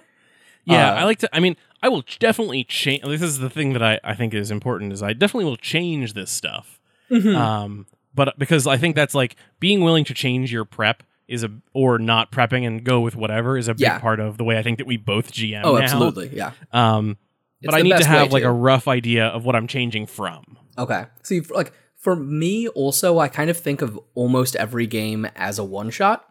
Yeah, 0.64 0.92
Uh, 0.92 0.94
I 0.96 1.04
like 1.04 1.18
to. 1.20 1.28
I 1.34 1.40
mean, 1.40 1.56
I 1.82 1.88
will 1.88 2.04
definitely 2.18 2.64
change. 2.64 3.02
This 3.02 3.22
is 3.22 3.38
the 3.38 3.50
thing 3.50 3.72
that 3.72 3.82
I, 3.82 3.98
I 4.04 4.14
think 4.14 4.32
is 4.34 4.50
important. 4.50 4.92
Is 4.92 5.02
I 5.02 5.12
definitely 5.12 5.46
will 5.46 5.56
change 5.56 6.14
this 6.14 6.30
stuff. 6.30 6.78
Mm-hmm. 7.10 7.36
Um, 7.36 7.86
but 8.14 8.38
because 8.38 8.66
I 8.66 8.76
think 8.76 8.94
that's 8.96 9.14
like 9.14 9.36
being 9.60 9.82
willing 9.82 10.04
to 10.04 10.14
change 10.14 10.52
your 10.52 10.64
prep 10.64 11.02
is 11.28 11.42
a 11.44 11.50
or 11.72 11.98
not 11.98 12.30
prepping 12.30 12.66
and 12.66 12.84
go 12.84 13.00
with 13.00 13.16
whatever 13.16 13.56
is 13.56 13.68
a 13.68 13.74
big 13.74 13.80
Yeah. 13.80 13.98
part 13.98 14.20
of 14.20 14.36
the 14.38 14.44
way 14.44 14.58
I 14.58 14.62
think 14.62 14.78
that 14.78 14.86
we 14.86 14.96
both 14.96 15.32
GM. 15.32 15.62
oh, 15.64 15.76
now. 15.76 15.82
absolutely. 15.82 16.30
Yeah. 16.34 16.52
Um, 16.72 17.16
but 17.62 17.74
I 17.74 17.82
need 17.82 17.96
to 17.96 18.04
have 18.04 18.32
like 18.32 18.42
to. 18.42 18.48
a 18.48 18.52
rough 18.52 18.86
idea 18.88 19.26
of 19.26 19.44
what 19.44 19.54
I'm 19.56 19.66
changing 19.66 20.06
from. 20.06 20.58
Okay. 20.76 21.04
See, 21.22 21.38
f- 21.38 21.50
like 21.50 21.72
for 21.96 22.16
me, 22.16 22.66
also, 22.68 23.18
I 23.18 23.28
kind 23.28 23.50
of 23.50 23.56
think 23.56 23.82
of 23.82 23.98
almost 24.14 24.56
every 24.56 24.86
game 24.86 25.26
as 25.36 25.58
a 25.58 25.64
one 25.64 25.90
shot 25.90 26.24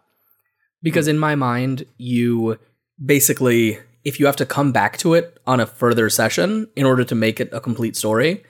because 0.82 1.08
in 1.08 1.18
my 1.18 1.34
mind, 1.34 1.84
you 1.96 2.58
basically, 3.04 3.78
if 4.04 4.18
you 4.18 4.26
have 4.26 4.36
to 4.36 4.46
come 4.46 4.72
back 4.72 4.96
to 4.98 5.14
it 5.14 5.38
on 5.46 5.60
a 5.60 5.66
further 5.66 6.10
session 6.10 6.68
in 6.76 6.86
order 6.86 7.04
to 7.04 7.14
make 7.14 7.40
it 7.40 7.48
a 7.52 7.60
complete 7.60 7.96
story, 7.96 8.42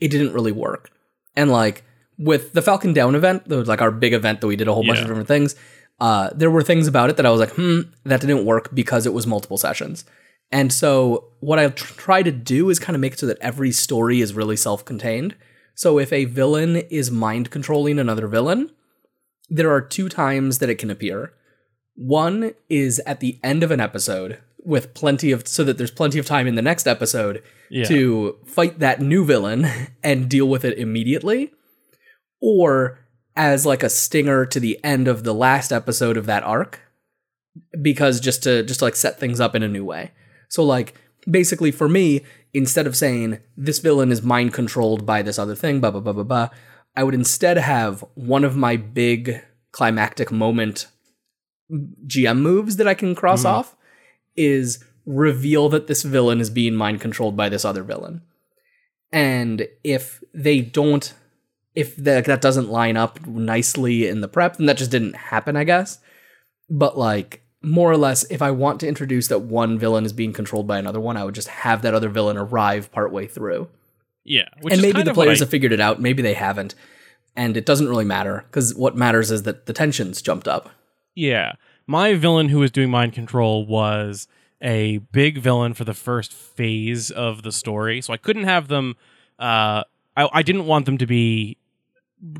it 0.00 0.08
didn't 0.08 0.32
really 0.32 0.52
work. 0.52 0.90
And 1.36 1.50
like 1.50 1.84
with 2.18 2.52
the 2.52 2.62
Falcon 2.62 2.92
Down 2.92 3.14
event, 3.14 3.48
that 3.48 3.56
was 3.56 3.68
like 3.68 3.82
our 3.82 3.90
big 3.90 4.12
event 4.12 4.40
that 4.40 4.46
we 4.46 4.56
did 4.56 4.68
a 4.68 4.74
whole 4.74 4.86
bunch 4.86 5.00
of 5.00 5.06
different 5.06 5.28
things. 5.28 5.54
Uh, 6.00 6.30
there 6.34 6.50
were 6.50 6.62
things 6.62 6.86
about 6.86 7.10
it 7.10 7.16
that 7.16 7.26
I 7.26 7.30
was 7.30 7.40
like, 7.40 7.52
hmm, 7.52 7.80
that 8.04 8.20
didn't 8.20 8.44
work 8.44 8.74
because 8.74 9.06
it 9.06 9.14
was 9.14 9.26
multiple 9.26 9.56
sessions. 9.56 10.04
And 10.52 10.72
so 10.72 11.32
what 11.40 11.58
I 11.58 11.68
tr- 11.68 11.94
try 11.94 12.22
to 12.22 12.30
do 12.30 12.70
is 12.70 12.78
kind 12.78 12.94
of 12.94 13.00
make 13.00 13.14
it 13.14 13.18
so 13.18 13.26
that 13.26 13.38
every 13.40 13.72
story 13.72 14.20
is 14.20 14.34
really 14.34 14.56
self-contained. 14.56 15.34
So 15.74 15.98
if 15.98 16.12
a 16.12 16.24
villain 16.26 16.76
is 16.76 17.10
mind 17.10 17.50
controlling 17.50 17.98
another 17.98 18.28
villain, 18.28 18.70
there 19.48 19.70
are 19.70 19.80
two 19.80 20.08
times 20.08 20.58
that 20.58 20.70
it 20.70 20.78
can 20.78 20.90
appear. 20.90 21.32
One 21.94 22.52
is 22.68 23.00
at 23.06 23.20
the 23.20 23.38
end 23.42 23.62
of 23.62 23.70
an 23.70 23.80
episode 23.80 24.38
with 24.66 24.92
plenty 24.94 25.30
of 25.30 25.46
so 25.46 25.62
that 25.62 25.78
there's 25.78 25.92
plenty 25.92 26.18
of 26.18 26.26
time 26.26 26.46
in 26.46 26.56
the 26.56 26.62
next 26.62 26.88
episode 26.88 27.42
Yeah. 27.70 27.84
to 27.84 28.36
fight 28.44 28.80
that 28.80 29.00
new 29.00 29.24
villain 29.24 29.66
and 30.02 30.28
deal 30.28 30.48
with 30.48 30.64
it 30.64 30.76
immediately 30.76 31.52
or 32.40 32.98
as 33.36 33.64
like 33.64 33.82
a 33.82 33.88
stinger 33.88 34.44
to 34.46 34.58
the 34.58 34.82
end 34.82 35.06
of 35.06 35.22
the 35.22 35.34
last 35.34 35.72
episode 35.72 36.16
of 36.16 36.26
that 36.26 36.42
arc 36.42 36.80
because 37.80 38.18
just 38.18 38.42
to 38.42 38.64
just 38.64 38.80
to 38.80 38.86
like 38.86 38.96
set 38.96 39.20
things 39.20 39.40
up 39.40 39.54
in 39.54 39.62
a 39.62 39.68
new 39.68 39.84
way. 39.84 40.10
So 40.48 40.64
like 40.64 40.94
basically 41.30 41.70
for 41.70 41.88
me, 41.88 42.22
instead 42.52 42.86
of 42.86 42.96
saying 42.96 43.38
this 43.56 43.78
villain 43.78 44.10
is 44.10 44.22
mind 44.22 44.52
controlled 44.52 45.06
by 45.06 45.22
this 45.22 45.38
other 45.38 45.54
thing, 45.54 45.80
blah 45.80 45.92
blah 45.92 46.00
blah 46.00 46.12
blah 46.12 46.24
blah, 46.24 46.48
I 46.96 47.04
would 47.04 47.14
instead 47.14 47.56
have 47.56 48.04
one 48.14 48.42
of 48.42 48.56
my 48.56 48.76
big 48.76 49.42
climactic 49.70 50.32
moment 50.32 50.88
GM 51.70 52.38
moves 52.38 52.76
that 52.76 52.88
I 52.88 52.94
can 52.94 53.14
cross 53.14 53.40
mm-hmm. 53.40 53.58
off 53.58 53.75
is 54.36 54.82
reveal 55.04 55.68
that 55.68 55.86
this 55.86 56.02
villain 56.02 56.40
is 56.40 56.50
being 56.50 56.74
mind 56.74 57.00
controlled 57.00 57.36
by 57.36 57.48
this 57.48 57.64
other 57.64 57.82
villain. 57.82 58.22
And 59.12 59.68
if 59.84 60.22
they 60.34 60.60
don't 60.60 61.14
if 61.76 61.94
that 61.96 62.24
that 62.24 62.40
doesn't 62.40 62.70
line 62.70 62.96
up 62.96 63.24
nicely 63.26 64.08
in 64.08 64.22
the 64.22 64.28
prep, 64.28 64.56
then 64.56 64.66
that 64.66 64.78
just 64.78 64.90
didn't 64.90 65.14
happen, 65.14 65.56
I 65.56 65.64
guess. 65.64 65.98
But 66.70 66.98
like 66.98 67.42
more 67.62 67.90
or 67.90 67.98
less, 67.98 68.24
if 68.30 68.40
I 68.42 68.50
want 68.50 68.80
to 68.80 68.88
introduce 68.88 69.28
that 69.28 69.40
one 69.42 69.78
villain 69.78 70.04
is 70.06 70.12
being 70.12 70.32
controlled 70.32 70.66
by 70.66 70.78
another 70.78 71.00
one, 71.00 71.16
I 71.16 71.24
would 71.24 71.34
just 71.34 71.48
have 71.48 71.82
that 71.82 71.94
other 71.94 72.08
villain 72.08 72.38
arrive 72.38 72.90
partway 72.90 73.26
through. 73.26 73.68
Yeah, 74.24 74.48
which 74.62 74.72
and 74.72 74.78
is 74.78 74.92
maybe 74.92 75.04
the 75.04 75.14
players 75.14 75.40
I- 75.40 75.44
have 75.44 75.50
figured 75.50 75.72
it 75.72 75.80
out, 75.80 76.00
maybe 76.00 76.22
they 76.22 76.34
haven't. 76.34 76.74
And 77.36 77.56
it 77.56 77.66
doesn't 77.66 77.88
really 77.88 78.06
matter 78.06 78.44
because 78.48 78.74
what 78.74 78.96
matters 78.96 79.30
is 79.30 79.42
that 79.42 79.66
the 79.66 79.74
tensions 79.74 80.22
jumped 80.22 80.48
up. 80.48 80.70
Yeah. 81.14 81.52
My 81.86 82.14
villain 82.14 82.48
who 82.48 82.58
was 82.58 82.70
doing 82.70 82.90
mind 82.90 83.12
control 83.12 83.64
was 83.66 84.26
a 84.62 84.98
big 84.98 85.38
villain 85.38 85.74
for 85.74 85.84
the 85.84 85.94
first 85.94 86.32
phase 86.32 87.10
of 87.10 87.42
the 87.42 87.52
story. 87.52 88.00
So 88.00 88.12
I 88.12 88.16
couldn't 88.16 88.44
have 88.44 88.68
them 88.68 88.96
uh 89.38 89.84
I, 90.16 90.28
I 90.32 90.42
didn't 90.42 90.66
want 90.66 90.86
them 90.86 90.98
to 90.98 91.06
be 91.06 91.58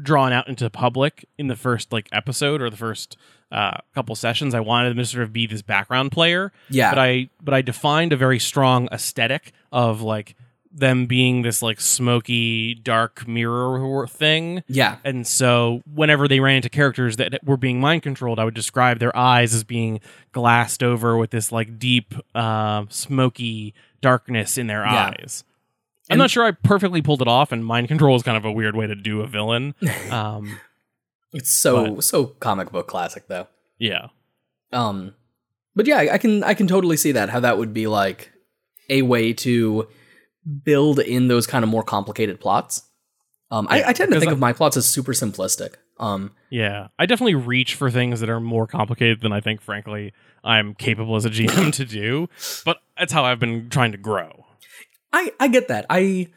drawn 0.03 0.33
out 0.33 0.49
into 0.49 0.69
public 0.71 1.27
in 1.37 1.49
the 1.49 1.57
first 1.57 1.93
like 1.93 2.09
episode 2.11 2.63
or 2.63 2.71
the 2.71 2.77
first 2.77 3.17
uh 3.53 3.77
couple 3.95 4.17
sessions. 4.17 4.55
I 4.55 4.61
wanted 4.61 4.91
them 4.91 4.99
to 4.99 5.05
sort 5.05 5.25
of 5.25 5.33
be 5.33 5.47
this 5.47 5.63
background 5.63 6.11
player. 6.11 6.53
Yeah. 6.71 6.91
But 6.91 6.99
I 6.99 7.29
but 7.43 7.55
I 7.55 7.63
defined 7.63 8.13
a 8.13 8.17
very 8.17 8.39
strong 8.39 8.89
aesthetic 8.91 9.53
of 9.71 10.01
like 10.01 10.35
them 10.79 11.07
being 11.07 11.43
this 11.43 11.62
like 11.62 11.81
smoky 11.81 12.74
dark 12.74 13.27
mirror 13.27 14.07
thing. 14.07 14.62
yeah. 14.68 14.99
And 15.05 15.27
so, 15.27 15.83
whenever 15.93 16.29
they 16.29 16.39
ran 16.41 16.57
into 16.57 16.68
characters 16.68 17.16
that 17.16 17.41
were 17.45 17.57
being 17.57 17.81
mind 17.81 18.03
controlled, 18.03 18.39
I 18.39 18.45
would 18.45 18.55
describe 18.55 18.99
their 18.99 19.16
eyes 19.16 19.55
as 19.55 19.64
being 19.64 20.01
glassed 20.33 20.83
over 20.83 21.16
with 21.16 21.31
this 21.31 21.51
like 21.51 21.79
deep, 21.79 22.14
uh, 22.35 22.85
smoky 22.91 23.74
darkness 24.03 24.59
in 24.59 24.66
their 24.66 24.85
Yeah. 24.85 25.14
eyes. 25.18 25.45
I'm 26.09 26.14
And- 26.14 26.18
not 26.18 26.31
sure 26.31 26.45
I 26.45 26.51
perfectly 26.53 27.03
pulled 27.03 27.22
it 27.22 27.27
off, 27.29 27.51
and 27.53 27.64
mind 27.64 27.89
control 27.89 28.14
is 28.14 28.22
kind 28.22 28.37
of 28.37 28.45
a 28.45 28.53
weird 28.53 28.77
way 28.77 28.87
to 28.87 28.95
do 28.95 29.22
a 29.22 29.27
villain. 29.27 29.74
Um, 30.12 30.61
It's 31.33 31.51
so 31.51 32.01
so 32.01 32.27
comic 32.27 32.70
book 32.70 32.87
classic 32.87 33.29
though. 33.29 33.49
yeah, 33.79 34.09
Um 34.72 35.14
but 35.74 35.87
yeah, 35.87 35.99
I 36.12 36.18
can 36.18 36.45
I 36.45 36.55
can 36.55 36.66
totally 36.68 36.97
see 36.97 37.12
that 37.12 37.31
how 37.31 37.41
that 37.41 37.59
would 37.59 37.74
be 37.74 37.87
like 37.87 38.31
a 38.89 39.03
way 39.03 39.33
to 39.33 39.89
build 40.65 40.99
in 41.01 41.29
those 41.29 41.47
kind 41.47 41.63
of 41.65 41.69
more 41.69 41.83
complicated 41.83 42.41
plots. 42.41 42.83
Um 43.51 43.67
I, 43.71 43.79
Yeah, 43.81 43.89
I 43.89 43.93
tend 43.93 44.13
to 44.13 44.19
think 44.21 44.31
I- 44.31 44.33
of 44.33 44.39
my 44.39 44.53
plots 44.53 44.77
as 44.77 44.87
super 44.87 45.13
simplistic. 45.13 45.75
Um 45.99 46.33
yeah. 46.51 46.89
I 46.99 47.07
definitely 47.07 47.35
reach 47.37 47.75
for 47.75 47.91
things 47.91 48.21
that 48.21 48.29
are 48.31 48.41
more 48.41 48.67
complicated 48.67 49.21
than 49.23 49.33
I 49.33 49.41
think, 49.41 49.61
frankly, 49.61 50.13
I'm 50.45 50.75
capable 50.75 51.17
as 51.17 51.25
a 51.25 51.31
GM 51.31 51.73
to 51.81 51.85
do. 51.85 52.29
But 52.65 52.79
that's 52.99 53.13
how 53.13 53.25
I've 53.25 53.41
been 53.41 53.69
trying 53.71 53.93
to 53.93 53.99
grow. 53.99 54.45
I 55.13 55.33
I 55.41 55.49
get 55.49 55.69
that. 55.69 55.87
I 55.91 56.29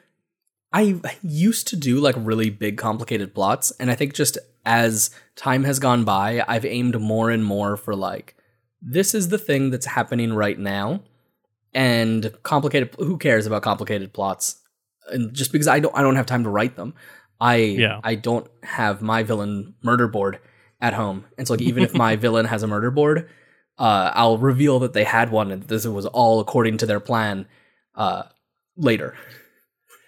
I 0.71 1.01
used 1.23 1.67
to 1.69 1.75
do 1.75 1.99
like 1.99 2.15
really 2.17 2.49
big 2.51 2.77
complicated 2.77 3.33
plots 3.33 3.71
and 3.79 3.89
I 3.91 3.95
think 3.95 4.13
just 4.13 4.37
as 4.65 5.09
time 5.35 5.63
has 5.63 5.79
gone 5.79 6.03
by, 6.03 6.43
I've 6.47 6.65
aimed 6.65 6.99
more 7.01 7.31
and 7.31 7.43
more 7.43 7.75
for 7.75 7.95
like 7.95 8.35
this 8.81 9.13
is 9.15 9.29
the 9.29 9.37
thing 9.39 9.71
that's 9.71 9.87
happening 9.87 10.31
right 10.33 10.57
now 10.59 11.01
and 11.73 12.31
complicated 12.43 12.95
who 12.97 13.17
cares 13.17 13.45
about 13.45 13.61
complicated 13.61 14.13
plots? 14.13 14.61
And 15.11 15.33
just 15.33 15.51
because 15.51 15.67
I 15.67 15.79
don't 15.79 15.95
I 15.95 16.01
don't 16.01 16.15
have 16.15 16.25
time 16.25 16.43
to 16.43 16.49
write 16.49 16.75
them. 16.75 16.93
I 17.39 17.55
Yeah. 17.55 17.99
I 18.03 18.15
don't 18.15 18.47
have 18.63 19.01
my 19.01 19.23
villain 19.23 19.75
murder 19.83 20.07
board 20.07 20.39
at 20.81 20.93
home. 20.93 21.25
And 21.37 21.47
so 21.47 21.53
like 21.53 21.61
even 21.61 21.83
if 21.83 21.93
my 21.93 22.15
villain 22.25 22.45
has 22.45 22.63
a 22.63 22.67
murder 22.67 22.91
board, 22.91 23.29
uh 23.77 24.11
I'll 24.13 24.37
reveal 24.37 24.79
that 24.79 24.93
they 24.93 25.03
had 25.03 25.31
one 25.31 25.51
and 25.51 25.63
this 25.63 25.85
was 25.85 26.05
all 26.05 26.39
according 26.39 26.77
to 26.77 26.85
their 26.85 26.99
plan 26.99 27.47
uh 27.95 28.23
later. 28.75 29.15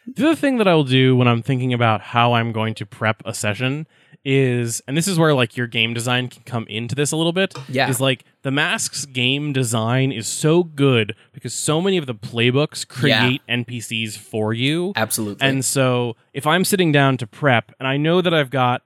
The 0.07 0.25
other 0.27 0.35
thing 0.35 0.57
that 0.57 0.67
I 0.67 0.73
will 0.73 0.83
do 0.83 1.15
when 1.15 1.27
I'm 1.27 1.41
thinking 1.41 1.73
about 1.73 2.01
how 2.01 2.33
I'm 2.33 2.51
going 2.51 2.73
to 2.75 2.85
prep 2.85 3.21
a 3.25 3.33
session 3.33 3.87
is, 4.25 4.81
and 4.87 4.97
this 4.97 5.07
is 5.07 5.17
where 5.17 5.33
like 5.33 5.55
your 5.55 5.67
game 5.67 5.93
design 5.93 6.27
can 6.27 6.43
come 6.43 6.65
into 6.67 6.95
this 6.95 7.11
a 7.11 7.17
little 7.17 7.33
bit. 7.33 7.53
Yeah. 7.69 7.89
Is 7.89 8.01
like 8.01 8.25
the 8.43 8.51
masks 8.51 9.05
game 9.05 9.53
design 9.53 10.11
is 10.11 10.27
so 10.27 10.63
good 10.63 11.15
because 11.31 11.53
so 11.53 11.79
many 11.81 11.97
of 11.97 12.07
the 12.07 12.15
playbooks 12.15 12.87
create 12.87 13.41
NPCs 13.47 14.17
for 14.17 14.53
you. 14.53 14.93
Absolutely. 14.95 15.47
And 15.47 15.63
so 15.63 16.15
if 16.33 16.47
I'm 16.47 16.65
sitting 16.65 16.91
down 16.91 17.17
to 17.17 17.27
prep 17.27 17.71
and 17.79 17.87
I 17.87 17.97
know 17.97 18.21
that 18.21 18.33
I've 18.33 18.49
got 18.49 18.81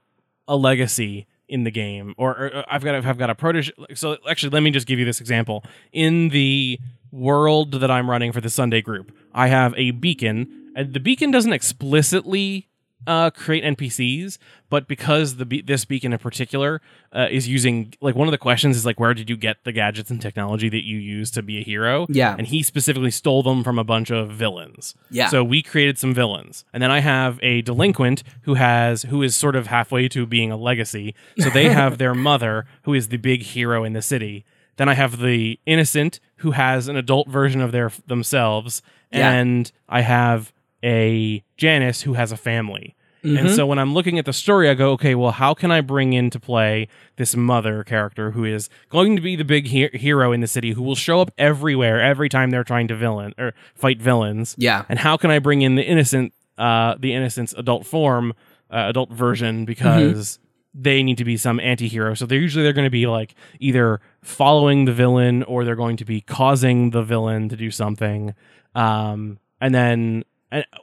a 0.46 0.56
legacy 0.56 1.26
in 1.48 1.64
the 1.64 1.70
game 1.70 2.14
or, 2.18 2.32
or 2.32 2.64
I've 2.68 2.82
got 2.82 2.94
I've 3.06 3.18
got 3.18 3.30
a 3.30 3.34
protege 3.34 3.70
so 3.94 4.16
actually 4.28 4.50
let 4.50 4.62
me 4.62 4.70
just 4.70 4.86
give 4.86 4.98
you 4.98 5.04
this 5.04 5.20
example. 5.20 5.64
In 5.92 6.28
the 6.30 6.78
world 7.10 7.72
that 7.72 7.90
I'm 7.90 8.10
running 8.10 8.32
for 8.32 8.40
the 8.40 8.50
Sunday 8.50 8.82
group, 8.82 9.16
I 9.32 9.46
have 9.48 9.72
a 9.76 9.92
beacon 9.92 10.72
and 10.74 10.92
the 10.92 11.00
beacon 11.00 11.30
doesn't 11.30 11.52
explicitly 11.52 12.68
uh, 13.06 13.30
create 13.30 13.62
NPCs, 13.62 14.38
but 14.68 14.88
because 14.88 15.36
the 15.36 15.44
be- 15.46 15.60
this 15.62 15.84
beacon 15.84 16.12
in 16.12 16.18
particular 16.18 16.80
uh, 17.12 17.28
is 17.30 17.46
using 17.46 17.92
like 18.00 18.14
one 18.16 18.26
of 18.26 18.32
the 18.32 18.38
questions 18.38 18.76
is 18.76 18.84
like 18.86 18.98
where 18.98 19.14
did 19.14 19.30
you 19.30 19.36
get 19.36 19.58
the 19.64 19.70
gadgets 19.72 20.10
and 20.10 20.20
technology 20.20 20.68
that 20.68 20.84
you 20.84 20.98
use 20.98 21.30
to 21.32 21.42
be 21.42 21.58
a 21.58 21.62
hero? 21.62 22.06
Yeah. 22.08 22.34
and 22.36 22.46
he 22.46 22.62
specifically 22.62 23.10
stole 23.12 23.42
them 23.42 23.62
from 23.62 23.78
a 23.78 23.84
bunch 23.84 24.10
of 24.10 24.30
villains. 24.30 24.94
Yeah. 25.10 25.28
So 25.28 25.44
we 25.44 25.62
created 25.62 25.98
some 25.98 26.14
villains, 26.14 26.64
and 26.72 26.82
then 26.82 26.90
I 26.90 27.00
have 27.00 27.38
a 27.42 27.62
delinquent 27.62 28.22
who 28.42 28.54
has 28.54 29.02
who 29.02 29.22
is 29.22 29.36
sort 29.36 29.54
of 29.56 29.68
halfway 29.68 30.08
to 30.08 30.26
being 30.26 30.50
a 30.50 30.56
legacy. 30.56 31.14
So 31.38 31.50
they 31.50 31.68
have 31.68 31.98
their 31.98 32.14
mother, 32.30 32.66
who 32.82 32.94
is 32.94 33.08
the 33.08 33.18
big 33.18 33.42
hero 33.42 33.84
in 33.84 33.92
the 33.92 34.02
city. 34.02 34.44
Then 34.78 34.88
I 34.88 34.94
have 34.94 35.20
the 35.20 35.58
innocent 35.64 36.18
who 36.38 36.50
has 36.50 36.88
an 36.88 36.96
adult 36.96 37.28
version 37.28 37.60
of 37.60 37.72
their 37.72 37.90
themselves, 38.08 38.82
Yeah. 39.12 39.30
and 39.30 39.70
I 39.88 40.00
have 40.02 40.52
a 40.86 41.42
Janus 41.58 42.02
who 42.02 42.14
has 42.14 42.30
a 42.32 42.36
family. 42.36 42.94
And 43.24 43.48
Mhm. 43.48 43.56
so 43.56 43.66
when 43.66 43.80
I'm 43.80 43.92
looking 43.92 44.20
at 44.20 44.24
the 44.24 44.32
story, 44.32 44.68
I 44.70 44.74
go, 44.74 44.92
okay, 44.92 45.16
well, 45.16 45.32
how 45.32 45.52
can 45.52 45.72
I 45.72 45.80
bring 45.80 46.12
into 46.12 46.38
play 46.38 46.86
this 47.16 47.34
mother 47.34 47.82
character 47.82 48.30
who 48.30 48.44
is 48.44 48.70
going 48.88 49.16
to 49.16 49.22
be 49.22 49.34
the 49.34 49.44
big 49.44 49.66
he- 49.66 49.88
hero 49.94 50.30
in 50.30 50.40
the 50.42 50.46
city, 50.46 50.70
who 50.72 50.82
will 50.84 50.94
show 50.94 51.20
up 51.22 51.32
everywhere 51.36 52.00
every 52.00 52.28
time 52.28 52.50
they're 52.50 52.62
trying 52.62 52.86
to 52.86 52.94
villain 52.94 53.34
or 53.36 53.52
fight 53.74 54.00
villains? 54.00 54.54
yeah. 54.58 54.84
And 54.88 55.00
how 55.00 55.16
can 55.16 55.32
I 55.32 55.40
bring 55.40 55.62
in 55.62 55.74
the 55.74 55.82
innocent, 55.82 56.34
uh, 56.56 56.94
the 57.00 57.14
innocent's 57.14 57.52
adult 57.54 57.84
form, 57.84 58.32
uh, 58.70 58.84
adult 58.90 59.10
version, 59.10 59.64
because 59.64 60.38
they 60.72 61.02
need 61.02 61.18
to 61.18 61.24
be 61.24 61.36
some 61.36 61.58
anti-hero. 61.58 62.14
So 62.14 62.26
they're 62.26 62.38
usually 62.38 62.62
they're 62.62 62.72
going 62.74 62.86
to 62.86 62.90
be 62.90 63.08
like 63.08 63.34
either 63.58 64.00
following 64.22 64.84
the 64.84 64.92
villain 64.92 65.42
or 65.44 65.64
they're 65.64 65.74
going 65.74 65.96
to 65.96 66.04
be 66.04 66.20
causing 66.20 66.90
the 66.90 67.02
villain 67.02 67.48
to 67.48 67.56
do 67.56 67.72
something. 67.72 68.34
Um, 68.76 69.38
and 69.60 69.74
then, 69.74 70.00
and, 70.00 70.24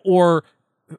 or 0.03 0.43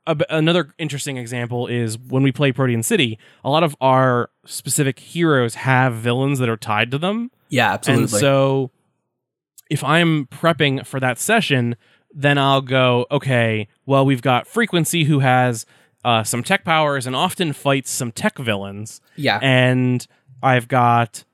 a, 0.06 0.16
another 0.30 0.72
interesting 0.78 1.16
example 1.16 1.66
is 1.66 1.98
when 1.98 2.22
we 2.22 2.32
play 2.32 2.52
Protean 2.52 2.82
City, 2.82 3.18
a 3.44 3.50
lot 3.50 3.62
of 3.62 3.76
our 3.80 4.30
specific 4.44 4.98
heroes 4.98 5.54
have 5.56 5.94
villains 5.94 6.38
that 6.38 6.48
are 6.48 6.56
tied 6.56 6.90
to 6.90 6.98
them. 6.98 7.30
Yeah, 7.48 7.72
absolutely. 7.72 8.02
And 8.02 8.10
so 8.10 8.70
if 9.70 9.82
I'm 9.84 10.26
prepping 10.26 10.86
for 10.86 11.00
that 11.00 11.18
session, 11.18 11.76
then 12.12 12.38
I'll 12.38 12.60
go, 12.60 13.06
okay, 13.10 13.68
well, 13.86 14.04
we've 14.04 14.22
got 14.22 14.46
Frequency 14.46 15.04
who 15.04 15.20
has 15.20 15.66
uh, 16.04 16.22
some 16.22 16.42
tech 16.42 16.64
powers 16.64 17.06
and 17.06 17.16
often 17.16 17.52
fights 17.52 17.90
some 17.90 18.12
tech 18.12 18.38
villains. 18.38 19.00
yeah. 19.16 19.38
And 19.42 20.06
I've 20.42 20.68
got 20.68 21.24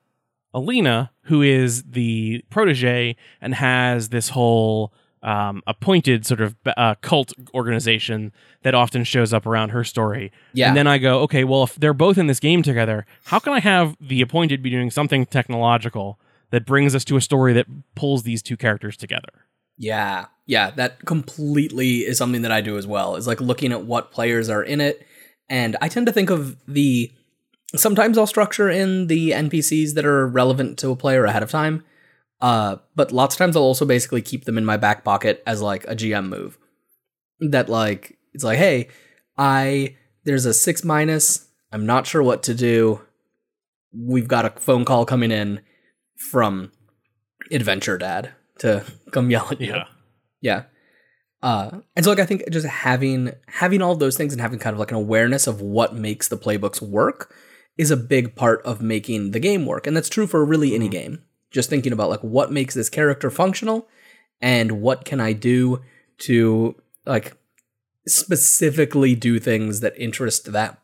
Alina, 0.54 1.10
who 1.22 1.42
is 1.42 1.82
the 1.82 2.44
protege 2.50 3.16
and 3.40 3.54
has 3.54 4.10
this 4.10 4.30
whole 4.30 4.92
um, 5.22 5.62
appointed 5.66 6.24
sort 6.26 6.40
of 6.40 6.56
uh, 6.76 6.94
cult 7.02 7.32
organization 7.54 8.32
that 8.62 8.74
often 8.74 9.04
shows 9.04 9.32
up 9.32 9.46
around 9.46 9.70
her 9.70 9.84
story. 9.84 10.32
Yeah. 10.54 10.68
And 10.68 10.76
then 10.76 10.86
I 10.86 10.98
go, 10.98 11.20
okay, 11.20 11.44
well, 11.44 11.64
if 11.64 11.74
they're 11.74 11.94
both 11.94 12.18
in 12.18 12.26
this 12.26 12.40
game 12.40 12.62
together, 12.62 13.06
how 13.24 13.38
can 13.38 13.52
I 13.52 13.60
have 13.60 13.96
the 14.00 14.22
appointed 14.22 14.62
be 14.62 14.70
doing 14.70 14.90
something 14.90 15.26
technological 15.26 16.18
that 16.50 16.66
brings 16.66 16.94
us 16.94 17.04
to 17.06 17.16
a 17.16 17.20
story 17.20 17.52
that 17.52 17.66
pulls 17.94 18.22
these 18.22 18.42
two 18.42 18.56
characters 18.56 18.96
together? 18.96 19.46
Yeah, 19.76 20.26
yeah, 20.46 20.70
that 20.72 21.06
completely 21.06 21.98
is 21.98 22.18
something 22.18 22.42
that 22.42 22.52
I 22.52 22.60
do 22.60 22.76
as 22.76 22.86
well. 22.86 23.16
Is 23.16 23.26
like 23.26 23.40
looking 23.40 23.72
at 23.72 23.84
what 23.84 24.10
players 24.10 24.50
are 24.50 24.62
in 24.62 24.80
it, 24.80 25.06
and 25.48 25.76
I 25.80 25.88
tend 25.88 26.06
to 26.06 26.12
think 26.12 26.28
of 26.28 26.56
the. 26.66 27.10
Sometimes 27.74 28.18
I'll 28.18 28.26
structure 28.26 28.68
in 28.68 29.06
the 29.06 29.30
NPCs 29.30 29.94
that 29.94 30.04
are 30.04 30.26
relevant 30.26 30.76
to 30.80 30.90
a 30.90 30.96
player 30.96 31.24
ahead 31.24 31.42
of 31.42 31.50
time, 31.50 31.84
uh, 32.40 32.76
but 32.94 33.12
lots 33.12 33.34
of 33.34 33.38
times 33.38 33.56
I'll 33.56 33.62
also 33.62 33.84
basically 33.84 34.22
keep 34.22 34.44
them 34.44 34.56
in 34.56 34.64
my 34.64 34.76
back 34.76 35.04
pocket 35.04 35.42
as 35.46 35.60
like 35.60 35.84
a 35.84 35.94
GM 35.94 36.28
move. 36.28 36.58
That 37.40 37.68
like 37.68 38.18
it's 38.32 38.44
like, 38.44 38.58
hey, 38.58 38.88
I 39.36 39.96
there's 40.24 40.46
a 40.46 40.54
six 40.54 40.84
minus. 40.84 41.48
I'm 41.72 41.86
not 41.86 42.06
sure 42.06 42.22
what 42.22 42.42
to 42.44 42.54
do. 42.54 43.00
We've 43.92 44.28
got 44.28 44.44
a 44.44 44.50
phone 44.50 44.84
call 44.84 45.04
coming 45.04 45.30
in 45.30 45.60
from 46.30 46.72
Adventure 47.50 47.98
Dad 47.98 48.30
to 48.58 48.84
come 49.12 49.30
yell 49.30 49.48
at 49.50 49.60
you. 49.60 49.72
Yeah. 49.72 49.84
Yeah. 50.40 50.62
Uh, 51.42 51.80
and 51.96 52.04
so 52.04 52.10
like 52.10 52.20
I 52.20 52.26
think 52.26 52.50
just 52.50 52.66
having 52.66 53.32
having 53.48 53.80
all 53.80 53.96
those 53.96 54.16
things 54.16 54.32
and 54.32 54.42
having 54.42 54.58
kind 54.58 54.74
of 54.74 54.80
like 54.80 54.90
an 54.90 54.98
awareness 54.98 55.46
of 55.46 55.60
what 55.60 55.94
makes 55.94 56.28
the 56.28 56.36
playbooks 56.36 56.82
work 56.82 57.34
is 57.78 57.90
a 57.90 57.96
big 57.96 58.34
part 58.34 58.60
of 58.62 58.82
making 58.82 59.30
the 59.30 59.40
game 59.40 59.64
work. 59.64 59.86
And 59.86 59.96
that's 59.96 60.10
true 60.10 60.26
for 60.26 60.44
really 60.44 60.74
any 60.74 60.88
game. 60.88 61.22
Just 61.50 61.68
thinking 61.70 61.92
about 61.92 62.10
like 62.10 62.20
what 62.20 62.52
makes 62.52 62.74
this 62.74 62.88
character 62.88 63.30
functional 63.30 63.88
and 64.40 64.80
what 64.82 65.04
can 65.04 65.20
I 65.20 65.32
do 65.32 65.80
to 66.18 66.76
like 67.06 67.36
specifically 68.06 69.14
do 69.14 69.38
things 69.38 69.80
that 69.80 69.94
interest 69.96 70.52
that 70.52 70.78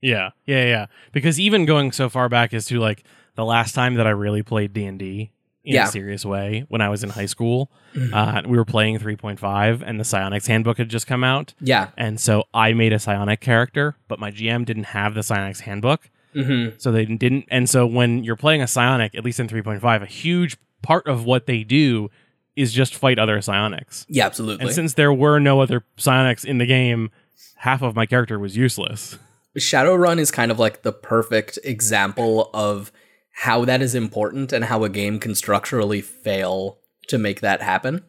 Yeah, 0.00 0.30
yeah, 0.46 0.64
yeah. 0.64 0.86
Because 1.12 1.40
even 1.40 1.64
going 1.64 1.92
so 1.92 2.08
far 2.08 2.28
back 2.28 2.54
as 2.54 2.66
to 2.66 2.78
like 2.78 3.02
the 3.34 3.44
last 3.44 3.74
time 3.74 3.94
that 3.94 4.06
I 4.06 4.10
really 4.10 4.42
played 4.42 4.72
D 4.72 4.84
and 4.84 4.98
D 4.98 5.32
in 5.64 5.74
Yeah. 5.74 5.84
a 5.88 5.90
serious 5.90 6.24
way 6.24 6.64
when 6.68 6.80
I 6.80 6.88
was 6.88 7.02
in 7.02 7.10
high 7.10 7.26
school. 7.26 7.70
Mhm. 7.94 8.12
Uh, 8.12 8.48
we 8.48 8.56
were 8.56 8.64
playing 8.64 8.98
3.5, 8.98 9.82
and 9.84 9.98
the 9.98 10.04
Psionics 10.04 10.46
Handbook 10.46 10.78
had 10.78 10.88
just 10.88 11.06
come 11.06 11.24
out, 11.24 11.54
Yeah. 11.60 11.88
and 11.96 12.20
so 12.20 12.44
I 12.54 12.72
made 12.74 12.92
a 12.92 12.98
Psionic 12.98 13.40
character, 13.40 13.96
but 14.08 14.18
my 14.20 14.30
GM 14.30 14.64
didn't 14.64 14.84
have 14.88 15.14
the 15.14 15.22
Psionics 15.22 15.60
Handbook, 15.60 16.10
hmm 16.38 16.68
so 16.78 16.92
they 16.92 17.04
didn't. 17.04 17.46
And 17.50 17.68
so 17.68 17.86
when 17.86 18.24
you're 18.24 18.36
playing 18.36 18.62
a 18.62 18.66
Psionic, 18.66 19.14
at 19.14 19.24
least 19.24 19.40
in 19.40 19.48
3.5, 19.48 20.02
a 20.02 20.06
huge 20.06 20.56
part 20.82 21.06
of 21.06 21.24
what 21.24 21.46
they 21.46 21.64
do 21.64 22.10
is 22.56 22.72
just 22.72 22.94
fight 22.94 23.18
other 23.18 23.40
Psionics. 23.40 24.06
Yeah, 24.08 24.26
absolutely. 24.26 24.66
And 24.66 24.74
since 24.74 24.94
there 24.94 25.12
were 25.12 25.38
no 25.38 25.60
other 25.60 25.84
Psionics 25.96 26.44
in 26.44 26.58
the 26.58 26.66
game, 26.66 27.10
half 27.56 27.82
of 27.82 27.94
my 27.94 28.06
character 28.06 28.38
was 28.38 28.56
useless. 28.56 29.18
Shadowrun 29.56 30.18
is 30.18 30.30
kind 30.30 30.50
of 30.50 30.58
like 30.58 30.82
the 30.82 30.92
perfect 30.92 31.58
example 31.64 32.50
of 32.54 32.92
how 33.32 33.64
that 33.64 33.82
is 33.82 33.94
important 33.94 34.52
and 34.52 34.64
how 34.64 34.84
a 34.84 34.88
game 34.88 35.18
can 35.18 35.34
structurally 35.34 36.00
fail 36.00 36.78
to 37.08 37.18
make 37.18 37.40
that 37.40 37.62
happen. 37.62 38.04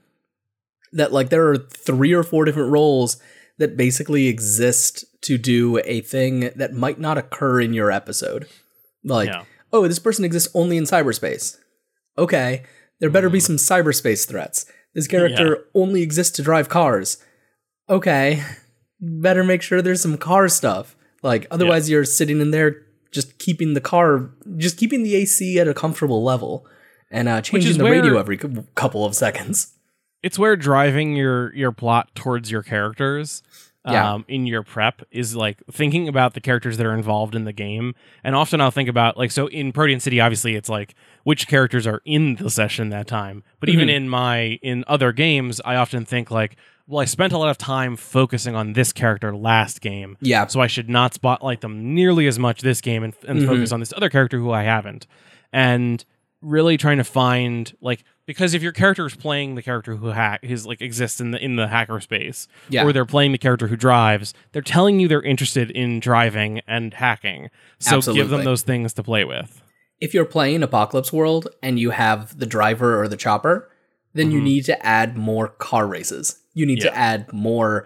That 0.91 1.11
like 1.11 1.30
there 1.30 1.47
are 1.49 1.57
three 1.57 2.13
or 2.13 2.23
four 2.23 2.45
different 2.45 2.71
roles 2.71 3.21
that 3.57 3.77
basically 3.77 4.27
exist 4.27 5.05
to 5.22 5.38
do 5.38 5.80
a 5.86 6.01
thing 6.01 6.51
that 6.55 6.74
might 6.74 6.99
not 6.99 7.17
occur 7.17 7.59
in 7.61 7.74
your 7.74 7.91
episode. 7.91 8.47
Like, 9.03 9.30
Yeah. 9.30 9.43
oh, 9.74 9.88
this 9.88 9.99
person 9.99 10.26
exists 10.26 10.49
only 10.53 10.78
in 10.78 10.84
cyberspace. 10.86 11.57
Okay, 12.17 12.63
there 12.99 13.09
better 13.09 13.30
be 13.30 13.39
some 13.39 13.55
cyberspace 13.57 14.28
threats. 14.28 14.65
This 14.93 15.07
character 15.07 15.65
only 15.74 16.01
exists 16.01 16.36
to 16.38 16.41
drive 16.43 16.67
cars. 16.70 17.17
Okay, 17.89 18.43
better 18.99 19.43
make 19.43 19.61
sure 19.61 19.82
there's 19.82 20.01
some 20.01 20.17
car 20.17 20.47
stuff. 20.49 20.95
Like, 21.22 21.47
otherwise, 21.51 21.89
you're 21.89 22.05
sitting 22.05 22.39
in 22.41 22.51
there 22.51 22.84
just 23.11 23.39
keeping 23.39 23.74
the 23.74 23.82
car, 23.82 24.30
just 24.57 24.78
keeping 24.78 25.03
the 25.03 25.15
AC 25.15 25.59
at 25.59 25.67
a 25.67 25.74
comfortable 25.74 26.24
level 26.24 26.65
and 27.11 27.28
uh, 27.28 27.41
changing 27.41 27.78
the 27.78 27.84
radio 27.84 28.17
every 28.17 28.38
couple 28.76 29.03
of 29.05 29.15
seconds. 29.15 29.74
it's 30.22 30.38
where 30.38 30.55
driving 30.55 31.15
your 31.15 31.53
your 31.55 31.72
plot 31.72 32.13
towards 32.13 32.51
your 32.51 32.61
characters 32.61 33.41
um, 33.86 33.93
Yeah. 33.93 34.17
in 34.27 34.45
your 34.45 34.63
prep 34.63 35.01
is 35.11 35.36
like 35.36 35.57
thinking 35.71 36.07
about 36.07 36.34
the 36.34 36.41
characters 36.41 36.77
that 36.77 36.86
are 36.86 36.93
involved 36.93 37.34
in 37.36 37.45
the 37.45 37.53
game 37.53 37.95
and 38.23 38.36
often 38.36 38.59
i'll 38.59 38.71
think 38.71 38.89
about 38.89 39.17
like 39.17 39.32
so 39.32 39.47
in 39.47 39.71
protean 39.71 39.99
city 39.99 40.19
obviously 40.19 40.55
it's 40.55 40.67
like 40.69 40.95
which 41.23 41.47
characters 41.47 41.88
are 41.88 42.01
in 42.05 42.36
the 42.36 42.49
session 42.49 42.89
that 42.89 43.07
time 43.07 43.41
but 43.59 43.69
even 43.69 43.88
Mhm. 43.88 43.93
in 43.95 44.09
my 44.09 44.38
in 44.61 44.84
other 44.88 45.11
games 45.13 45.61
i 45.63 45.75
often 45.75 46.03
think 46.05 46.30
like 46.30 46.57
well 46.88 46.99
i 46.99 47.05
spent 47.05 47.32
a 47.32 47.38
lot 47.38 47.49
of 47.49 47.57
time 47.57 47.95
focusing 47.95 48.53
on 48.55 48.73
this 48.73 48.91
character 48.91 49.34
last 49.36 49.80
game 49.80 50.17
Yeah, 50.19 50.45
so 50.47 50.59
I 50.59 50.67
should 50.67 50.89
not 50.89 51.13
spotlight 51.13 51.61
them 51.61 51.93
nearly 51.95 52.27
as 52.27 52.38
much 52.38 52.61
this 52.61 52.82
game 52.82 53.03
and, 53.03 53.13
and 53.27 53.39
Mhm. 53.41 53.45
focus 53.47 53.71
on 53.71 53.80
this 53.80 53.93
other 53.95 54.09
character 54.09 54.38
who 54.39 54.51
I 54.51 54.63
haven't. 54.63 55.07
And 55.53 56.03
really 56.41 56.77
trying 56.77 56.97
to 56.97 57.03
find 57.03 57.73
like 57.82 58.03
because 58.30 58.53
if 58.53 58.61
your 58.61 58.71
character 58.71 59.07
is 59.07 59.15
playing 59.15 59.55
the 59.55 59.63
character 59.63 59.95
who 59.95 60.07
hack 60.09 60.45
who's 60.45 60.63
like 60.67 60.82
exists 60.82 61.19
in 61.19 61.32
the 61.32 61.43
in 61.43 61.55
the 61.55 61.67
hacker 61.67 61.99
space, 61.99 62.47
yeah, 62.69 62.86
or 62.86 62.93
they're 62.93 63.05
playing 63.05 63.32
the 63.32 63.39
character 63.39 63.67
who 63.67 63.75
drives, 63.75 64.36
they're 64.51 64.61
telling 64.61 64.99
you 64.99 65.07
they're 65.07 65.23
interested 65.23 65.71
in 65.71 65.99
driving 65.99 66.61
and 66.67 66.93
hacking. 66.93 67.49
So 67.80 67.99
give 68.13 68.30
them 68.30 68.43
those 68.43 68.61
things 68.61 68.93
to 68.93 69.03
play 69.03 69.23
with. 69.25 69.61
if 69.99 70.13
you're 70.13 70.23
playing 70.25 70.63
Apocalypse 70.63 71.11
World 71.11 71.47
and 71.61 71.77
you 71.80 71.89
have 71.89 72.38
the 72.39 72.45
driver 72.45 73.01
or 73.01 73.07
the 73.09 73.17
chopper, 73.17 73.69
then 74.13 74.32
you 74.32 74.39
Mhm. 74.39 74.43
need 74.43 74.65
to 74.65 74.86
add 74.86 75.17
more 75.17 75.47
car 75.49 75.86
races. 75.88 76.39
You 76.53 76.65
need 76.65 76.77
Yeah. 76.84 76.91
to 76.91 76.97
add 76.97 77.34
more 77.34 77.86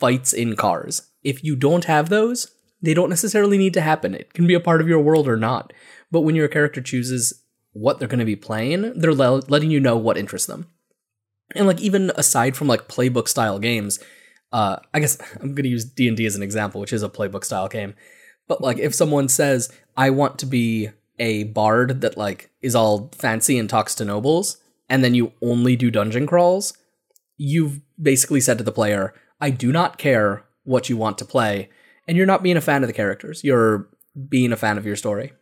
fights 0.00 0.32
in 0.32 0.56
cars. 0.56 1.02
If 1.22 1.44
you 1.44 1.54
don't 1.56 1.84
have 1.84 2.08
those, 2.08 2.50
they 2.80 2.94
don't 2.94 3.10
necessarily 3.10 3.58
need 3.58 3.74
to 3.74 3.80
happen. 3.82 4.14
It 4.14 4.32
can 4.32 4.46
be 4.46 4.54
a 4.54 4.60
part 4.60 4.80
of 4.80 4.88
your 4.88 5.00
world 5.00 5.28
or 5.28 5.36
not. 5.36 5.72
But 6.10 6.22
when 6.22 6.34
your 6.36 6.48
character 6.48 6.80
chooses 6.80 7.41
what 7.72 7.98
they're 7.98 8.08
going 8.08 8.18
to 8.18 8.24
be 8.24 8.36
playing, 8.36 8.92
they're 8.94 9.14
le- 9.14 9.42
letting 9.48 9.70
you 9.70 9.80
know 9.80 9.96
what 9.96 10.18
interests 10.18 10.46
them. 10.46 10.66
And 11.54 11.66
like 11.66 11.80
even 11.80 12.12
aside 12.16 12.56
from 12.56 12.68
like 12.68 12.88
playbook 12.88 13.28
style 13.28 13.58
games, 13.58 13.98
uh, 14.52 14.76
I 14.92 15.00
guess 15.00 15.18
I'm 15.40 15.54
going 15.54 15.64
to 15.64 15.68
use 15.68 15.84
D 15.84 16.08
and 16.08 16.16
D 16.16 16.26
as 16.26 16.36
an 16.36 16.42
example, 16.42 16.80
which 16.80 16.92
is 16.92 17.02
a 17.02 17.08
playbook 17.08 17.44
style 17.44 17.68
game. 17.68 17.94
But 18.48 18.60
like 18.60 18.78
if 18.78 18.94
someone 18.94 19.28
says, 19.28 19.72
"I 19.96 20.10
want 20.10 20.38
to 20.40 20.46
be 20.46 20.90
a 21.18 21.44
bard 21.44 22.00
that 22.00 22.16
like 22.16 22.50
is 22.60 22.74
all 22.74 23.10
fancy 23.14 23.58
and 23.58 23.68
talks 23.68 23.94
to 23.96 24.04
nobles," 24.04 24.58
and 24.88 25.02
then 25.02 25.14
you 25.14 25.32
only 25.40 25.76
do 25.76 25.90
dungeon 25.90 26.26
crawls, 26.26 26.76
you've 27.36 27.80
basically 28.00 28.40
said 28.40 28.58
to 28.58 28.64
the 28.64 28.72
player, 28.72 29.14
"I 29.40 29.50
do 29.50 29.72
not 29.72 29.98
care 29.98 30.44
what 30.64 30.88
you 30.88 30.96
want 30.96 31.18
to 31.18 31.24
play," 31.24 31.70
and 32.06 32.16
you're 32.16 32.26
not 32.26 32.42
being 32.42 32.56
a 32.56 32.60
fan 32.62 32.82
of 32.82 32.88
the 32.88 32.92
characters. 32.94 33.44
You're 33.44 33.88
being 34.28 34.52
a 34.52 34.56
fan 34.56 34.76
of 34.76 34.86
your 34.86 34.96
story. 34.96 35.32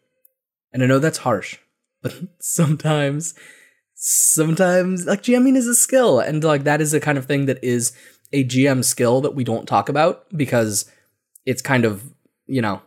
And 0.72 0.82
I 0.82 0.86
know 0.86 0.98
that's 0.98 1.18
harsh, 1.18 1.58
but 2.02 2.14
sometimes 2.40 3.34
sometimes 3.94 5.04
like 5.04 5.22
GMing 5.22 5.56
is 5.56 5.66
a 5.66 5.74
skill 5.74 6.20
and 6.20 6.42
like 6.42 6.64
that 6.64 6.80
is 6.80 6.92
the 6.92 7.00
kind 7.00 7.18
of 7.18 7.26
thing 7.26 7.46
that 7.46 7.62
is 7.62 7.92
a 8.32 8.44
GM 8.44 8.84
skill 8.84 9.20
that 9.20 9.34
we 9.34 9.44
don't 9.44 9.66
talk 9.66 9.88
about 9.88 10.26
because 10.36 10.90
it's 11.44 11.60
kind 11.60 11.84
of, 11.84 12.02
you 12.46 12.62
know, 12.62 12.80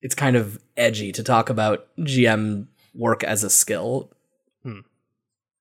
it's 0.00 0.14
kind 0.14 0.36
of 0.36 0.58
edgy 0.76 1.12
to 1.12 1.22
talk 1.22 1.50
about 1.50 1.86
GM 1.98 2.66
work 2.94 3.24
as 3.24 3.44
a 3.44 3.50
skill. 3.50 4.10
Hmm. 4.62 4.80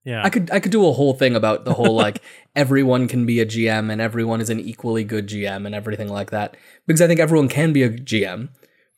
Yeah. 0.05 0.23
I 0.23 0.29
could 0.29 0.49
I 0.51 0.61
could 0.61 0.71
do 0.71 0.88
a 0.88 0.93
whole 0.93 1.13
thing 1.13 1.35
about 1.35 1.65
the 1.65 1.73
whole 1.73 1.95
like 1.95 2.21
everyone 2.55 3.09
can 3.09 3.25
be 3.25 3.41
a 3.41 3.45
GM 3.45 3.91
and 3.91 3.99
everyone 3.99 4.39
is 4.39 4.49
an 4.49 4.59
equally 4.59 5.03
good 5.03 5.27
GM 5.27 5.65
and 5.65 5.75
everything 5.75 6.07
like 6.07 6.31
that 6.31 6.55
because 6.85 7.01
I 7.01 7.07
think 7.07 7.19
everyone 7.19 7.49
can 7.49 7.73
be 7.73 7.83
a 7.83 7.89
GM, 7.89 8.49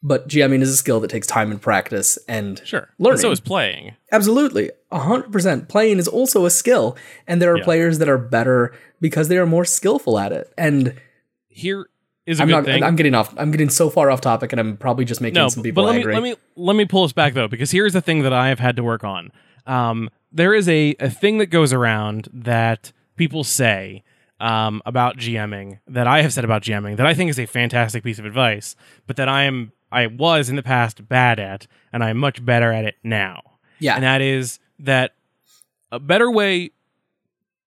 but 0.01 0.27
GMing 0.27 0.61
is 0.61 0.69
a 0.69 0.77
skill 0.77 0.99
that 1.01 1.09
takes 1.09 1.27
time 1.27 1.51
and 1.51 1.61
practice 1.61 2.17
and 2.27 2.61
sure. 2.65 2.89
learning. 2.99 3.13
And 3.15 3.21
so 3.21 3.31
is 3.31 3.39
playing. 3.39 3.95
Absolutely. 4.11 4.71
100%. 4.91 5.67
Playing 5.67 5.97
is 5.97 6.07
also 6.07 6.45
a 6.45 6.49
skill. 6.49 6.95
And 7.27 7.41
there 7.41 7.51
are 7.53 7.57
Yeah. 7.57 7.63
players 7.63 7.97
that 7.99 8.07
are 8.09 8.17
better 8.17 8.73
because 9.01 9.27
they 9.27 9.37
are 9.37 9.45
more 9.45 9.65
skillful 9.65 10.17
at 10.19 10.31
it. 10.31 10.51
And 10.57 10.93
Here 11.47 11.89
is 12.25 12.39
a 12.39 12.43
I'm 12.43 12.47
good 12.47 12.53
not 12.53 12.65
thing. 12.65 12.83
I'm 12.83 12.95
getting 12.95 13.13
off 13.15 13.33
I'm 13.37 13.51
getting 13.51 13.69
so 13.69 13.89
far 13.89 14.09
off 14.11 14.21
topic 14.21 14.53
and 14.53 14.59
I'm 14.59 14.77
probably 14.77 15.03
just 15.03 15.19
making 15.19 15.35
no, 15.35 15.49
some 15.49 15.63
people 15.63 15.83
but 15.83 15.87
let 15.87 15.95
angry. 15.97 16.13
me 16.15 16.21
let 16.21 16.23
me 16.23 16.35
let 16.55 16.75
me 16.75 16.85
pull 16.85 17.03
us 17.03 17.11
back 17.11 17.33
though, 17.33 17.47
because 17.47 17.71
here's 17.71 17.93
the 17.93 18.01
thing 18.01 18.21
that 18.21 18.33
I 18.33 18.49
have 18.49 18.59
had 18.59 18.75
to 18.77 18.83
work 18.83 19.03
on. 19.03 19.31
Um, 19.65 20.09
there 20.31 20.53
is 20.53 20.69
a 20.69 20.95
a 20.99 21.09
thing 21.09 21.39
that 21.39 21.47
goes 21.47 21.73
around 21.73 22.29
that 22.31 22.91
people 23.17 23.43
say 23.43 24.03
um, 24.39 24.81
about 24.85 25.17
GMing 25.17 25.79
that 25.87 26.07
I 26.07 26.21
have 26.21 26.31
said 26.31 26.45
about 26.45 26.61
GMing 26.61 26.95
that 26.97 27.05
I 27.05 27.13
think 27.13 27.29
is 27.29 27.39
a 27.39 27.45
fantastic 27.45 28.03
piece 28.03 28.19
of 28.19 28.25
advice, 28.25 28.75
but 29.07 29.15
that 29.17 29.27
I 29.27 29.43
am 29.43 29.73
I 29.91 30.07
was 30.07 30.49
in 30.49 30.55
the 30.55 30.63
past 30.63 31.07
bad 31.07 31.39
at, 31.39 31.67
and 31.91 32.03
I'm 32.03 32.17
much 32.17 32.43
better 32.45 32.71
at 32.71 32.85
it 32.85 32.95
now. 33.03 33.41
yeah. 33.79 33.95
And 33.95 34.03
that 34.03 34.21
is 34.21 34.59
that 34.79 35.13
a 35.91 35.99
better 35.99 36.29
way 36.29 36.71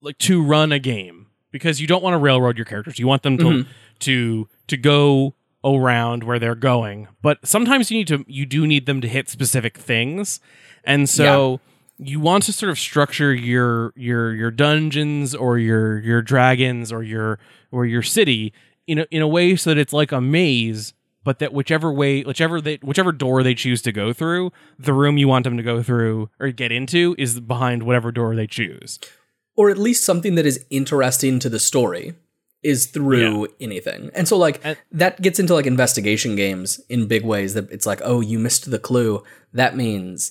like 0.01 0.19
to 0.19 0.43
run 0.43 0.73
a 0.73 0.79
game 0.79 1.27
because 1.51 1.81
you 1.81 1.87
don't 1.87 2.03
want 2.03 2.15
to 2.15 2.19
railroad 2.19 2.57
your 2.59 2.65
characters. 2.65 2.99
You 2.99 3.07
want 3.07 3.23
them 3.23 3.39
to 3.39 3.45
Mhm. 3.45 3.67
to 4.01 4.49
to 4.69 4.77
go 4.77 5.35
around 5.65 6.25
where 6.25 6.39
they're 6.39 6.55
going. 6.55 7.09
But 7.23 7.47
sometimes 7.47 7.91
you 7.91 7.99
need 7.99 8.09
to 8.09 8.25
you 8.29 8.47
do 8.47 8.67
need 8.67 8.87
them 8.87 9.01
to 9.01 9.09
hit 9.09 9.29
specific 9.29 9.79
things. 9.79 10.41
And 10.85 11.09
so 11.09 11.61
you 11.99 12.19
want 12.21 12.43
to 12.45 12.53
sort 12.53 12.71
of 12.71 12.79
structure 12.79 13.33
your 13.33 13.93
your 13.97 14.35
your 14.35 14.51
dungeons 14.51 15.35
or 15.35 15.59
your 15.59 15.99
your 16.01 16.21
dragons 16.23 16.91
or 16.93 17.03
your 17.03 17.39
or 17.71 17.87
your 17.87 18.03
city 18.03 18.53
in 18.87 18.99
a, 18.99 19.07
in 19.11 19.23
a 19.23 19.29
way 19.29 19.55
so 19.57 19.71
that 19.71 19.79
it's 19.79 19.93
like 19.93 20.11
a 20.13 20.21
maze 20.21 20.95
but 21.25 21.39
that 21.39 21.53
whichever 21.53 21.93
way 21.93 22.23
whichever 22.23 22.61
they 22.61 22.77
whichever 22.83 23.13
door 23.13 23.43
they 23.43 23.55
choose 23.55 23.83
to 23.83 23.93
go 23.93 24.13
through 24.13 24.51
the 24.79 24.93
room 24.93 25.19
you 25.19 25.29
want 25.29 25.45
them 25.45 25.57
to 25.57 25.63
go 25.63 25.83
through 25.83 26.29
or 26.41 26.51
get 26.51 26.73
into 26.73 27.15
is 27.19 27.41
behind 27.41 27.83
whatever 27.85 28.11
door 28.13 28.35
they 28.37 28.47
choose 28.47 28.99
or 29.57 29.71
at 29.71 29.79
least 29.79 30.05
something 30.05 30.35
that 30.35 30.47
is 30.47 30.65
interesting 30.71 31.39
to 31.39 31.49
the 31.49 31.61
story 31.61 32.15
is 32.65 32.87
through 32.87 33.49
anything. 33.61 34.09
And 34.15 34.29
so 34.29 34.39
like 34.39 34.61
And- 34.63 34.79
that 34.93 35.21
gets 35.21 35.41
into 35.41 35.53
like 35.53 35.67
investigation 35.67 36.37
games 36.37 36.81
in 36.89 37.07
big 37.09 37.25
ways 37.25 37.55
that 37.55 37.71
it's 37.73 37.87
like, 37.87 38.01
"Oh, 38.05 38.21
you 38.21 38.39
missed 38.39 38.71
the 38.71 38.79
clue. 38.79 39.23
That 39.53 39.77
means 39.77 40.31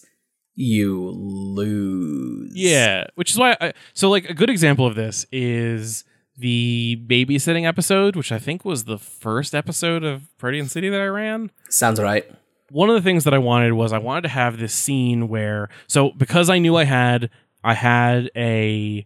you 0.55 1.09
lose." 1.11 2.51
Yeah, 2.55 3.05
which 3.15 3.31
is 3.31 3.37
why. 3.37 3.57
I, 3.59 3.73
so, 3.93 4.09
like, 4.09 4.29
a 4.29 4.33
good 4.33 4.49
example 4.49 4.87
of 4.87 4.95
this 4.95 5.25
is 5.31 6.03
the 6.41 6.99
babysitting 7.07 7.65
episode, 7.67 8.15
which 8.15 8.31
I 8.31 8.39
think 8.39 8.65
was 8.65 8.83
the 8.85 8.97
first 8.97 9.53
episode 9.55 10.03
of 10.03 10.35
Protean 10.37 10.67
City 10.67 10.89
that 10.89 10.99
I 10.99 11.05
ran. 11.05 11.51
Sounds 11.69 11.99
right. 12.01 12.29
One 12.71 12.89
of 12.89 12.95
the 12.95 13.01
things 13.01 13.23
that 13.25 13.33
I 13.33 13.37
wanted 13.37 13.73
was 13.73 13.93
I 13.93 13.97
wanted 13.99 14.21
to 14.21 14.29
have 14.29 14.57
this 14.57 14.73
scene 14.73 15.27
where, 15.27 15.69
so 15.87 16.11
because 16.11 16.49
I 16.49 16.57
knew 16.57 16.75
I 16.75 16.85
had, 16.85 17.29
I 17.63 17.73
had 17.75 18.29
a, 18.35 19.05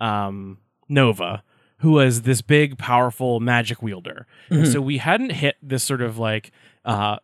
um, 0.00 0.58
Nova 0.88 1.42
who 1.80 1.92
was 1.92 2.22
this 2.22 2.40
big, 2.42 2.76
powerful 2.78 3.38
magic 3.40 3.82
wielder. 3.82 4.26
Mhm. 4.50 4.72
so 4.72 4.80
we 4.80 4.98
hadn't 4.98 5.30
hit 5.30 5.56
this 5.62 5.84
sort 5.84 6.02
of 6.02 6.18
like, 6.18 6.50
uh, 6.84 7.18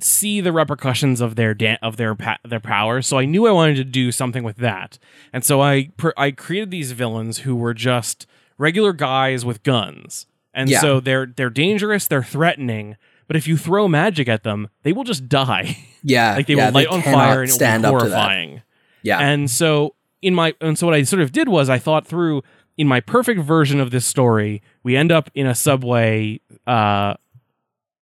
see 0.00 0.40
the 0.40 0.52
repercussions 0.52 1.20
of 1.20 1.36
their 1.36 1.54
da- 1.54 1.78
of 1.82 1.96
their 1.96 2.14
pa- 2.14 2.38
their 2.44 2.60
power. 2.60 3.02
So 3.02 3.18
I 3.18 3.24
knew 3.24 3.46
I 3.46 3.52
wanted 3.52 3.76
to 3.76 3.84
do 3.84 4.10
something 4.12 4.42
with 4.42 4.56
that, 4.56 4.98
and 5.32 5.44
so 5.44 5.60
I 5.60 5.90
pr- 5.96 6.10
I 6.16 6.30
created 6.30 6.70
these 6.70 6.92
villains 6.92 7.38
who 7.38 7.54
were 7.54 7.74
just 7.74 8.26
regular 8.58 8.92
guys 8.92 9.44
with 9.44 9.62
guns, 9.62 10.26
and 10.54 10.68
Yeah. 10.70 10.80
so 10.80 11.00
they're 11.00 11.26
they're 11.26 11.50
dangerous, 11.50 12.06
they're 12.06 12.22
threatening, 12.22 12.96
But 13.28 13.36
if 13.36 13.46
you 13.48 13.56
throw 13.56 13.88
magic 13.88 14.28
at 14.28 14.42
them, 14.42 14.68
they 14.82 14.92
will 14.92 15.04
just 15.04 15.28
die. 15.42 15.76
Yeah, 16.02 16.34
like 16.36 16.46
they 16.46 16.54
yeah, 16.54 16.66
will 16.66 16.74
light 16.74 16.88
on 16.88 17.02
fire 17.02 17.40
and 17.40 17.48
it 17.48 17.52
will 17.52 17.56
stand 17.56 17.82
be 17.82 17.86
up 17.88 17.98
to 18.02 18.08
that. 18.08 18.14
horrifying. 18.16 18.62
Yeah, 19.02 19.18
And 19.20 19.50
so 19.50 19.94
in 20.20 20.34
my 20.34 20.54
and 20.60 20.76
so 20.78 20.86
what 20.86 20.94
I 20.94 21.02
sort 21.04 21.22
of 21.22 21.32
did 21.32 21.48
was 21.48 21.68
I 21.70 21.78
thought 21.78 22.06
through 22.06 22.42
in 22.78 22.86
my 22.88 23.00
perfect 23.00 23.40
version 23.40 23.80
of 23.80 23.90
this 23.90 24.04
story, 24.06 24.62
we 24.82 24.96
end 24.96 25.12
up 25.12 25.30
in 25.34 25.46
a 25.46 25.54
subway 25.54 26.40
uh 26.66 27.14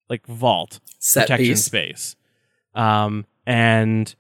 like 0.10 0.26
vault 0.28 0.80
set 1.00 1.24
protection 1.24 1.46
piece. 1.48 1.64
space. 1.66 2.16
Um 2.76 3.26
and 3.46 4.14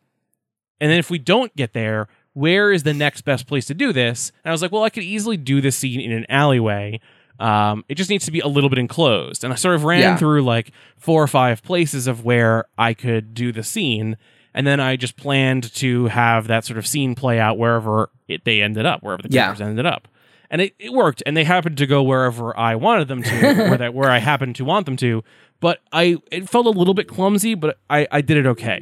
and 0.81 0.89
then 0.91 0.97
if 0.99 1.09
we 1.09 1.19
don't 1.19 1.55
get 1.55 1.73
there, 1.73 2.07
where 2.33 2.71
is 2.71 2.83
the 2.83 2.93
next 2.93 3.21
best 3.21 3.47
place 3.47 3.65
to 3.65 3.73
do 3.73 3.91
this? 3.91 4.31
And 4.43 4.49
I 4.49 4.53
was 4.53 4.61
like, 4.61 4.71
well, 4.71 4.83
I 4.83 4.89
could 4.89 5.03
easily 5.03 5.35
do 5.37 5.59
this 5.61 5.75
scene 5.75 5.99
in 5.99 6.11
an 6.11 6.25
alleyway. 6.29 6.99
Um, 7.37 7.83
it 7.89 7.95
just 7.95 8.09
needs 8.09 8.25
to 8.25 8.31
be 8.31 8.39
a 8.41 8.47
little 8.47 8.69
bit 8.69 8.79
enclosed. 8.79 9.43
And 9.43 9.51
I 9.53 9.55
sort 9.55 9.75
of 9.75 9.83
ran 9.83 9.99
Yeah. 10.01 10.17
through 10.17 10.43
like 10.43 10.71
four 10.97 11.21
or 11.23 11.27
five 11.27 11.63
places 11.63 12.07
of 12.07 12.23
where 12.25 12.65
I 12.77 12.93
could 12.93 13.33
do 13.33 13.51
the 13.51 13.63
scene. 13.63 14.17
And 14.53 14.65
then 14.67 14.79
I 14.79 14.95
just 14.95 15.15
planned 15.17 15.73
to 15.75 16.07
have 16.07 16.47
that 16.47 16.65
sort 16.65 16.77
of 16.77 16.85
scene 16.87 17.13
play 17.15 17.39
out 17.39 17.57
wherever 17.57 18.09
it, 18.27 18.43
they 18.45 18.61
ended 18.61 18.85
up, 18.85 19.03
wherever 19.03 19.21
the 19.21 19.29
Yeah. 19.31 19.43
characters 19.45 19.67
ended 19.67 19.85
up. 19.85 20.07
And 20.51 20.61
it, 20.61 20.73
it 20.79 20.93
worked. 20.93 21.21
And 21.25 21.37
they 21.37 21.43
happened 21.43 21.77
to 21.77 21.85
go 21.85 22.01
wherever 22.01 22.57
I 22.57 22.75
wanted 22.75 23.07
them 23.07 23.23
to, 23.23 23.31
where, 23.41 23.77
that, 23.77 23.93
where 23.93 24.09
I 24.09 24.17
happened 24.17 24.55
to 24.57 24.65
want 24.65 24.85
them 24.85 24.97
to. 24.97 25.23
But 25.59 25.79
I 25.91 26.17
it 26.31 26.49
felt 26.49 26.65
a 26.65 26.69
little 26.69 26.93
bit 26.93 27.07
clumsy, 27.07 27.53
but 27.53 27.77
I, 27.89 28.07
I 28.11 28.21
did 28.21 28.37
it 28.37 28.45
okay 28.45 28.81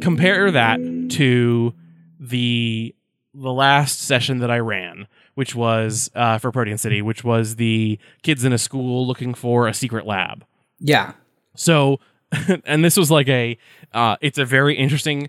compare 0.00 0.50
that 0.50 0.78
to 1.10 1.74
the 2.20 2.94
the 3.34 3.52
last 3.52 4.00
session 4.00 4.38
that 4.38 4.50
I 4.50 4.58
ran, 4.58 5.06
which 5.34 5.54
was 5.54 6.10
uh, 6.14 6.38
for 6.38 6.50
Protean 6.50 6.78
City, 6.78 7.02
which 7.02 7.22
was 7.22 7.56
the 7.56 7.98
kids 8.22 8.44
in 8.44 8.52
a 8.52 8.58
school 8.58 9.06
looking 9.06 9.34
for 9.34 9.68
a 9.68 9.74
secret 9.74 10.06
lab. 10.06 10.44
Yeah, 10.78 11.12
So, 11.54 12.00
and 12.64 12.82
this 12.82 12.96
was 12.96 13.10
like 13.10 13.28
a, 13.28 13.58
uh, 13.92 14.16
it's 14.22 14.38
a 14.38 14.44
very 14.46 14.74
interesting 14.74 15.28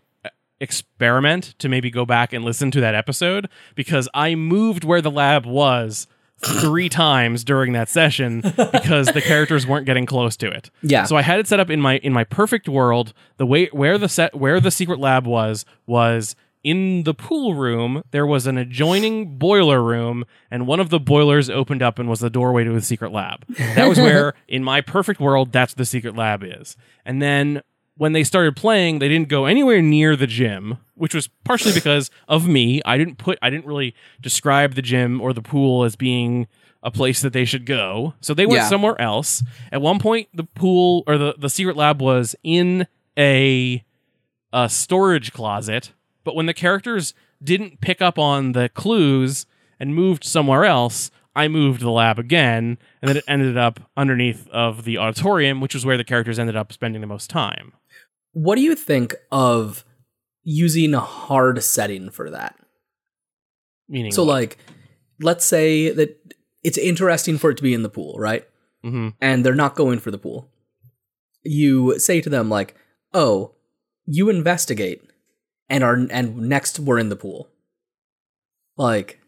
experiment 0.60 1.56
to 1.60 1.70
maybe 1.70 1.90
go 1.90 2.06
back 2.06 2.34
and 2.34 2.44
listen 2.44 2.72
to 2.72 2.82
that 2.82 2.96
episode 2.96 3.50
because 3.76 4.08
I 4.14 4.36
moved 4.36 4.84
where 4.84 5.02
the 5.02 5.12
lab 5.12 5.46
was 5.46 6.08
three 6.40 6.88
times 6.90 7.44
during 7.44 7.74
that 7.74 7.90
session 7.90 8.42
because 8.72 9.08
the 9.08 9.22
characters 9.22 9.66
weren't 9.66 9.86
getting 9.86 10.06
close 10.06 10.38
to 10.38 10.48
it. 10.50 10.70
yeah, 10.84 11.04
So 11.06 11.16
I 11.16 11.22
had 11.24 11.40
it 11.40 11.48
set 11.48 11.60
up 11.60 11.70
in 11.70 11.82
my 11.82 11.98
in 11.98 12.14
my 12.14 12.24
perfect 12.24 12.70
world. 12.70 13.14
The 13.38 13.46
way 13.46 13.68
where 13.72 13.98
the 13.98 14.10
set 14.10 14.36
where 14.36 14.60
the 14.60 14.72
secret 14.72 15.00
lab 15.00 15.26
was 15.26 15.66
was 15.88 16.36
in 16.64 17.04
the 17.04 17.14
pool 17.14 17.56
room. 17.56 18.04
There 18.12 18.26
was 18.26 18.46
an 18.46 18.58
adjoining 18.58 19.38
boiler 19.38 19.82
room, 19.82 20.26
and 20.52 20.68
one 20.68 20.80
of 20.80 20.90
the 20.90 21.00
boilers 21.00 21.50
opened 21.50 21.82
up 21.82 21.98
and 21.98 22.10
was 22.10 22.20
the 22.20 22.30
doorway 22.30 22.66
to 22.66 22.72
the 22.72 22.82
secret 22.82 23.12
lab. 23.12 23.46
That 23.76 23.88
was 23.88 23.98
where, 24.08 24.34
in 24.48 24.64
my 24.64 24.82
perfect 24.82 25.20
world, 25.20 25.52
that's 25.52 25.74
the 25.74 25.86
secret 25.86 26.16
lab 26.16 26.44
is. 26.44 26.76
And 27.06 27.22
then 27.22 27.62
when 27.98 28.14
they 28.14 28.24
started 28.24 28.56
playing, 28.56 29.00
they 29.00 29.08
didn't 29.08 29.28
go 29.30 29.46
anywhere 29.46 29.82
near 29.82 30.16
the 30.16 30.28
gym, 30.28 30.78
which 30.96 31.14
was 31.14 31.28
partially 31.44 31.74
because 31.74 32.10
of 32.28 32.48
me. 32.48 32.82
I 32.86 32.98
didn't 32.98 33.18
put 33.18 33.38
I 33.42 33.50
didn't 33.50 33.66
really 33.66 33.94
describe 34.22 34.76
the 34.76 34.82
gym 34.82 35.20
or 35.22 35.34
the 35.34 35.42
pool 35.42 35.84
as 35.84 35.96
being 35.96 36.48
a 36.84 36.92
place 36.92 37.22
that 37.22 37.34
they 37.34 37.44
should 37.44 37.66
go. 37.66 38.14
So 38.22 38.34
they 38.34 38.46
went 38.46 38.62
Yeah. 38.62 38.70
somewhere 38.70 39.00
else. 39.02 39.44
At 39.72 39.82
one 39.82 40.00
point 40.00 40.30
the 40.34 40.44
pool 40.44 41.04
or 41.08 41.18
the, 41.18 41.36
the 41.38 41.50
secret 41.50 41.76
lab 41.76 42.02
was 42.02 42.36
in 42.44 42.88
a 43.18 43.84
a 44.54 44.70
storage 44.70 45.34
closet, 45.34 45.92
but 46.24 46.36
when 46.36 46.46
the 46.46 46.54
characters 46.54 47.14
didn't 47.44 47.82
pick 47.82 48.02
up 48.02 48.18
on 48.18 48.54
the 48.54 48.70
clues 48.70 49.46
and 49.80 49.94
moved 49.94 50.24
somewhere 50.24 50.66
else, 50.66 51.12
I 51.36 51.48
moved 51.48 51.82
the 51.82 51.92
lab 51.92 52.18
again, 52.18 52.78
and 53.02 53.10
then 53.10 53.18
it 53.18 53.24
ended 53.28 53.58
up 53.58 53.80
underneath 53.96 54.48
of 54.50 54.86
the 54.86 54.98
auditorium, 54.98 55.62
which 55.62 55.76
was 55.76 55.86
where 55.86 55.98
the 55.98 56.04
characters 56.04 56.40
ended 56.40 56.56
up 56.56 56.74
spending 56.74 57.02
the 57.02 57.06
most 57.08 57.30
time. 57.30 57.74
What 58.38 58.56
do 58.56 58.62
you 58.62 58.76
think 58.76 59.16
of 59.32 59.84
using 60.44 60.94
a 60.94 61.00
hard 61.00 61.64
setting 61.64 62.12
for 62.12 62.30
that? 62.30 62.56
Meaning, 63.90 64.12
So, 64.12 64.24
like, 64.24 64.58
let's 65.20 65.44
say 65.44 65.90
that 65.90 66.20
it's 66.64 66.78
interesting 66.78 67.40
for 67.40 67.50
it 67.50 67.58
to 67.58 67.64
be 67.64 67.74
in 67.74 67.82
the 67.82 67.90
pool, 67.90 68.16
right? 68.20 68.46
hmm 68.84 69.10
And 69.20 69.44
they're 69.44 69.56
not 69.56 69.76
going 69.76 69.98
for 70.00 70.12
the 70.12 70.20
pool. 70.20 70.52
You 71.44 71.98
say 71.98 72.22
to 72.22 72.30
them 72.30 72.48
like, 72.48 72.76
"Oh, 73.14 73.56
you 74.06 74.30
investigate, 74.30 75.02
and 75.68 75.84
are 75.84 75.96
and 76.12 76.38
next 76.38 76.80
we're 76.80 77.00
in 77.00 77.10
the 77.10 77.16
pool." 77.16 77.50
Like, 78.78 79.20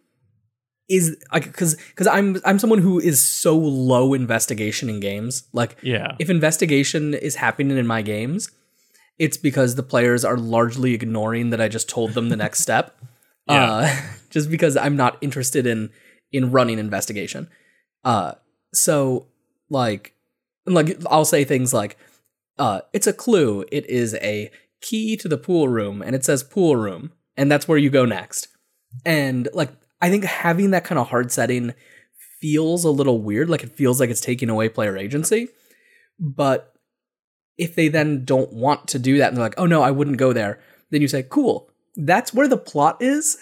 is 0.88 1.18
like 1.34 1.46
because 1.46 1.76
because 1.76 2.06
I'm 2.08 2.38
I'm 2.46 2.60
someone 2.60 2.80
who 2.80 3.00
is 3.00 3.26
so 3.26 3.58
low 3.58 4.14
investigation 4.14 4.88
in 4.90 5.00
games. 5.00 5.48
Like, 5.54 5.78
yeah, 5.82 6.16
if 6.20 6.30
investigation 6.30 7.14
is 7.16 7.36
happening 7.36 7.78
in 7.78 7.88
my 7.88 8.02
games, 8.04 8.52
it's 9.20 9.38
because 9.38 9.76
the 9.76 9.84
players 9.84 10.24
are 10.26 10.38
largely 10.38 10.94
ignoring 10.94 11.50
that 11.52 11.62
I 11.62 11.68
just 11.68 11.90
told 11.90 12.14
them 12.14 12.30
the 12.30 12.38
next 12.38 12.62
step. 12.62 12.96
Yeah. 13.48 13.72
Uh, 13.72 14.02
just 14.30 14.52
because 14.52 14.78
I'm 14.78 14.96
not 14.96 15.18
interested 15.22 15.66
in 15.66 15.90
in 16.32 16.52
running 16.52 16.78
investigation. 16.78 17.50
Uh, 18.04 18.34
so 18.76 19.26
like 19.72 20.14
like 20.68 21.02
I'll 21.10 21.26
say 21.26 21.44
things 21.46 21.74
like, 21.74 21.98
uh, 22.60 22.82
it's 22.94 23.08
a 23.08 23.14
clue. 23.14 23.66
It 23.72 23.90
is 23.90 24.14
a 24.22 24.52
key 24.82 25.18
to 25.18 25.28
the 25.28 25.38
pool 25.38 25.68
room, 25.68 26.04
and 26.04 26.16
it 26.16 26.24
says 26.24 26.44
pool 26.44 26.76
room, 26.76 27.12
and 27.38 27.52
that's 27.52 27.68
where 27.68 27.80
you 27.80 27.90
go 27.90 28.06
next. 28.06 28.50
And 29.04 29.50
like 29.52 29.72
I 30.00 30.12
think 30.12 30.26
having 30.26 30.70
that 30.70 30.86
kind 30.86 31.00
of 31.00 31.10
hard 31.10 31.32
setting 31.32 31.74
feels 32.40 32.84
a 32.84 32.92
little 32.92 33.20
weird. 33.20 33.50
Like 33.50 33.64
it 33.64 33.76
feels 33.76 34.00
like 34.00 34.12
it's 34.12 34.22
taking 34.22 34.52
away 34.52 34.70
player 34.70 34.96
agency. 34.96 35.50
But 36.20 36.74
if 37.60 37.76
they 37.76 37.90
then 37.90 38.26
don't 38.26 38.52
want 38.54 38.88
to 38.88 38.98
do 38.98 39.18
that 39.18 39.28
and 39.28 39.38
they're 39.38 39.46
like, 39.46 39.60
oh 39.60 39.66
no, 39.66 39.82
I 39.82 39.92
wouldn't 39.92 40.18
go 40.18 40.34
there, 40.34 40.60
then 40.90 41.02
you 41.02 41.08
say, 41.08 41.24
cool, 41.24 41.70
that's 41.96 42.34
where 42.34 42.48
the 42.48 42.58
plot 42.58 43.02
is. 43.02 43.38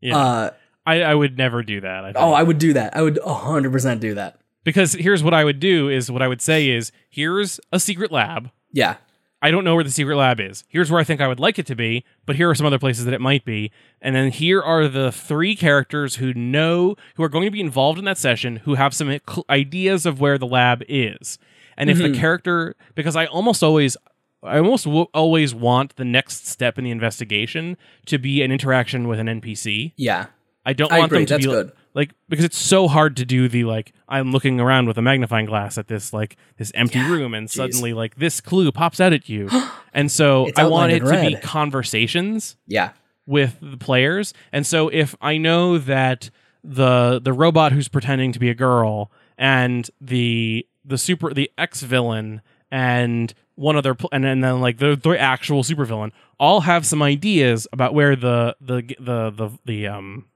yeah. 0.00 0.16
Uh, 0.16 0.50
I, 0.84 1.02
I 1.02 1.14
would 1.14 1.38
never 1.38 1.62
do 1.62 1.80
that. 1.80 2.04
I 2.04 2.12
oh, 2.16 2.32
I 2.32 2.42
would 2.42 2.58
do 2.58 2.72
that. 2.72 2.96
I 2.96 3.02
would 3.02 3.16
100% 3.16 4.00
do 4.00 4.14
that. 4.14 4.40
because 4.64 4.94
here's 4.94 5.22
what 5.22 5.32
I 5.32 5.44
would 5.44 5.60
do: 5.60 5.88
is 5.88 6.10
what 6.10 6.22
I 6.22 6.28
would 6.28 6.42
say 6.42 6.68
is 6.68 6.90
here's 7.08 7.60
a 7.70 7.78
secret 7.78 8.10
lab. 8.10 8.50
Yeah. 8.72 8.96
I 9.44 9.50
don't 9.50 9.64
know 9.64 9.74
where 9.74 9.84
the 9.84 9.90
secret 9.90 10.16
lab 10.16 10.38
is. 10.40 10.64
Here's 10.68 10.90
where 10.90 11.00
I 11.00 11.04
think 11.04 11.20
I 11.20 11.26
would 11.26 11.40
like 11.40 11.58
it 11.58 11.66
to 11.66 11.74
be, 11.74 12.04
but 12.26 12.36
here 12.36 12.48
are 12.48 12.54
some 12.54 12.66
other 12.66 12.78
places 12.78 13.04
that 13.04 13.14
it 13.14 13.20
might 13.20 13.44
be. 13.44 13.72
And 14.00 14.14
then 14.14 14.30
here 14.30 14.62
are 14.62 14.86
the 14.86 15.10
three 15.10 15.56
characters 15.56 16.16
who 16.16 16.32
know, 16.32 16.94
who 17.16 17.24
are 17.24 17.28
going 17.28 17.46
to 17.46 17.50
be 17.50 17.60
involved 17.60 17.98
in 17.98 18.04
that 18.04 18.18
session, 18.18 18.56
who 18.58 18.74
have 18.76 18.94
some 18.94 19.18
ideas 19.50 20.06
of 20.06 20.20
where 20.20 20.38
the 20.38 20.46
lab 20.46 20.84
is. 20.88 21.38
And 21.76 21.90
if 21.90 21.98
the 21.98 22.04
mm-hmm. 22.04 22.20
character, 22.20 22.76
because 22.94 23.16
I 23.16 23.26
almost 23.26 23.62
always, 23.62 23.96
I 24.42 24.58
almost 24.58 24.84
w- 24.84 25.06
always 25.14 25.54
want 25.54 25.96
the 25.96 26.04
next 26.04 26.46
step 26.46 26.78
in 26.78 26.84
the 26.84 26.90
investigation 26.90 27.76
to 28.06 28.18
be 28.18 28.42
an 28.42 28.50
interaction 28.52 29.08
with 29.08 29.18
an 29.18 29.26
NPC. 29.26 29.92
Yeah. 29.96 30.26
I 30.64 30.72
don't 30.72 30.92
I 30.92 30.98
want 31.00 31.10
agree. 31.12 31.24
them 31.24 31.26
to 31.26 31.34
That's 31.34 31.46
be 31.46 31.50
good. 31.50 31.72
like 31.94 32.10
because 32.28 32.44
it's 32.44 32.56
so 32.58 32.86
hard 32.86 33.16
to 33.16 33.24
do 33.24 33.48
the 33.48 33.64
like 33.64 33.92
I'm 34.08 34.30
looking 34.30 34.60
around 34.60 34.86
with 34.86 34.96
a 34.96 35.02
magnifying 35.02 35.46
glass 35.46 35.76
at 35.76 35.88
this 35.88 36.12
like 36.12 36.36
this 36.56 36.70
empty 36.74 37.00
Yeah, 37.00 37.10
room 37.10 37.34
and 37.34 37.48
jeez. 37.48 37.52
suddenly 37.52 37.92
like 37.92 38.14
this 38.14 38.40
clue 38.40 38.70
pops 38.70 39.00
out 39.00 39.12
at 39.12 39.28
you. 39.28 39.48
and 39.92 40.10
so 40.10 40.48
I 40.56 40.66
want 40.66 40.92
it 40.92 41.00
to 41.00 41.20
be 41.20 41.34
conversations 41.36 42.56
Yeah. 42.66 42.90
with 43.26 43.58
the 43.60 43.76
players. 43.76 44.34
And 44.52 44.64
so 44.66 44.88
if 44.88 45.16
I 45.20 45.36
know 45.36 45.78
that 45.78 46.30
the 46.62 47.20
the 47.20 47.32
robot 47.32 47.72
who's 47.72 47.88
pretending 47.88 48.30
to 48.32 48.38
be 48.38 48.48
a 48.48 48.54
girl 48.54 49.10
and 49.36 49.90
the 50.00 50.64
the 50.84 50.98
super 50.98 51.32
the 51.32 51.50
ex 51.56 51.82
villain 51.82 52.40
and 52.70 53.34
one 53.54 53.76
other 53.76 53.94
pl- 53.94 54.08
and, 54.12 54.24
then 54.24 54.40
then 54.40 54.60
like 54.60 54.78
the 54.78 54.96
the 54.96 55.10
actual 55.10 55.62
supervillain 55.62 56.10
all 56.40 56.62
have 56.62 56.86
some 56.86 57.02
ideas 57.02 57.66
about 57.72 57.94
where 57.94 58.16
the 58.16 58.56
the 58.60 58.82
the 58.98 59.30
the, 59.30 59.58
the 59.64 59.86
um 59.86 60.26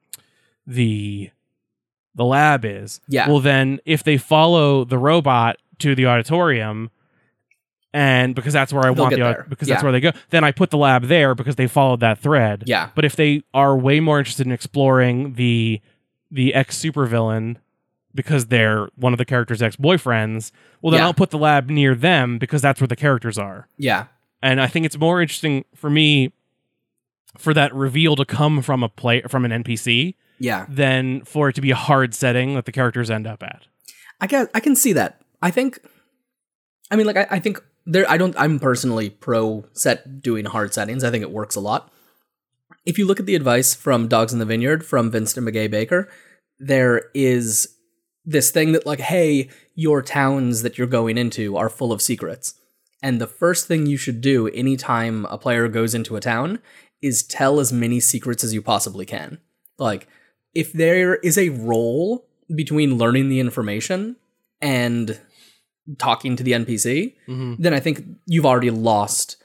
the 0.66 1.30
the 2.14 2.24
lab 2.24 2.64
is. 2.64 3.00
Yeah. 3.08 3.28
Well 3.28 3.40
then 3.40 3.80
if 3.84 4.04
they 4.04 4.16
follow 4.16 4.84
the 4.84 4.98
robot 4.98 5.56
to 5.80 5.94
the 5.94 6.06
auditorium 6.06 6.90
and 7.92 8.34
because 8.34 8.52
that's 8.52 8.72
where 8.72 8.82
I 8.84 8.92
They'll 8.92 9.04
want 9.04 9.14
the 9.14 9.20
there. 9.22 9.46
because 9.48 9.68
that's 9.68 9.82
where 9.82 9.92
they 9.92 10.00
go, 10.00 10.12
then 10.30 10.44
I 10.44 10.52
put 10.52 10.70
the 10.70 10.76
lab 10.76 11.04
there 11.04 11.34
because 11.34 11.56
they 11.56 11.66
followed 11.66 12.00
that 12.00 12.18
thread. 12.18 12.64
Yeah. 12.66 12.90
But 12.94 13.06
if 13.06 13.16
they 13.16 13.42
are 13.54 13.76
way 13.76 14.00
more 14.00 14.18
interested 14.18 14.46
in 14.46 14.52
exploring 14.52 15.34
the 15.34 15.80
the 16.30 16.52
ex 16.54 16.78
supervillain 16.78 17.56
because 18.16 18.46
they're 18.46 18.88
one 18.96 19.12
of 19.12 19.18
the 19.18 19.24
character's 19.24 19.62
ex 19.62 19.76
boyfriends, 19.76 20.50
well 20.82 20.90
then 20.90 21.00
Yeah. 21.00 21.06
I'll 21.06 21.14
put 21.14 21.30
the 21.30 21.38
lab 21.38 21.70
near 21.70 21.94
them 21.94 22.38
because 22.38 22.62
that's 22.62 22.80
where 22.80 22.88
the 22.88 22.96
characters 22.96 23.38
are. 23.38 23.68
Yeah. 23.76 24.06
And 24.42 24.60
I 24.60 24.66
think 24.66 24.86
it's 24.86 24.98
more 24.98 25.20
interesting 25.22 25.64
for 25.74 25.88
me 25.90 26.32
for 27.38 27.54
that 27.54 27.74
reveal 27.74 28.16
to 28.16 28.24
come 28.24 28.62
from 28.62 28.82
a 28.82 28.88
play 28.88 29.20
from 29.22 29.44
an 29.44 29.52
NPC 29.62 30.14
Yeah. 30.38 30.66
than 30.68 31.22
for 31.24 31.48
it 31.50 31.54
to 31.54 31.60
be 31.60 31.70
a 31.70 31.76
hard 31.76 32.14
setting 32.14 32.54
that 32.54 32.64
the 32.64 32.72
characters 32.72 33.10
end 33.10 33.26
up 33.26 33.42
at. 33.42 33.66
I 34.20 34.26
can 34.26 34.48
I 34.54 34.60
can 34.60 34.74
see 34.74 34.92
that. 34.94 35.20
I 35.42 35.50
think 35.50 35.78
I 36.90 36.96
mean 36.96 37.06
like 37.06 37.16
I, 37.16 37.26
I 37.30 37.38
think 37.38 37.62
there 37.84 38.08
I 38.10 38.16
don't 38.16 38.34
I'm 38.38 38.58
personally 38.58 39.10
pro 39.10 39.64
set 39.74 40.20
doing 40.22 40.44
hard 40.46 40.72
settings. 40.74 41.04
I 41.04 41.10
think 41.10 41.22
it 41.22 41.30
works 41.30 41.54
a 41.56 41.60
lot. 41.60 41.92
If 42.84 42.98
you 42.98 43.06
look 43.06 43.18
at 43.20 43.26
the 43.26 43.34
advice 43.34 43.74
from 43.74 44.06
Dogs 44.08 44.32
in 44.32 44.38
the 44.38 44.44
Vineyard 44.44 44.84
from 44.86 45.10
Vincent 45.10 45.46
Meguey 45.46 45.70
Baker, 45.70 46.08
there 46.58 47.10
is 47.14 47.75
this 48.26 48.50
thing 48.50 48.72
that 48.72 48.84
like, 48.84 49.00
hey, 49.00 49.48
your 49.74 50.02
towns 50.02 50.62
that 50.62 50.76
you're 50.76 50.86
going 50.86 51.16
into 51.16 51.56
are 51.56 51.68
full 51.68 51.92
of 51.92 52.02
secrets. 52.02 52.54
And 53.02 53.20
the 53.20 53.26
first 53.26 53.68
thing 53.68 53.86
you 53.86 53.96
should 53.96 54.20
do 54.20 54.48
anytime 54.48 55.24
a 55.26 55.38
player 55.38 55.68
goes 55.68 55.94
into 55.94 56.16
a 56.16 56.20
town 56.20 56.58
is 57.00 57.22
tell 57.22 57.60
as 57.60 57.72
many 57.72 58.00
secrets 58.00 58.42
as 58.42 58.52
you 58.52 58.60
possibly 58.62 59.06
can. 59.06 59.38
Like, 59.78 60.08
if 60.54 60.72
there 60.72 61.16
is 61.16 61.38
a 61.38 61.50
role 61.50 62.26
between 62.54 62.96
learning 62.98 63.28
the 63.28 63.38
information 63.38 64.16
and 64.60 65.20
talking 65.98 66.34
to 66.36 66.42
the 66.42 66.52
NPC, 66.54 67.14
Mhm. 67.28 67.56
then 67.58 67.74
I 67.74 67.80
think 67.80 68.02
you've 68.26 68.46
already 68.46 68.70
lost 68.70 69.36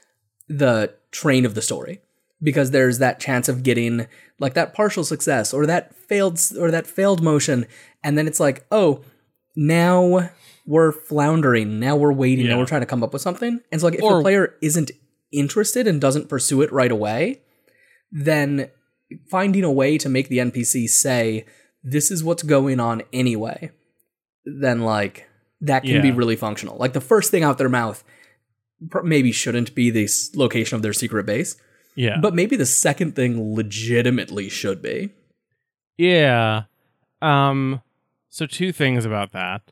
the 0.48 0.94
train 1.12 1.44
of 1.44 1.54
the 1.54 1.62
story 1.62 2.00
because 2.42 2.70
there's 2.72 2.98
that 2.98 3.20
chance 3.20 3.48
of 3.48 3.62
getting 3.62 4.06
like 4.42 4.54
that 4.54 4.74
partial 4.74 5.04
success 5.04 5.54
or 5.54 5.64
that 5.66 5.94
failed 5.94 6.38
or 6.58 6.70
that 6.70 6.86
failed 6.86 7.22
motion 7.22 7.64
and 8.04 8.18
then 8.18 8.26
it's 8.26 8.40
like, 8.40 8.66
"Oh, 8.70 9.02
now 9.54 10.30
we're 10.66 10.92
floundering. 10.92 11.78
Now 11.78 11.94
we're 11.96 12.12
waiting. 12.12 12.48
Now 12.48 12.58
we're 12.58 12.66
trying 12.66 12.82
to 12.82 12.86
come 12.86 13.02
up 13.02 13.12
with 13.12 13.22
something." 13.22 13.60
And 13.70 13.80
so 13.80 13.86
like 13.86 13.94
if 13.94 14.02
Or- 14.02 14.16
the 14.16 14.22
player 14.22 14.54
isn't 14.60 14.90
interested 15.30 15.86
and 15.86 16.00
doesn't 16.00 16.28
pursue 16.28 16.60
it 16.62 16.72
right 16.72 16.90
away, 16.90 17.40
then 18.10 18.68
finding 19.30 19.64
a 19.64 19.72
way 19.72 19.96
to 19.98 20.08
make 20.08 20.28
the 20.28 20.40
NPC 20.40 20.88
say, 20.88 21.46
"This 21.82 22.10
is 22.10 22.24
what's 22.24 22.42
going 22.42 22.80
on 22.80 23.02
anyway." 23.12 23.70
Then 24.44 24.80
like 24.80 25.28
that 25.60 25.84
can 25.84 26.02
be 26.02 26.10
really 26.10 26.36
functional. 26.36 26.76
Like 26.76 26.92
the 26.92 27.00
first 27.00 27.30
thing 27.30 27.44
out 27.44 27.58
their 27.58 27.68
mouth 27.68 28.02
pr- 28.90 29.02
maybe 29.02 29.30
shouldn't 29.30 29.74
be 29.76 29.90
the 29.90 30.08
location 30.34 30.74
of 30.74 30.82
their 30.82 30.92
secret 30.92 31.24
base, 31.26 31.56
Yeah. 31.94 32.18
but 32.20 32.34
maybe 32.34 32.56
the 32.56 32.66
second 32.66 33.14
thing 33.14 33.54
legitimately 33.54 34.48
should 34.48 34.80
be. 34.82 35.10
Yeah. 35.98 36.64
Um 37.20 37.82
so 38.30 38.46
two 38.46 38.72
things 38.72 39.04
about 39.04 39.32
that. 39.32 39.62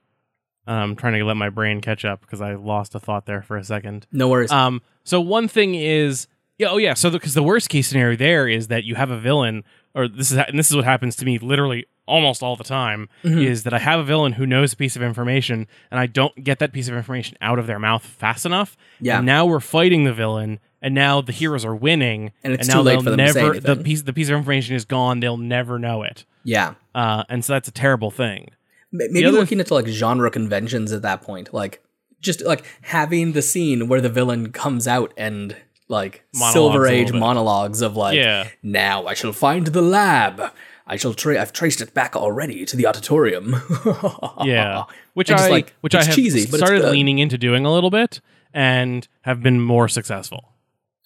I'm 0.66 0.94
trying 0.94 1.14
to 1.14 1.24
let 1.24 1.36
my 1.36 1.48
brain 1.50 1.80
catch 1.80 2.04
up 2.04 2.20
because 2.20 2.40
I 2.40 2.54
lost 2.54 2.94
a 2.94 3.00
thought 3.00 3.26
there 3.26 3.42
for 3.42 3.56
a 3.56 3.64
second. 3.64 4.06
No 4.12 4.28
worries. 4.28 4.50
Um 4.52 4.82
so 5.04 5.20
one 5.20 5.48
thing 5.48 5.74
is 5.74 6.26
yeah, 6.58 6.68
oh 6.68 6.76
yeah, 6.76 6.92
so 6.92 7.08
because 7.10 7.32
the, 7.32 7.42
worst 7.42 7.70
case 7.70 7.88
scenario 7.88 8.16
there 8.18 8.46
is 8.46 8.68
that 8.68 8.84
you 8.84 8.94
have 8.94 9.10
a 9.10 9.18
villain 9.18 9.64
or 9.94 10.06
this 10.08 10.30
is 10.30 10.36
and 10.38 10.58
this 10.58 10.68
is 10.70 10.76
what 10.76 10.84
happens 10.84 11.16
to 11.16 11.24
me 11.24 11.38
literally 11.38 11.86
almost 12.06 12.42
all 12.42 12.54
the 12.56 12.64
time 12.64 13.08
Mhm. 13.24 13.42
is 13.42 13.62
that 13.62 13.72
I 13.72 13.78
have 13.78 13.98
a 14.00 14.04
villain 14.04 14.32
who 14.32 14.44
knows 14.44 14.72
a 14.72 14.76
piece 14.76 14.94
of 14.96 15.02
information 15.02 15.66
and 15.90 15.98
I 15.98 16.06
don't 16.06 16.44
get 16.44 16.58
that 16.58 16.72
piece 16.72 16.88
of 16.88 16.94
information 16.94 17.36
out 17.40 17.58
of 17.58 17.66
their 17.66 17.78
mouth 17.78 18.04
fast 18.04 18.44
enough. 18.44 18.76
Yeah. 19.00 19.18
And 19.18 19.26
now 19.26 19.46
we're 19.46 19.60
fighting 19.60 20.04
the 20.04 20.12
villain 20.12 20.60
and 20.82 20.94
now 20.94 21.20
the 21.20 21.32
heroes 21.32 21.64
are 21.64 21.74
winning 21.76 22.32
And 22.42 22.52
it's 22.54 22.68
now 22.68 22.74
too 22.76 22.80
late 22.82 23.02
for 23.02 23.10
them 23.10 23.18
to 23.18 23.32
say 23.32 23.58
the 23.58 23.76
piece 23.76 24.02
the 24.02 24.12
piece 24.12 24.28
of 24.28 24.36
information 24.36 24.74
is 24.76 24.84
gone, 24.84 25.20
they'll 25.20 25.36
never 25.36 25.78
know 25.78 26.02
it. 26.02 26.24
yeah. 26.44 26.74
Uh, 26.94 27.22
and 27.28 27.44
so 27.44 27.52
that's 27.52 27.68
a 27.68 27.72
terrible 27.72 28.10
thing. 28.10 28.50
Maybe 28.92 29.24
looking 29.30 29.60
into 29.60 29.72
like 29.74 29.86
genre 29.86 30.30
conventions 30.30 30.90
at 30.92 31.02
that 31.02 31.22
point, 31.22 31.54
like 31.54 31.82
just 32.20 32.44
like 32.44 32.64
having 32.82 33.32
the 33.32 33.42
scene 33.42 33.86
where 33.88 34.00
the 34.00 34.08
villain 34.08 34.50
comes 34.52 34.88
out 34.88 35.14
and 35.16 35.54
like 35.88 36.24
Monologues 36.34 36.52
Silver 36.52 36.86
Age 36.86 37.12
monologues 37.12 37.80
of 37.82 37.96
like, 37.96 38.16
Yeah. 38.16 38.48
now 38.62 39.06
I 39.06 39.14
shall 39.14 39.32
find 39.32 39.68
the 39.68 39.82
lab. 39.82 40.42
I 40.86 40.96
shall 40.96 41.14
tra- 41.14 41.40
I've 41.40 41.52
traced 41.52 41.80
it 41.80 41.94
back 41.94 42.16
already 42.16 42.64
to 42.64 42.76
the 42.76 42.86
auditorium. 42.86 43.54
Yeah, 44.44 44.84
which 45.14 45.28
And 45.30 45.36
I 45.38 45.42
just, 45.42 45.50
like, 45.50 45.74
which 45.82 45.94
I 45.94 46.02
have 46.02 46.14
cheesy, 46.14 46.40
started 46.46 46.84
leaning 46.90 47.18
into 47.18 47.36
doing 47.38 47.64
a 47.66 47.72
little 47.72 47.90
bit 47.90 48.20
and 48.52 49.06
have 49.22 49.42
been 49.42 49.60
more 49.60 49.88
successful. 49.88 50.49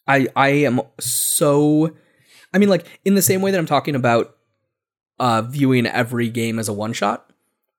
I 0.07 0.29
I 0.37 0.49
am 0.51 0.81
so 1.01 1.95
I 2.53 2.59
mean 2.59 2.69
like 2.69 2.87
in 3.05 3.15
the 3.15 3.23
same 3.23 3.41
way 3.43 3.51
that 3.51 3.59
I'm 3.59 3.67
talking 3.67 3.95
about 3.95 4.37
uh 5.19 5.43
viewing 5.43 5.87
every 5.87 6.29
game 6.29 6.59
as 6.59 6.69
a 6.69 6.73
one 6.73 6.93
shot, 6.93 7.31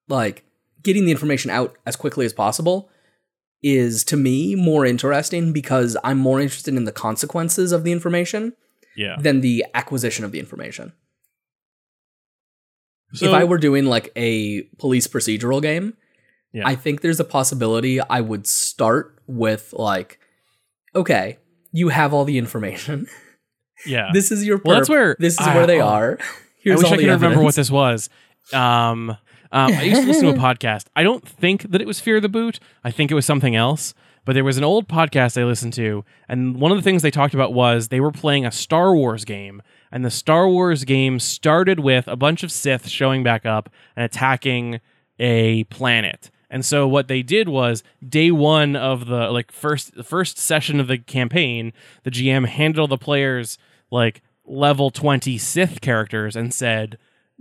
like 0.08 0.44
getting 0.84 1.06
the 1.06 1.12
information 1.12 1.52
out 1.52 1.76
as 1.86 1.96
quickly 1.96 2.26
as 2.26 2.34
possible 2.34 2.90
is 3.64 4.04
to 4.06 4.16
me 4.18 4.54
more 4.56 4.86
interesting 4.86 5.52
because 5.52 5.98
I'm 6.04 6.20
more 6.20 6.40
interested 6.40 6.76
in 6.76 6.84
the 6.86 6.92
consequences 6.92 7.72
of 7.72 7.84
the 7.84 7.92
information 7.92 8.54
Yeah. 8.96 9.16
than 9.20 9.42
the 9.42 9.66
acquisition 9.74 10.24
of 10.24 10.32
the 10.32 10.40
information. 10.40 10.94
So, 13.14 13.28
if 13.28 13.34
I 13.34 13.44
were 13.46 13.58
doing 13.58 13.86
like 13.86 14.12
a 14.16 14.64
police 14.78 15.08
procedural 15.08 15.62
game, 15.62 15.94
Yeah. 16.54 16.68
I 16.68 16.76
think 16.76 17.02
there's 17.02 17.20
a 17.20 17.24
possibility 17.26 18.00
I 18.02 18.22
would 18.22 18.46
start 18.48 19.18
with 19.28 19.74
like 19.78 20.20
okay, 20.94 21.38
you 21.76 21.90
have 21.90 22.14
all 22.14 22.24
the 22.26 22.38
information. 22.38 23.08
yeah, 23.86 24.10
this 24.14 24.32
is 24.32 24.46
your 24.46 24.62
Well, 24.64 24.76
that's 24.78 24.90
where- 24.90 25.16
this 25.20 25.34
is 25.40 25.46
I- 25.48 25.56
where 25.56 25.68
they 25.68 25.80
are. 25.80 26.18
I 26.20 26.24
Here's 26.60 26.78
wish 26.80 26.88
all 26.88 26.94
I 26.94 26.98
could 26.98 27.06
remember 27.10 27.44
what 27.44 27.54
this 27.56 27.70
was. 27.70 28.10
Um, 28.52 29.12
um, 29.12 29.18
I 29.52 29.84
used 29.84 30.02
to 30.02 30.08
listen 30.08 30.24
to 30.26 30.30
a 30.32 30.34
podcast. 30.56 30.86
I 30.96 31.04
don't 31.04 31.28
think 31.28 31.70
that 31.72 31.80
it 31.82 31.86
was 31.88 32.00
Fear 32.00 32.20
the 32.20 32.30
Boot. 32.30 32.60
I 32.84 32.90
think 32.92 33.12
it 33.12 33.14
was 33.14 33.26
something 33.26 33.56
else. 33.56 33.94
But 34.26 34.34
there 34.34 34.44
was 34.44 34.58
an 34.58 34.64
old 34.64 34.88
podcast 34.88 35.40
I 35.40 35.46
listened 35.46 35.74
to, 35.74 36.04
and 36.28 36.60
one 36.60 36.72
of 36.72 36.78
the 36.78 36.82
things 36.82 37.04
they 37.04 37.12
talked 37.12 37.36
about 37.36 37.54
was 37.54 37.90
they 37.90 38.00
were 38.00 38.12
playing 38.12 38.44
a 38.44 38.52
Star 38.52 38.96
Wars 38.96 39.24
game, 39.24 39.62
and 39.92 40.04
the 40.04 40.10
Star 40.10 40.50
Wars 40.50 40.84
game 40.84 41.20
started 41.20 41.80
with 41.80 42.08
a 42.08 42.16
bunch 42.16 42.42
of 42.42 42.52
Sith 42.52 42.88
showing 42.88 43.22
back 43.22 43.46
up 43.46 43.70
and 43.96 44.04
attacking 44.04 44.80
a 45.20 45.66
planet. 45.66 46.32
And 46.56 46.64
so 46.64 46.88
what 46.88 47.10
they 47.10 47.22
did 47.22 47.50
was 47.50 47.84
day 48.08 48.32
one 48.32 48.78
of 48.78 49.08
the 49.08 49.30
like 49.30 49.52
first 49.52 49.94
the 49.94 50.06
first 50.06 50.38
session 50.38 50.80
of 50.80 50.88
the 50.88 50.98
campaign, 50.98 51.74
the 52.04 52.12
GM 52.12 52.48
handed 52.48 52.80
all 52.80 52.88
the 52.88 52.98
players 52.98 53.58
like 53.92 54.22
level 54.46 54.90
twenty 54.90 55.38
Sith 55.38 55.82
characters 55.82 56.34
and 56.38 56.54
said, 56.54 56.98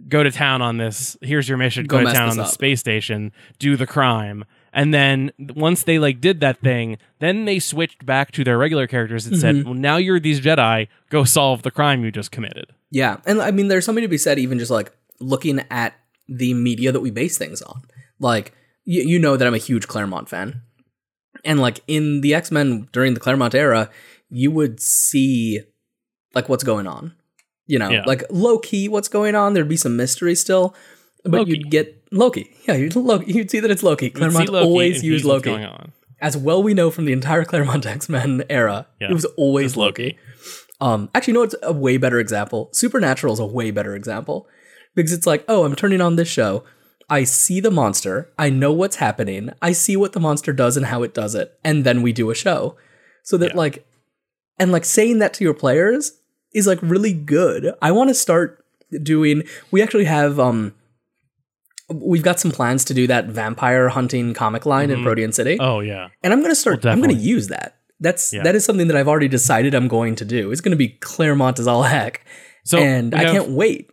"Go 0.08 0.24
to 0.24 0.32
town 0.32 0.62
on 0.62 0.78
this. 0.78 1.16
Here's 1.22 1.48
your 1.48 1.58
mission. 1.58 1.86
Go 1.86 2.00
Go, 2.00 2.06
to 2.08 2.12
town 2.12 2.28
on 2.28 2.36
the 2.36 2.44
space 2.46 2.80
station. 2.80 3.30
Do 3.60 3.76
the 3.76 3.86
crime." 3.86 4.44
And 4.72 4.92
then 4.92 5.30
once 5.38 5.84
they 5.84 6.00
like 6.00 6.20
did 6.20 6.40
that 6.40 6.58
thing, 6.58 6.98
then 7.20 7.44
they 7.44 7.60
switched 7.60 8.04
back 8.04 8.32
to 8.32 8.42
their 8.42 8.58
regular 8.58 8.88
characters 8.88 9.26
and 9.26 9.36
Mm-hmm. 9.36 9.40
said, 9.58 9.64
"Well, 9.64 9.74
now 9.74 9.96
you're 9.96 10.18
these 10.18 10.40
Jedi. 10.40 10.88
Go 11.10 11.22
solve 11.22 11.62
the 11.62 11.70
crime 11.70 12.02
you 12.04 12.10
just 12.10 12.32
committed." 12.32 12.66
Yeah, 12.90 13.18
and 13.26 13.40
I 13.40 13.52
mean, 13.52 13.68
there's 13.68 13.84
something 13.84 14.02
to 14.02 14.08
be 14.08 14.18
said, 14.18 14.40
even 14.40 14.58
just 14.58 14.72
like 14.72 14.90
looking 15.20 15.60
at 15.70 15.94
the 16.28 16.52
media 16.54 16.90
that 16.90 17.00
we 17.00 17.12
base 17.12 17.38
things 17.38 17.62
on. 17.62 17.82
Like, 18.18 18.52
you, 18.84 19.02
you 19.02 19.18
know 19.18 19.36
that 19.36 19.46
I'm 19.46 19.54
a 19.54 19.58
huge 19.58 19.88
Claremont 19.88 20.28
fan, 20.28 20.62
and 21.44 21.60
like 21.60 21.80
in 21.86 22.20
the 22.20 22.34
X 22.34 22.50
Men 22.50 22.88
during 22.92 23.14
the 23.14 23.20
Claremont 23.20 23.54
era, 23.54 23.90
you 24.30 24.50
would 24.50 24.80
see 24.80 25.60
like 26.34 26.48
what's 26.48 26.64
going 26.64 26.86
on. 26.86 27.12
You 27.66 27.78
know, 27.78 27.90
Yeah. 27.90 28.04
like 28.06 28.24
low 28.30 28.58
key, 28.58 28.88
what's 28.88 29.08
going 29.08 29.34
on. 29.34 29.54
There'd 29.54 29.68
be 29.68 29.76
some 29.76 29.96
mystery 29.96 30.34
still, 30.34 30.74
but 31.24 31.38
Loki. 31.38 31.50
you'd 31.52 31.70
get 31.70 32.02
Loki. 32.12 32.50
Yeah, 32.68 32.74
you'd 32.74 32.94
Loki. 32.96 33.32
You'd 33.32 33.50
see 33.50 33.60
that 33.60 33.70
it's 33.70 33.82
Loki. 33.82 34.10
Claremont 34.10 34.48
Loki 34.50 34.64
always 34.66 35.02
used 35.02 35.24
Loki. 35.24 35.66
as 36.20 36.36
well 36.36 36.62
we 36.62 36.74
know 36.74 36.90
from 36.90 37.04
the 37.06 37.12
entire 37.12 37.44
Claremont 37.50 37.86
X 37.86 38.08
Men 38.08 38.42
era, 38.50 38.86
Yeah, 39.00 39.10
it 39.10 39.14
was 39.14 39.24
always 39.36 39.72
it's 39.72 39.76
Loki. 39.76 40.02
Loki. 40.04 40.18
Um, 40.80 41.08
actually, 41.14 41.32
you 41.32 41.34
know 41.36 41.40
what's 41.40 41.54
a 41.62 41.72
way 41.72 41.96
better 41.96 42.18
example? 42.18 42.68
Supernatural 42.72 43.32
is 43.32 43.38
a 43.38 43.46
way 43.46 43.70
better 43.70 43.94
example 43.94 44.46
because 44.94 45.12
it's 45.12 45.26
like, 45.26 45.44
oh, 45.48 45.64
I'm 45.64 45.74
turning 45.76 46.00
on 46.02 46.16
this 46.16 46.28
show. 46.28 46.64
I 47.14 47.24
see 47.24 47.60
the 47.60 47.70
monster. 47.70 48.14
I 48.38 48.50
know 48.50 48.72
what's 48.72 48.96
happening. 48.96 49.50
I 49.62 49.72
see 49.72 49.96
what 49.96 50.12
the 50.12 50.20
monster 50.20 50.52
does 50.52 50.76
and 50.76 50.86
how 50.86 51.02
it 51.02 51.14
does 51.14 51.34
it, 51.34 51.48
and 51.64 51.84
then 51.86 52.02
we 52.02 52.12
do 52.12 52.30
a 52.30 52.34
show. 52.34 52.76
So 53.22 53.36
that 53.38 53.50
Yeah. 53.52 53.56
like, 53.64 53.86
and 54.58 54.72
like 54.72 54.84
saying 54.84 55.18
that 55.20 55.32
to 55.34 55.44
your 55.44 55.54
players 55.54 56.12
is 56.52 56.66
like 56.66 56.80
really 56.82 57.12
good. 57.12 57.72
I 57.80 57.90
want 57.92 58.08
to 58.10 58.14
start 58.14 58.64
doing. 59.02 59.44
We 59.70 59.82
actually 59.82 60.04
have 60.06 60.38
um. 60.38 60.74
We've 61.90 62.22
got 62.22 62.40
some 62.40 62.50
plans 62.50 62.84
to 62.86 62.94
do 62.94 63.06
that 63.08 63.26
vampire 63.26 63.90
hunting 63.90 64.32
comic 64.32 64.64
line 64.64 64.90
in 64.90 65.00
Mhm. 65.00 65.04
Protean 65.04 65.32
City. 65.32 65.56
Oh 65.60 65.80
yeah. 65.80 66.08
And 66.22 66.32
I'm 66.32 66.40
gonna 66.42 66.54
start. 66.54 66.82
Well, 66.82 66.92
I'm 66.92 67.00
gonna 67.00 67.12
use 67.36 67.48
that. 67.48 67.76
That's 68.00 68.32
Yeah. 68.32 68.42
that 68.42 68.54
is 68.54 68.64
something 68.64 68.88
that 68.88 68.96
I've 68.96 69.08
already 69.08 69.28
decided 69.28 69.74
I'm 69.74 69.88
going 69.88 70.14
to 70.16 70.24
do. 70.24 70.50
It's 70.50 70.60
gonna 70.62 70.76
be 70.76 70.88
Claremont 70.88 71.58
as 71.58 71.66
all 71.66 71.82
heck, 71.84 72.24
So 72.64 72.78
and 72.78 73.14
I 73.14 73.22
have- 73.24 73.32
can't 73.32 73.50
wait. 73.50 73.90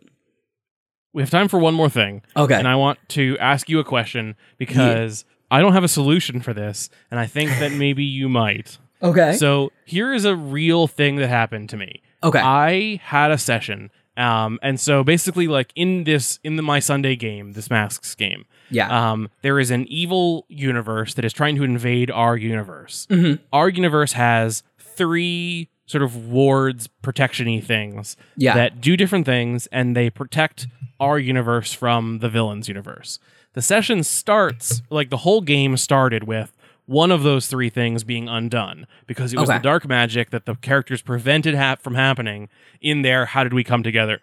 We 1.12 1.22
have 1.22 1.30
time 1.30 1.48
for 1.48 1.58
one 1.58 1.74
more 1.74 1.88
thing. 1.90 2.22
Okay, 2.36 2.54
And 2.54 2.66
I 2.66 2.76
want 2.76 2.98
to 3.10 3.36
ask 3.38 3.68
you 3.68 3.78
a 3.78 3.84
question 3.84 4.34
because 4.58 5.24
I 5.50 5.60
don't 5.60 5.72
have 5.74 5.84
a 5.84 5.88
solution 5.88 6.40
for 6.40 6.54
this, 6.54 6.88
and 7.10 7.20
I 7.20 7.26
think 7.26 7.50
that 7.58 7.72
maybe 7.84 8.04
you 8.04 8.28
might. 8.28 8.78
okay, 9.02 9.34
So 9.36 9.72
here 9.84 10.12
is 10.14 10.24
a 10.24 10.34
real 10.34 10.86
thing 10.86 11.16
that 11.16 11.28
happened 11.28 11.68
to 11.70 11.76
me. 11.76 12.02
okay. 12.22 12.40
I 12.40 13.00
had 13.02 13.30
a 13.30 13.38
session, 13.38 13.90
um, 14.16 14.58
and 14.62 14.78
so 14.80 15.02
basically, 15.04 15.48
like 15.48 15.72
in 15.74 16.04
this 16.04 16.38
in 16.44 16.56
the 16.56 16.62
My 16.62 16.78
Sunday 16.80 17.16
game, 17.16 17.52
this 17.52 17.68
Masks 17.70 18.14
game, 18.14 18.44
yeah, 18.70 18.88
um, 19.12 19.28
there 19.42 19.58
is 19.58 19.70
an 19.70 19.86
evil 19.88 20.46
universe 20.48 21.14
that 21.14 21.24
is 21.24 21.32
trying 21.32 21.56
to 21.56 21.64
invade 21.64 22.10
our 22.10 22.36
universe. 22.36 23.06
Mhm. 23.10 23.38
Our 23.52 23.68
universe 23.68 24.12
has 24.12 24.62
three 24.78 25.68
sort 25.86 26.02
of 26.02 26.28
wards 26.28 26.86
protection-y 27.02 27.60
things 27.60 28.16
yeah, 28.36 28.54
that 28.54 28.80
do 28.80 28.96
different 28.96 29.26
things 29.26 29.66
and 29.72 29.94
they 29.96 30.08
protect 30.08 30.66
our 31.02 31.18
universe 31.18 31.72
from 31.72 32.18
the 32.20 32.28
villain's 32.28 32.68
universe. 32.68 33.18
The 33.54 33.62
session 33.62 34.02
starts 34.04 34.82
like 34.88 35.10
the 35.10 35.18
whole 35.18 35.40
game 35.42 35.76
started 35.76 36.24
with 36.24 36.52
one 36.86 37.10
of 37.10 37.22
those 37.22 37.46
three 37.46 37.68
things 37.70 38.02
being 38.04 38.28
undone 38.28 38.86
because 39.06 39.32
it 39.32 39.38
was 39.38 39.48
Okay. 39.48 39.58
the 39.58 39.62
dark 39.62 39.86
magic 39.86 40.30
that 40.30 40.46
the 40.46 40.54
characters 40.56 41.02
prevented 41.02 41.54
hap 41.54 41.82
from 41.82 41.94
happening 41.94 42.48
in 42.80 43.02
their 43.02 43.26
how 43.26 43.42
did 43.44 43.52
we 43.52 43.62
come 43.64 43.82
together 43.82 44.20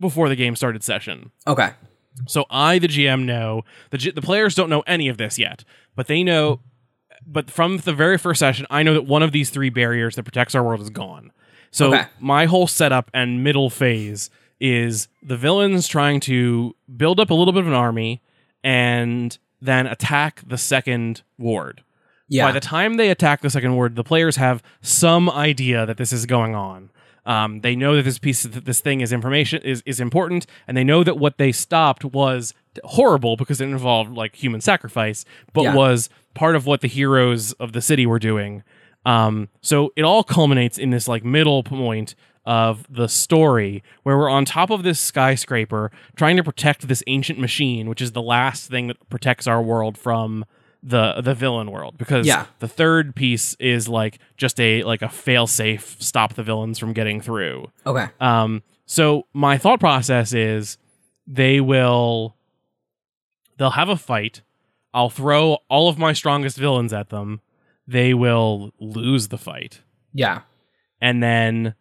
before 0.00 0.28
the 0.28 0.36
game 0.36 0.56
started 0.56 0.82
session. 0.82 1.30
okay. 1.46 1.70
So 2.26 2.44
I, 2.50 2.78
the 2.78 2.88
GM, 2.88 3.24
know 3.24 3.62
the 3.90 3.98
G- 3.98 4.10
the 4.10 4.20
players 4.20 4.54
don't 4.54 4.68
know 4.68 4.82
any 4.86 5.08
of 5.08 5.16
this 5.16 5.38
yet, 5.38 5.64
but 5.94 6.06
they 6.08 6.22
know. 6.24 6.60
But 7.26 7.50
from 7.50 7.76
the 7.78 7.92
very 7.92 8.18
first 8.18 8.40
session, 8.40 8.66
I 8.70 8.82
know 8.82 8.94
that 8.94 9.06
one 9.06 9.22
of 9.22 9.30
these 9.30 9.50
three 9.50 9.70
barriers 9.70 10.16
that 10.16 10.24
protects 10.24 10.54
our 10.54 10.62
world 10.64 10.80
is 10.80 10.90
gone. 10.90 11.30
So 11.70 11.94
Okay. 11.94 12.06
my 12.18 12.46
whole 12.46 12.66
setup 12.66 13.10
and 13.14 13.44
middle 13.44 13.70
phase 13.70 14.28
is 14.60 15.08
the 15.22 15.36
villains 15.36 15.88
trying 15.88 16.20
to 16.20 16.74
build 16.96 17.18
up 17.20 17.30
a 17.30 17.34
little 17.34 17.52
bit 17.52 17.60
of 17.62 17.66
an 17.68 17.72
army 17.74 18.20
and 18.62 19.38
then 19.60 19.86
attack 19.86 20.42
the 20.46 20.58
second 20.58 21.22
ward. 21.38 21.82
Yeah. 22.28 22.46
By 22.46 22.52
the 22.52 22.60
time 22.60 22.96
they 22.96 23.10
attack 23.10 23.40
the 23.40 23.50
second 23.50 23.74
ward, 23.74 23.96
the 23.96 24.04
players 24.04 24.36
have 24.36 24.62
some 24.82 25.28
idea 25.30 25.84
that 25.86 25.96
this 25.96 26.12
is 26.12 26.26
going 26.26 26.54
on. 26.54 26.90
Um, 27.26 27.60
they 27.60 27.76
know 27.76 27.96
that 27.96 28.02
this 28.02 28.18
piece, 28.18 28.44
that 28.44 28.64
this 28.64 28.80
thing 28.80 29.00
is 29.02 29.12
information 29.12 29.62
is 29.62 29.82
is 29.84 30.00
important, 30.00 30.46
and 30.66 30.76
they 30.76 30.84
know 30.84 31.04
that 31.04 31.18
what 31.18 31.36
they 31.38 31.52
stopped 31.52 32.04
was 32.04 32.54
horrible 32.84 33.36
because 33.36 33.60
it 33.60 33.64
involved 33.68 34.12
like 34.12 34.36
human 34.36 34.60
sacrifice, 34.60 35.24
but 35.52 35.62
Yeah. 35.62 35.74
was 35.74 36.08
part 36.34 36.56
of 36.56 36.64
what 36.66 36.80
the 36.80 36.88
heroes 36.88 37.52
of 37.54 37.72
the 37.72 37.82
city 37.82 38.06
were 38.06 38.18
doing. 38.18 38.62
Um, 39.04 39.48
so 39.60 39.92
it 39.96 40.02
all 40.02 40.22
culminates 40.22 40.78
in 40.78 40.90
this 40.90 41.08
like 41.08 41.24
middle 41.24 41.62
point 41.62 42.14
of 42.46 42.86
the 42.88 43.06
story 43.08 43.82
where 44.02 44.16
we're 44.16 44.30
on 44.30 44.44
top 44.44 44.70
of 44.70 44.82
this 44.82 44.98
skyscraper 44.98 45.90
trying 46.16 46.36
to 46.36 46.42
protect 46.44 46.88
this 46.88 47.02
ancient 47.06 47.38
machine, 47.38 47.88
which 47.88 48.00
is 48.00 48.12
the 48.12 48.22
last 48.22 48.70
thing 48.70 48.86
that 48.88 48.96
protects 49.10 49.46
our 49.46 49.60
world 49.62 49.98
from 49.98 50.44
the 50.82 51.20
the 51.20 51.34
villain 51.34 51.70
world 51.70 51.98
because 51.98 52.26
Yeah. 52.26 52.46
the 52.60 52.66
third 52.68 53.14
piece 53.14 53.54
is 53.60 53.86
like 53.86 54.18
just 54.38 54.58
a 54.58 54.82
like 54.84 55.02
a 55.02 55.10
fail 55.10 55.46
safe 55.46 55.96
stop 56.00 56.32
the 56.32 56.42
villains 56.42 56.78
from 56.78 56.94
getting 56.94 57.20
through 57.20 57.70
okay. 57.84 58.06
um 58.18 58.62
so 58.86 59.26
my 59.34 59.58
thought 59.58 59.78
process 59.78 60.32
is 60.32 60.78
they 61.26 61.60
will 61.60 62.34
they'll 63.58 63.70
have 63.72 63.90
a 63.90 63.96
fight 63.96 64.40
i'll 64.94 65.10
throw 65.10 65.58
all 65.68 65.90
of 65.90 65.98
my 65.98 66.14
strongest 66.14 66.56
villains 66.56 66.94
at 66.94 67.10
them 67.10 67.42
they 67.86 68.14
will 68.14 68.72
lose 68.80 69.28
the 69.28 69.36
fight 69.36 69.82
Yeah. 70.14 70.40
and 70.98 71.22
then 71.22 71.74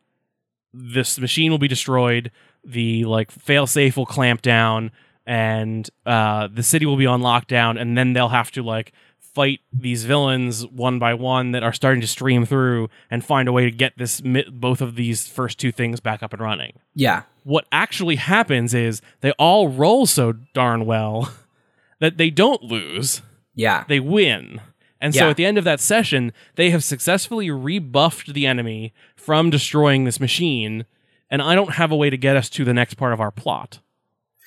this 0.74 1.20
machine 1.20 1.52
will 1.52 1.58
be 1.58 1.68
destroyed 1.68 2.32
the 2.64 3.06
like 3.06 3.32
fail 3.32 3.66
safe 3.66 3.96
will 3.98 4.06
clamp 4.06 4.42
down 4.42 4.92
and 5.26 5.90
uh 6.06 6.48
the 6.54 6.64
city 6.64 6.86
will 6.86 6.98
be 6.98 7.06
on 7.06 7.22
lockdown 7.22 7.80
and 7.80 7.98
then 7.98 8.14
they'll 8.14 8.30
have 8.30 8.52
to 8.52 8.62
like 8.62 8.92
fight 9.20 9.60
these 9.72 10.04
villains 10.04 10.66
one 10.68 11.00
by 11.00 11.14
one 11.14 11.52
that 11.52 11.64
are 11.64 11.72
starting 11.74 12.02
to 12.02 12.08
stream 12.08 12.46
through 12.46 12.90
and 13.12 13.24
find 13.24 13.48
a 13.48 13.52
way 13.52 13.64
to 13.64 13.72
get 13.72 13.94
this 13.98 14.22
both 14.52 14.82
of 14.82 14.96
these 14.96 15.28
first 15.28 15.58
two 15.60 15.72
things 15.72 16.00
back 16.00 16.22
up 16.24 16.34
and 16.34 16.42
running 16.42 16.74
Yeah. 16.96 17.24
what 17.44 17.66
actually 17.72 18.16
happens 18.18 18.74
is 18.74 19.02
they 19.22 19.32
all 19.34 19.70
roll 19.70 20.06
so 20.06 20.34
darn 20.54 20.86
well 20.86 21.32
that 22.00 22.18
they 22.18 22.30
don't 22.30 22.64
lose 22.64 23.22
Yeah. 23.56 23.86
they 23.88 24.00
win. 24.00 24.62
And 25.02 25.16
so 25.16 25.30
at 25.30 25.38
the 25.38 25.46
end 25.46 25.58
of 25.58 25.64
that 25.64 25.80
session, 25.80 26.34
they 26.56 26.72
have 26.72 26.84
successfully 26.84 27.50
rebuffed 27.50 28.34
the 28.34 28.46
enemy 28.46 28.94
from 29.30 29.52
destroying 29.52 30.06
this 30.06 30.20
machine, 30.20 30.88
and 31.30 31.40
I 31.40 31.54
don't 31.54 31.74
have 31.74 31.92
a 31.92 31.96
way 31.96 32.10
to 32.10 32.18
get 32.18 32.36
us 32.36 32.50
to 32.50 32.66
the 32.66 32.74
next 32.74 32.96
part 32.96 33.14
of 33.14 33.22
our 33.22 33.30
plot, 33.30 33.78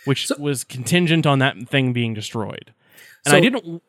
which 0.07 0.27
So- 0.27 0.35
was 0.41 0.65
contingent 0.65 1.25
on 1.25 1.39
that 1.39 1.69
thing 1.69 1.93
being 1.93 2.15
destroyed. 2.15 2.73
And 3.25 3.37
I 3.37 3.39
didn't 3.39 3.81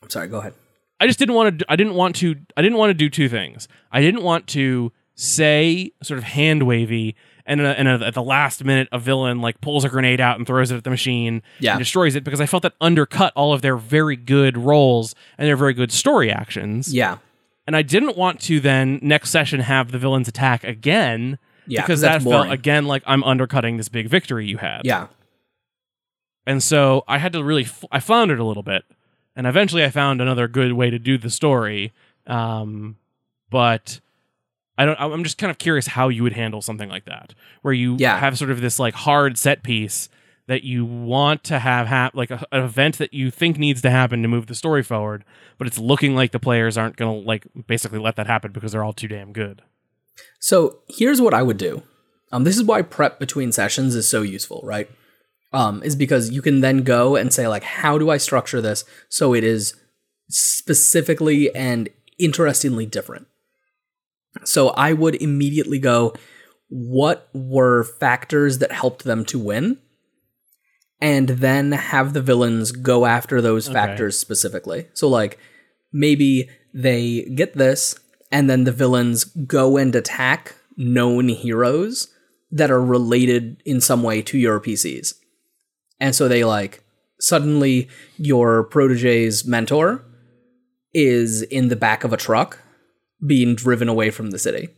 I'm 0.00 0.08
sorry. 0.08 0.28
Go 0.28 0.38
ahead. 0.38 0.54
I 1.00 1.08
just 1.08 1.18
didn't 1.18 1.34
want 1.34 1.58
to 1.58 1.66
I 1.68 1.74
didn't 1.74 1.94
want 1.94 2.14
to 2.16 2.36
I 2.56 2.62
didn't 2.62 2.78
want 2.78 2.90
to 2.90 2.94
do 2.94 3.10
two 3.10 3.28
things. 3.28 3.66
I 3.90 4.00
didn't 4.00 4.22
want 4.22 4.46
to 4.48 4.92
say 5.16 5.90
sort 6.00 6.18
of 6.18 6.22
hand 6.24 6.62
wavy 6.62 7.16
and, 7.44 7.60
uh, 7.60 7.74
and 7.76 7.88
uh, 7.88 8.04
at 8.06 8.14
the 8.14 8.22
last 8.22 8.62
minute 8.64 8.86
a 8.92 9.00
villain 9.00 9.40
like 9.40 9.60
pulls 9.60 9.84
a 9.84 9.88
grenade 9.88 10.20
out 10.20 10.36
and 10.38 10.46
throws 10.46 10.70
it 10.70 10.76
at 10.76 10.84
the 10.84 10.90
machine 10.90 11.42
Yeah. 11.58 11.72
and 11.72 11.80
destroys 11.80 12.14
it 12.14 12.22
because 12.22 12.40
I 12.40 12.46
felt 12.46 12.62
that 12.62 12.74
undercut 12.80 13.32
all 13.34 13.52
of 13.52 13.62
their 13.62 13.76
very 13.76 14.14
good 14.14 14.56
roles 14.56 15.16
and 15.38 15.48
their 15.48 15.56
very 15.56 15.74
good 15.74 15.90
story 15.90 16.30
actions. 16.30 16.94
Yeah. 16.94 17.16
And 17.66 17.74
I 17.76 17.82
didn't 17.82 18.16
want 18.16 18.40
to 18.42 18.60
then 18.60 18.98
next 19.02 19.30
session 19.30 19.60
have 19.60 19.90
the 19.92 19.98
villains 19.98 20.28
attack 20.28 20.62
again 20.64 21.38
Yeah. 21.66 21.80
because 21.82 21.96
'cause 21.96 22.00
that 22.02 22.12
that's 22.12 22.24
felt 22.24 22.34
boring. 22.46 22.52
again 22.52 22.86
like 22.86 23.02
I'm 23.06 23.24
undercutting 23.24 23.76
this 23.76 23.88
big 23.88 24.08
victory 24.08 24.46
you 24.46 24.58
had. 24.58 24.82
Yeah. 24.84 25.08
And 26.46 26.62
so 26.62 27.02
I 27.08 27.18
had 27.18 27.32
to 27.32 27.42
really, 27.42 27.64
f- 27.64 27.84
I 27.90 27.98
floundered 28.00 28.38
a 28.38 28.44
little 28.44 28.62
bit. 28.62 28.84
And 29.34 29.46
eventually 29.46 29.84
I 29.84 29.90
found 29.90 30.20
another 30.22 30.48
good 30.48 30.72
way 30.74 30.90
to 30.90 30.98
do 30.98 31.18
the 31.18 31.28
story. 31.30 31.92
Um, 32.26 32.96
but 33.50 34.00
I 34.78 34.84
don't, 34.84 34.98
I'm 35.00 35.24
just 35.24 35.38
kind 35.38 35.50
of 35.50 35.58
curious 35.58 35.88
how 35.88 36.08
you 36.08 36.22
would 36.22 36.34
handle 36.34 36.62
something 36.62 36.88
like 36.88 37.04
that, 37.06 37.34
where 37.62 37.74
you 37.74 37.96
Yeah. 37.98 38.18
have 38.18 38.38
sort 38.38 38.50
of 38.50 38.60
this 38.60 38.78
like 38.78 38.94
hard 38.94 39.36
set 39.38 39.62
piece 39.62 40.08
that 40.48 40.62
you 40.62 40.84
want 40.84 41.42
to 41.44 41.58
have 41.58 41.86
hap- 41.86 42.14
like 42.14 42.30
a, 42.30 42.44
an 42.52 42.62
event 42.62 42.98
that 42.98 43.12
you 43.12 43.30
think 43.30 43.58
needs 43.58 43.82
to 43.82 43.90
happen 43.90 44.22
to 44.22 44.28
move 44.28 44.46
the 44.46 44.54
story 44.54 44.82
forward, 44.82 45.24
but 45.58 45.66
it's 45.66 45.78
looking 45.78 46.14
like 46.14 46.32
the 46.32 46.38
players 46.38 46.78
aren't 46.78 46.96
going 46.96 47.22
to 47.22 47.26
like 47.26 47.46
basically 47.66 47.98
let 47.98 48.16
that 48.16 48.26
happen 48.26 48.52
because 48.52 48.72
they're 48.72 48.84
all 48.84 48.92
too 48.92 49.08
damn 49.08 49.32
good. 49.32 49.62
So 50.40 50.80
here's 50.88 51.20
what 51.20 51.34
I 51.34 51.42
would 51.42 51.58
do. 51.58 51.82
Um, 52.32 52.44
this 52.44 52.56
is 52.56 52.64
why 52.64 52.82
prep 52.82 53.18
between 53.18 53.52
sessions 53.52 53.94
is 53.94 54.08
so 54.08 54.22
useful, 54.22 54.60
right? 54.64 54.88
Um, 55.52 55.82
is 55.82 55.96
because 55.96 56.30
you 56.30 56.42
can 56.42 56.60
then 56.60 56.82
go 56.82 57.16
and 57.16 57.32
say 57.32 57.48
like, 57.48 57.62
how 57.62 57.98
do 57.98 58.10
I 58.10 58.16
structure 58.16 58.60
this 58.60 58.84
so 59.08 59.34
it 59.34 59.44
is 59.44 59.74
specifically 60.28 61.54
and 61.54 61.88
interestingly 62.18 62.86
different. 62.86 63.26
So 64.44 64.70
I 64.70 64.92
would 64.92 65.14
immediately 65.16 65.78
go, 65.78 66.14
what 66.68 67.28
were 67.32 67.84
factors 67.84 68.58
that 68.58 68.72
helped 68.72 69.04
them 69.04 69.24
to 69.26 69.38
win? 69.38 69.78
And 71.00 71.28
then 71.28 71.72
have 71.72 72.14
the 72.14 72.22
villains 72.22 72.72
go 72.72 73.04
after 73.04 73.42
those 73.42 73.68
factors 73.68 74.18
specifically. 74.18 74.88
So, 74.94 75.08
like, 75.08 75.38
maybe 75.92 76.48
they 76.72 77.24
get 77.34 77.54
this, 77.54 77.98
and 78.32 78.48
then 78.48 78.64
the 78.64 78.72
villains 78.72 79.24
go 79.24 79.76
and 79.76 79.94
attack 79.94 80.56
known 80.76 81.28
heroes 81.28 82.08
that 82.50 82.70
are 82.70 82.82
related 82.82 83.62
in 83.64 83.80
some 83.80 84.02
way 84.02 84.22
to 84.22 84.38
your 84.38 84.60
PCs. 84.60 85.14
And 86.00 86.14
so 86.14 86.28
they 86.28 86.44
like 86.44 86.82
suddenly 87.20 87.88
your 88.18 88.64
protege's 88.64 89.46
mentor 89.46 90.04
is 90.92 91.42
in 91.42 91.68
the 91.68 91.76
back 91.76 92.04
of 92.04 92.12
a 92.12 92.16
truck 92.16 92.60
being 93.26 93.54
driven 93.54 93.88
away 93.88 94.10
from 94.10 94.30
the 94.30 94.38
city. 94.38 94.68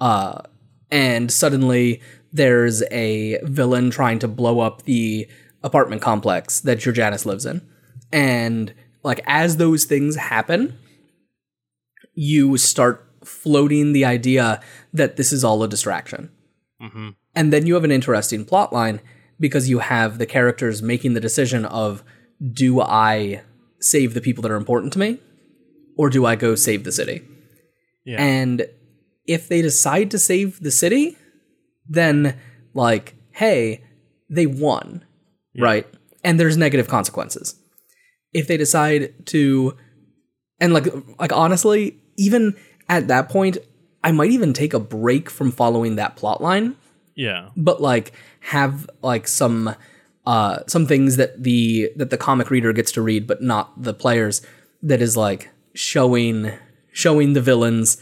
Uh 0.00 0.42
and 0.90 1.30
suddenly 1.30 2.00
there's 2.32 2.82
a 2.90 3.38
villain 3.42 3.90
trying 3.90 4.18
to 4.18 4.28
blow 4.28 4.60
up 4.60 4.82
the 4.82 5.28
apartment 5.62 6.02
complex 6.02 6.60
that 6.60 6.84
your 6.84 6.94
Janus 6.94 7.26
lives 7.26 7.46
in. 7.46 7.66
And 8.12 8.74
like 9.02 9.20
as 9.26 9.56
those 9.56 9.84
things 9.84 10.16
happen, 10.16 10.78
you 12.14 12.56
start 12.56 13.04
floating 13.24 13.92
the 13.92 14.04
idea 14.04 14.60
that 14.92 15.16
this 15.16 15.32
is 15.32 15.44
all 15.44 15.62
a 15.62 15.68
distraction. 15.68 16.30
Mm-hmm. 16.80 17.10
And 17.34 17.52
then 17.52 17.66
you 17.66 17.74
have 17.74 17.84
an 17.84 17.92
interesting 17.92 18.44
plot 18.44 18.72
line 18.72 19.00
because 19.38 19.68
you 19.68 19.78
have 19.80 20.18
the 20.18 20.26
characters 20.26 20.82
making 20.82 21.14
the 21.14 21.20
decision 21.20 21.64
of 21.64 22.02
do 22.52 22.80
I 22.80 23.42
save 23.80 24.14
the 24.14 24.20
people 24.20 24.42
that 24.42 24.50
are 24.50 24.56
important 24.56 24.92
to 24.94 24.98
me 24.98 25.20
or 25.96 26.10
do 26.10 26.24
I 26.24 26.36
go 26.36 26.54
save 26.54 26.84
the 26.84 26.92
city? 26.92 27.22
Yeah. 28.04 28.22
And 28.22 28.66
if 29.26 29.48
they 29.48 29.62
decide 29.62 30.10
to 30.12 30.18
save 30.18 30.60
the 30.60 30.70
city, 30.70 31.16
then 31.86 32.38
like, 32.74 33.14
hey, 33.32 33.84
they 34.30 34.46
won, 34.46 35.04
right? 35.58 35.86
And 36.24 36.38
there's 36.38 36.56
negative 36.56 36.88
consequences. 36.88 37.54
If 38.32 38.46
they 38.46 38.56
decide 38.56 39.26
to 39.26 39.76
and 40.60 40.72
like 40.72 40.86
like 41.18 41.32
honestly, 41.32 41.98
even 42.16 42.56
at 42.88 43.08
that 43.08 43.28
point, 43.28 43.58
I 44.02 44.12
might 44.12 44.30
even 44.30 44.52
take 44.52 44.74
a 44.74 44.80
break 44.80 45.30
from 45.30 45.52
following 45.52 45.96
that 45.96 46.16
plot 46.16 46.40
line 46.40 46.76
yeah. 47.18 47.48
but 47.56 47.82
like 47.82 48.12
have 48.40 48.88
like 49.02 49.28
some 49.28 49.74
uh 50.24 50.60
some 50.66 50.86
things 50.86 51.16
that 51.16 51.42
the 51.42 51.90
that 51.96 52.10
the 52.10 52.16
comic 52.16 52.48
reader 52.48 52.72
gets 52.72 52.92
to 52.92 53.02
read 53.02 53.26
but 53.26 53.42
not 53.42 53.82
the 53.82 53.92
players 53.92 54.40
that 54.82 55.02
is 55.02 55.16
like 55.16 55.50
showing 55.74 56.52
showing 56.92 57.32
the 57.32 57.40
villains 57.40 58.00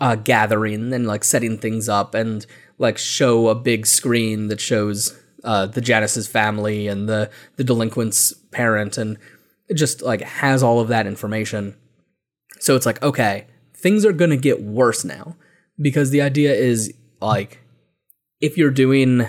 uh 0.00 0.16
gathering 0.16 0.92
and 0.92 1.06
like 1.06 1.22
setting 1.22 1.56
things 1.56 1.88
up 1.88 2.12
and 2.12 2.44
like 2.78 2.98
show 2.98 3.48
a 3.48 3.54
big 3.54 3.86
screen 3.86 4.48
that 4.48 4.60
shows 4.60 5.16
uh 5.44 5.66
the 5.66 5.80
Janus's 5.80 6.26
family 6.26 6.88
and 6.88 7.08
the 7.08 7.30
the 7.56 7.64
delinquent's 7.64 8.32
parent 8.50 8.98
and 8.98 9.18
it 9.68 9.74
just 9.74 10.02
like 10.02 10.20
has 10.22 10.62
all 10.62 10.80
of 10.80 10.88
that 10.88 11.06
information 11.06 11.76
so 12.58 12.76
it's 12.76 12.86
like 12.86 13.02
okay 13.02 13.46
things 13.76 14.04
are 14.04 14.12
going 14.12 14.30
to 14.30 14.36
get 14.36 14.62
worse 14.62 15.04
now 15.04 15.36
because 15.80 16.10
the 16.10 16.22
idea 16.22 16.54
is 16.54 16.92
like 17.20 17.60
if 18.40 18.56
you're 18.56 18.70
doing 18.70 19.26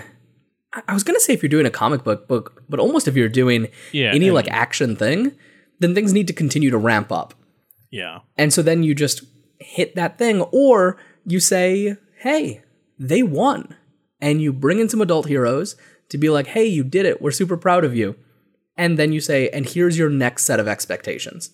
I- 0.88 0.92
was 0.94 1.04
gonna 1.04 1.20
say 1.20 1.32
if 1.32 1.42
you're 1.42 1.48
doing 1.50 1.64
a 1.66 1.70
comic 1.70 2.04
book 2.04 2.28
book, 2.28 2.62
but 2.68 2.78
almost 2.80 3.08
if 3.08 3.16
you're 3.16 3.30
doing 3.30 3.68
Yeah, 3.92 4.12
any 4.14 4.30
like 4.30 4.46
action 4.50 4.94
thing, 4.94 5.32
then 5.80 5.94
things 5.94 6.12
need 6.12 6.26
to 6.26 6.34
continue 6.34 6.68
to 6.70 6.76
ramp 6.76 7.10
up. 7.10 7.32
Yeah. 7.90 8.20
And 8.36 8.52
so 8.52 8.60
then 8.60 8.82
you 8.82 8.94
just 8.94 9.22
hit 9.58 9.94
that 9.94 10.18
thing, 10.18 10.42
or 10.52 10.98
you 11.24 11.40
say, 11.40 11.96
hey, 12.18 12.62
they 12.98 13.22
won. 13.22 13.74
And 14.20 14.42
you 14.42 14.52
bring 14.52 14.78
in 14.78 14.90
some 14.90 15.00
adult 15.00 15.26
heroes 15.28 15.76
to 16.10 16.18
be 16.18 16.28
like, 16.30 16.48
hey, 16.48 16.64
you 16.66 16.84
did 16.84 17.06
it. 17.06 17.20
We're 17.20 17.30
super 17.30 17.56
proud 17.56 17.84
of 17.84 17.94
you. 17.96 18.16
And 18.76 18.98
then 18.98 19.12
you 19.12 19.20
say, 19.20 19.48
and 19.50 19.66
here's 19.68 19.96
your 19.98 20.10
next 20.10 20.44
set 20.44 20.60
of 20.60 20.68
expectations. 20.68 21.50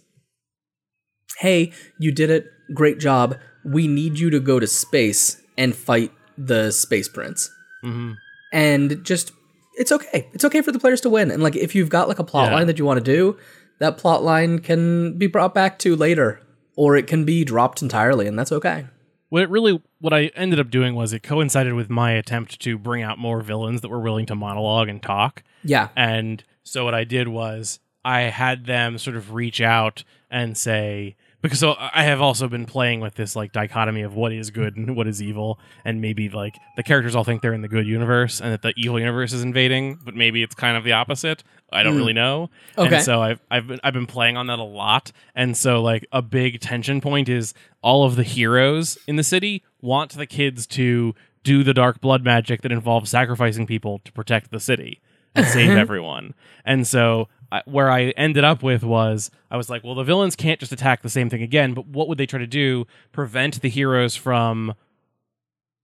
Hey, 1.39 1.73
you 1.99 2.13
did 2.13 2.31
it. 2.31 2.47
Great 2.75 2.99
job. 2.99 3.39
We 3.65 3.87
need 3.89 4.19
you 4.19 4.31
to 4.31 4.41
go 4.41 4.59
to 4.61 4.67
space 4.67 5.41
and 5.57 5.75
fight 5.75 6.13
the 6.37 6.71
space 6.71 7.09
prince. 7.09 7.51
Mhm. 7.85 8.17
And 8.53 9.05
just, 9.05 9.33
it's 9.79 9.93
okay. 9.93 10.29
It's 10.35 10.45
okay 10.45 10.61
for 10.63 10.73
the 10.73 10.79
players 10.79 11.01
to 11.03 11.11
win. 11.11 11.31
And 11.31 11.43
like, 11.43 11.57
if 11.57 11.75
you've 11.75 11.89
got 11.89 12.09
like 12.09 12.19
a 12.19 12.25
plot 12.25 12.51
Yeah. 12.51 12.57
line 12.57 12.67
that 12.67 12.79
you 12.79 12.85
want 12.85 12.99
to 12.99 13.05
do, 13.05 13.37
that 13.79 13.97
plot 13.99 14.23
line 14.23 14.59
can 14.59 15.17
be 15.19 15.27
brought 15.27 15.55
back 15.55 15.79
to 15.81 15.97
later, 15.97 16.41
or 16.77 16.97
it 16.97 17.07
can 17.07 17.25
be 17.25 17.45
dropped 17.45 17.83
entirely, 17.83 18.27
and 18.27 18.39
that's 18.39 18.53
okay. 18.53 18.87
What 19.33 19.45
it 19.45 19.49
really, 19.49 19.81
what 19.99 20.13
I 20.13 20.31
ended 20.37 20.61
up 20.61 20.69
doing 20.69 20.95
was 20.95 21.15
it 21.15 21.23
coincided 21.23 21.73
with 21.73 21.89
my 21.89 22.11
attempt 22.11 22.61
to 22.61 22.77
bring 22.77 23.03
out 23.03 23.19
more 23.19 23.41
villains 23.41 23.81
that 23.81 23.89
were 23.89 23.99
willing 23.99 24.27
to 24.27 24.35
monologue 24.35 24.91
and 24.91 25.03
talk. 25.03 25.43
Yeah. 25.65 25.89
And 25.97 26.45
so 26.65 26.85
what 26.85 26.93
I 26.93 27.05
did 27.05 27.29
was 27.29 27.81
I 28.05 28.25
had 28.25 28.67
them 28.67 28.99
sort 28.99 29.17
of 29.17 29.33
reach 29.33 29.63
out 29.63 30.05
and 30.31 30.55
say, 30.55 31.17
because 31.43 31.59
so 31.59 31.75
I 31.79 32.05
have 32.05 32.21
also 32.21 32.49
been 32.49 32.67
playing 32.67 33.01
with 33.01 33.17
this 33.17 33.35
like 33.35 33.53
dichotomy 33.53 34.03
of 34.03 34.15
what 34.15 34.33
is 34.33 34.51
good 34.51 34.77
and 34.77 34.97
what 34.97 35.07
is 35.09 35.21
evil, 35.21 35.59
and 35.85 36.01
maybe 36.01 36.29
like 36.29 36.57
the 36.77 36.83
characters 36.83 37.15
all 37.15 37.25
think 37.25 37.43
they're 37.43 37.53
in 37.53 37.63
the 37.63 37.69
good 37.69 37.87
universe 37.87 38.41
and 38.41 38.53
that 38.53 38.63
the 38.63 38.73
evil 38.77 38.99
universe 38.99 39.33
is 39.33 39.43
invading, 39.43 39.99
but 40.05 40.15
maybe 40.15 40.43
it's 40.43 40.55
kind 40.55 40.77
of 40.77 40.85
the 40.85 40.93
opposite. 40.93 41.43
I 41.73 41.83
don't 41.83 41.95
hmm. 41.95 41.99
really 41.99 42.13
know. 42.13 42.51
Okay. 42.79 42.97
And 42.97 43.05
so 43.05 43.21
I've 43.21 43.41
I've 43.51 43.67
been 43.67 43.81
I've 43.83 43.95
been 43.95 44.07
playing 44.07 44.37
on 44.37 44.47
that 44.47 44.61
a 44.61 44.65
lot, 44.65 45.11
and 45.35 45.57
so 45.57 45.83
like 45.83 46.07
a 46.13 46.23
big 46.23 46.61
tension 46.61 47.01
point 47.01 47.29
is 47.29 47.55
all 47.83 48.05
of 48.05 48.17
the 48.17 48.23
heroes 48.23 48.97
in 49.07 49.17
the 49.17 49.25
city 49.25 49.65
want 49.81 50.13
the 50.13 50.27
kids 50.27 50.67
to 50.69 51.15
do 51.43 51.65
the 51.65 51.75
dark 51.75 52.01
blood 52.01 52.23
magic 52.23 52.63
that 52.63 52.71
involves 52.71 53.11
sacrificing 53.11 53.67
people 53.67 54.01
to 54.05 54.13
protect 54.13 54.53
the 54.53 54.61
city 54.61 55.01
and 55.35 55.47
save 55.47 55.71
mm-hmm. 55.71 55.79
everyone. 55.79 56.35
And 56.65 56.87
so 56.87 57.29
I, 57.53 57.63
where 57.67 57.91
I 57.91 58.05
ended 58.17 58.45
up 58.45 58.63
with 58.63 58.83
was 58.83 59.31
I 59.51 59.57
was 59.59 59.69
like, 59.69 59.85
well, 59.85 59.95
the 59.95 60.05
villains 60.05 60.35
can't 60.35 60.59
just 60.59 60.73
attack 60.73 61.03
the 61.03 61.11
same 61.11 61.29
thing 61.29 61.43
again, 61.43 61.75
but 61.75 61.87
what 61.87 62.09
would 62.09 62.17
they 62.19 62.25
try 62.27 62.39
to 62.39 62.47
do? 62.47 62.87
Prevent 63.13 63.61
the 63.61 63.69
heroes 63.69 64.17
from 64.17 64.75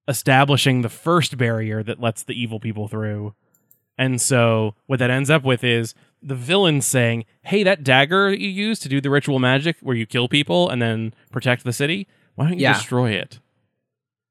establishing 0.06 0.82
the 0.82 0.88
first 0.88 1.36
barrier 1.36 1.82
that 1.82 2.00
lets 2.00 2.22
the 2.22 2.40
evil 2.40 2.58
people 2.58 2.88
through. 2.88 3.34
And 3.98 4.20
so 4.20 4.74
what 4.86 4.98
that 5.00 5.10
ends 5.10 5.28
up 5.28 5.44
with 5.44 5.62
is 5.62 5.94
the 6.22 6.34
villain 6.34 6.80
saying, 6.80 7.24
"Hey, 7.42 7.62
that 7.64 7.84
dagger 7.84 8.30
that 8.30 8.40
you 8.40 8.48
use 8.48 8.78
to 8.80 8.88
do 8.88 9.00
the 9.00 9.10
ritual 9.10 9.38
magic 9.38 9.76
where 9.82 9.96
you 9.96 10.06
kill 10.06 10.28
people 10.28 10.70
and 10.70 10.80
then 10.80 11.12
protect 11.30 11.64
the 11.64 11.72
city, 11.72 12.06
why 12.34 12.44
don't 12.48 12.58
you 12.58 12.62
Yeah. 12.62 12.72
destroy 12.74 13.10
it?" 13.10 13.40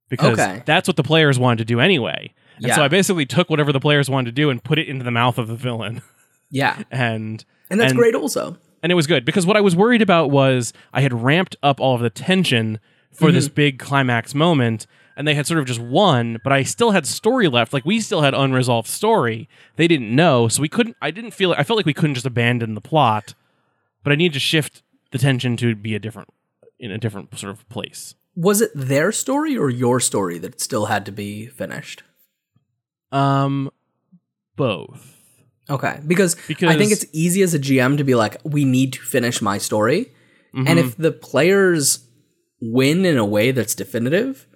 Because 0.10 0.40
Okay. 0.40 0.64
that's 0.66 0.88
what 0.88 0.96
the 0.98 1.04
players 1.04 1.38
wanted 1.38 1.60
to 1.60 1.66
do 1.66 1.80
anyway. 1.80 2.34
And 2.64 2.74
so 2.74 2.84
I 2.84 2.88
basically 2.88 3.26
took 3.28 3.50
whatever 3.50 3.72
the 3.72 3.80
players 3.80 4.10
wanted 4.10 4.26
to 4.36 4.42
do 4.42 4.50
and 4.50 4.64
put 4.64 4.80
it 4.80 4.88
into 4.88 5.04
the 5.04 5.12
mouth 5.12 5.38
of 5.38 5.48
the 5.48 5.56
villain. 5.56 6.02
Yeah. 6.50 6.84
and 6.92 7.44
And 7.70 7.80
that's 7.80 7.92
And- 7.92 8.00
great 8.00 8.16
also. 8.16 8.58
and 8.84 8.92
it 8.92 8.96
was 8.96 9.08
good 9.08 9.26
because 9.26 9.46
what 9.46 9.58
I 9.58 9.62
was 9.62 9.76
worried 9.76 10.02
about 10.02 10.30
was 10.32 10.72
I 10.94 11.02
had 11.02 11.14
ramped 11.14 11.56
up 11.64 11.80
all 11.82 11.96
of 11.96 12.02
the 12.02 12.10
tension 12.10 12.80
for 13.12 13.32
this 13.32 13.48
big 13.50 13.80
climax 13.80 14.36
moment 14.36 14.86
and 15.16 15.28
they 15.28 15.34
had 15.34 15.48
sort 15.48 15.60
of 15.60 15.66
just 15.66 15.80
won 15.80 16.40
but 16.44 16.54
I 16.54 16.62
still 16.64 16.92
had 16.92 17.08
story 17.08 17.48
left 17.48 17.74
like 17.74 17.84
we 17.86 18.00
still 18.00 18.22
had 18.22 18.36
unresolved 18.36 18.88
story 18.88 19.50
they 19.76 19.88
didn't 19.88 20.16
know 20.16 20.48
so 20.48 20.62
we 20.62 20.70
couldn't 20.70 20.96
I 21.02 21.10
didn't 21.12 21.32
feel 21.32 21.54
I 21.54 21.64
felt 21.64 21.78
like 21.78 21.86
we 21.88 21.94
couldn't 21.96 22.14
just 22.14 22.28
abandon 22.28 22.76
the 22.76 22.82
plot 22.82 23.34
but 24.04 24.14
I 24.14 24.16
needed 24.16 24.34
to 24.36 24.40
shift 24.40 24.84
the 25.12 25.18
tension 25.18 25.58
to 25.58 25.76
be 25.76 25.96
a 25.96 26.00
different 26.00 26.30
in 26.80 26.92
a 26.92 26.98
different 27.00 27.36
sort 27.40 27.52
of 27.52 27.68
place 27.70 28.14
Was 28.36 28.62
it 28.62 28.70
their 28.76 29.12
story 29.12 29.58
or 29.58 29.70
your 29.72 30.00
story 30.00 30.38
that 30.38 30.62
still 30.62 30.86
had 30.86 31.04
to 31.08 31.12
be 31.12 31.48
finished? 31.48 32.04
um 33.12 33.72
both 34.56 35.17
Okay, 35.70 36.00
because, 36.08 36.38
I 36.50 36.78
think 36.78 36.92
it's 36.92 37.06
easy 37.12 37.42
as 37.42 37.54
a 37.54 37.60
GM 37.60 37.98
to 37.98 38.04
be 38.06 38.16
like, 38.16 38.38
we 38.44 38.64
need 38.64 38.94
to 38.94 39.02
finish 39.02 39.42
my 39.42 39.58
story. 39.58 40.14
Mm-hmm. 40.56 40.68
And 40.68 40.80
if 40.80 40.96
the 40.96 41.12
players 41.12 42.08
win 42.62 43.06
in 43.06 43.18
a 43.18 43.26
way 43.26 43.52
that's 43.52 43.76
definitive, 43.76 44.48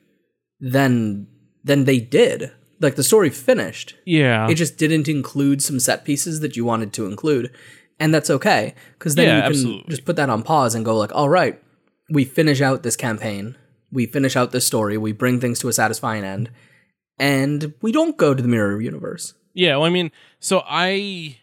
then 0.60 1.28
then 1.64 1.86
they 1.86 2.00
did. 2.00 2.52
Like 2.80 2.96
the 2.96 3.04
story 3.04 3.30
finished. 3.30 3.96
yeah 4.06 4.50
It 4.50 4.56
just 4.56 4.78
didn't 4.78 5.08
include 5.08 5.62
some 5.62 5.80
set 5.80 6.04
pieces 6.04 6.40
that 6.40 6.56
you 6.58 6.66
wanted 6.66 6.94
to 6.94 7.06
include. 7.06 7.54
And 8.00 8.12
that's 8.14 8.32
okay. 8.32 8.74
Because 8.98 9.14
then 9.14 9.28
Yeah, 9.28 9.36
you 9.36 9.42
can 9.42 9.52
absolutely. 9.52 9.90
just 9.90 10.06
put 10.06 10.16
that 10.16 10.30
on 10.30 10.42
pause 10.42 10.74
and 10.74 10.84
go 10.84 10.98
like, 10.98 11.14
all 11.14 11.30
right, 11.30 11.62
we 12.10 12.26
finish 12.26 12.62
out 12.62 12.82
this 12.82 12.96
campaign. 12.96 13.56
We 13.92 14.08
finish 14.08 14.36
out 14.36 14.52
this 14.52 14.66
story. 14.66 14.98
We 14.98 15.12
bring 15.12 15.40
things 15.40 15.60
to 15.60 15.68
a 15.68 15.74
satisfying 15.74 16.24
end. 16.24 16.50
And 17.20 17.76
we 17.84 17.92
don't 17.92 18.18
go 18.18 18.34
to 18.34 18.42
the 18.42 18.50
mirror 18.50 18.82
universe. 18.82 19.36
Yeah 19.54 19.76
well 19.78 19.86
I 19.86 19.90
mean 19.90 20.12
so 20.40 20.64
I 20.66 21.38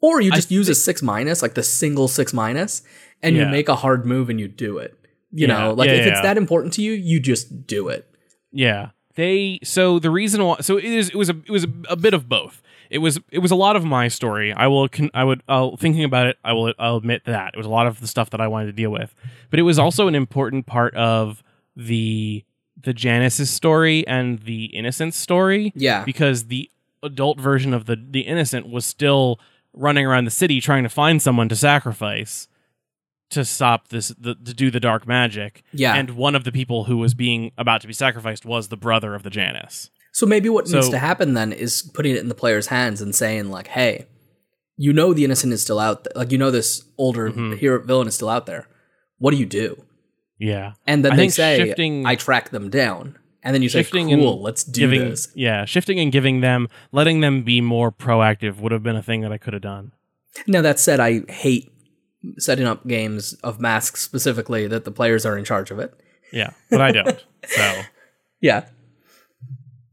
Or 0.00 0.20
you 0.20 0.30
just 0.32 0.50
use 0.50 0.68
a 0.68 0.74
six 0.74 1.02
minus, 1.02 1.42
like 1.42 1.54
the 1.54 1.62
single 1.62 2.08
six 2.08 2.32
minus, 2.32 2.82
and 3.22 3.36
you 3.36 3.46
make 3.46 3.68
a 3.68 3.76
hard 3.76 4.04
move 4.04 4.28
and 4.30 4.40
you 4.40 4.48
do 4.48 4.78
it. 4.78 4.98
You 5.30 5.46
Yeah, 5.46 5.58
know, 5.58 5.72
like 5.74 5.88
yeah, 5.88 5.94
if 5.96 6.06
it's 6.06 6.16
yeah. 6.16 6.22
that 6.22 6.36
important 6.36 6.74
to 6.74 6.82
you, 6.82 6.92
you 6.92 7.20
just 7.20 7.66
do 7.66 7.88
it. 7.88 8.06
Yeah. 8.50 8.90
They 9.14 9.60
so 9.62 9.98
the 9.98 10.10
reason 10.10 10.42
why 10.44 10.56
so 10.60 10.76
it 10.78 10.84
is 10.84 11.08
it 11.10 11.14
was 11.16 11.30
a 11.30 11.36
it 11.46 11.50
was 11.50 11.64
a, 11.64 11.68
a 11.90 11.96
bit 11.96 12.14
of 12.14 12.28
both. 12.28 12.60
It 12.90 12.98
was 12.98 13.20
it 13.30 13.38
was 13.38 13.50
a 13.50 13.54
lot 13.56 13.76
of 13.76 13.84
my 13.84 14.08
story. 14.08 14.52
I 14.52 14.66
will 14.66 14.88
con, 14.88 15.10
I 15.14 15.22
would 15.24 15.42
I'll 15.48 15.76
thinking 15.76 16.04
about 16.04 16.26
it. 16.26 16.36
I 16.44 16.52
will 16.52 16.74
I'll 16.78 16.96
admit 16.96 17.24
that 17.26 17.54
it 17.54 17.56
was 17.56 17.66
a 17.66 17.70
lot 17.70 17.86
of 17.86 18.00
the 18.00 18.06
stuff 18.06 18.30
that 18.30 18.40
I 18.40 18.48
wanted 18.48 18.66
to 18.66 18.72
deal 18.72 18.90
with. 18.90 19.14
But 19.50 19.58
it 19.60 19.62
was 19.62 19.78
also 19.78 20.08
an 20.08 20.14
important 20.14 20.66
part 20.66 20.94
of 20.94 21.42
the 21.76 22.44
the 22.82 22.92
Janus's 22.92 23.48
story 23.50 24.06
and 24.08 24.40
the 24.40 24.64
Innocent's 24.66 25.16
story 25.16 25.72
Yeah. 25.76 26.04
because 26.04 26.46
the 26.46 26.68
adult 27.02 27.40
version 27.40 27.74
of 27.74 27.86
the 27.86 27.96
the 27.96 28.20
Innocent 28.20 28.68
was 28.68 28.84
still 28.86 29.38
running 29.74 30.04
around 30.06 30.24
the 30.24 30.30
city 30.30 30.60
trying 30.60 30.82
to 30.82 30.88
find 30.88 31.20
someone 31.22 31.48
to 31.48 31.56
sacrifice 31.56 32.48
to 33.30 33.44
stop 33.44 33.88
this 33.88 34.08
the, 34.18 34.34
to 34.34 34.52
do 34.54 34.70
the 34.70 34.80
dark 34.80 35.06
magic. 35.06 35.62
Yeah. 35.72 35.94
And 35.94 36.10
one 36.10 36.34
of 36.34 36.44
the 36.44 36.52
people 36.52 36.84
who 36.84 36.98
was 36.98 37.14
being 37.14 37.52
about 37.56 37.80
to 37.80 37.86
be 37.86 37.92
sacrificed 37.94 38.44
was 38.44 38.68
the 38.68 38.76
brother 38.76 39.14
of 39.14 39.22
the 39.22 39.30
Janus. 39.30 39.90
So 40.12 40.26
maybe 40.26 40.50
what 40.50 40.68
needs 40.68 40.90
to 40.90 40.98
happen 40.98 41.32
then 41.32 41.52
is 41.52 41.80
putting 41.94 42.14
it 42.14 42.18
in 42.18 42.28
the 42.28 42.34
player's 42.34 42.66
hands 42.66 43.00
and 43.00 43.14
saying 43.14 43.50
like, 43.50 43.68
"Hey, 43.68 44.06
you 44.76 44.92
know 44.92 45.14
the 45.14 45.24
innocent 45.24 45.54
is 45.54 45.62
still 45.62 45.78
out 45.78 46.04
there. 46.04 46.12
Like 46.14 46.30
you 46.32 46.36
know 46.38 46.50
this 46.50 46.84
older 46.98 47.30
Mm-hmm. 47.30 47.54
hero 47.54 47.82
villain 47.82 48.08
is 48.08 48.14
still 48.14 48.28
out 48.28 48.44
there. 48.44 48.68
What 49.18 49.30
do 49.30 49.38
you 49.38 49.46
do?" 49.46 49.82
Yeah. 50.38 50.72
And 50.86 51.02
then 51.02 51.12
I 51.12 51.16
they 51.16 51.28
say, 51.30 51.56
shifting- 51.64 52.04
"I 52.04 52.16
track 52.16 52.50
them 52.50 52.68
down." 52.68 53.16
And 53.42 53.54
then 53.54 53.62
you 53.62 53.68
say, 53.68 53.82
Shifting 53.82 54.08
"Cool, 54.08 54.34
and 54.34 54.42
let's 54.42 54.62
do 54.62 54.80
giving 54.82 55.10
this." 55.10 55.28
yeah, 55.34 55.64
shifting 55.64 55.98
and 55.98 56.12
giving 56.12 56.40
them 56.42 56.68
letting 56.92 57.20
them 57.20 57.42
be 57.42 57.60
more 57.60 57.90
proactive 57.90 58.58
would 58.60 58.70
have 58.72 58.82
been 58.82 58.96
a 58.96 59.02
thing 59.02 59.20
that 59.22 59.32
I 59.32 59.38
could 59.38 59.52
have 59.52 59.62
done. 59.62 59.92
Now 60.46 60.62
that 60.62 60.78
said, 60.78 61.00
I 61.00 61.20
hate 61.30 61.72
setting 62.38 62.66
up 62.66 62.86
games 62.86 63.32
of 63.42 63.60
masks 63.60 64.00
specifically 64.00 64.68
that 64.68 64.84
the 64.84 64.92
players 64.92 65.26
are 65.26 65.36
in 65.36 65.44
charge 65.44 65.70
of 65.72 65.78
it. 65.80 65.92
Yeah. 66.32 66.50
But 66.70 66.80
I 66.80 66.92
don't. 66.92 67.24
so 67.46 67.82
Yeah. 68.40 68.66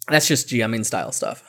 That's 0.07 0.27
just 0.27 0.47
GMing 0.47 0.85
style 0.85 1.11
stuff. 1.11 1.43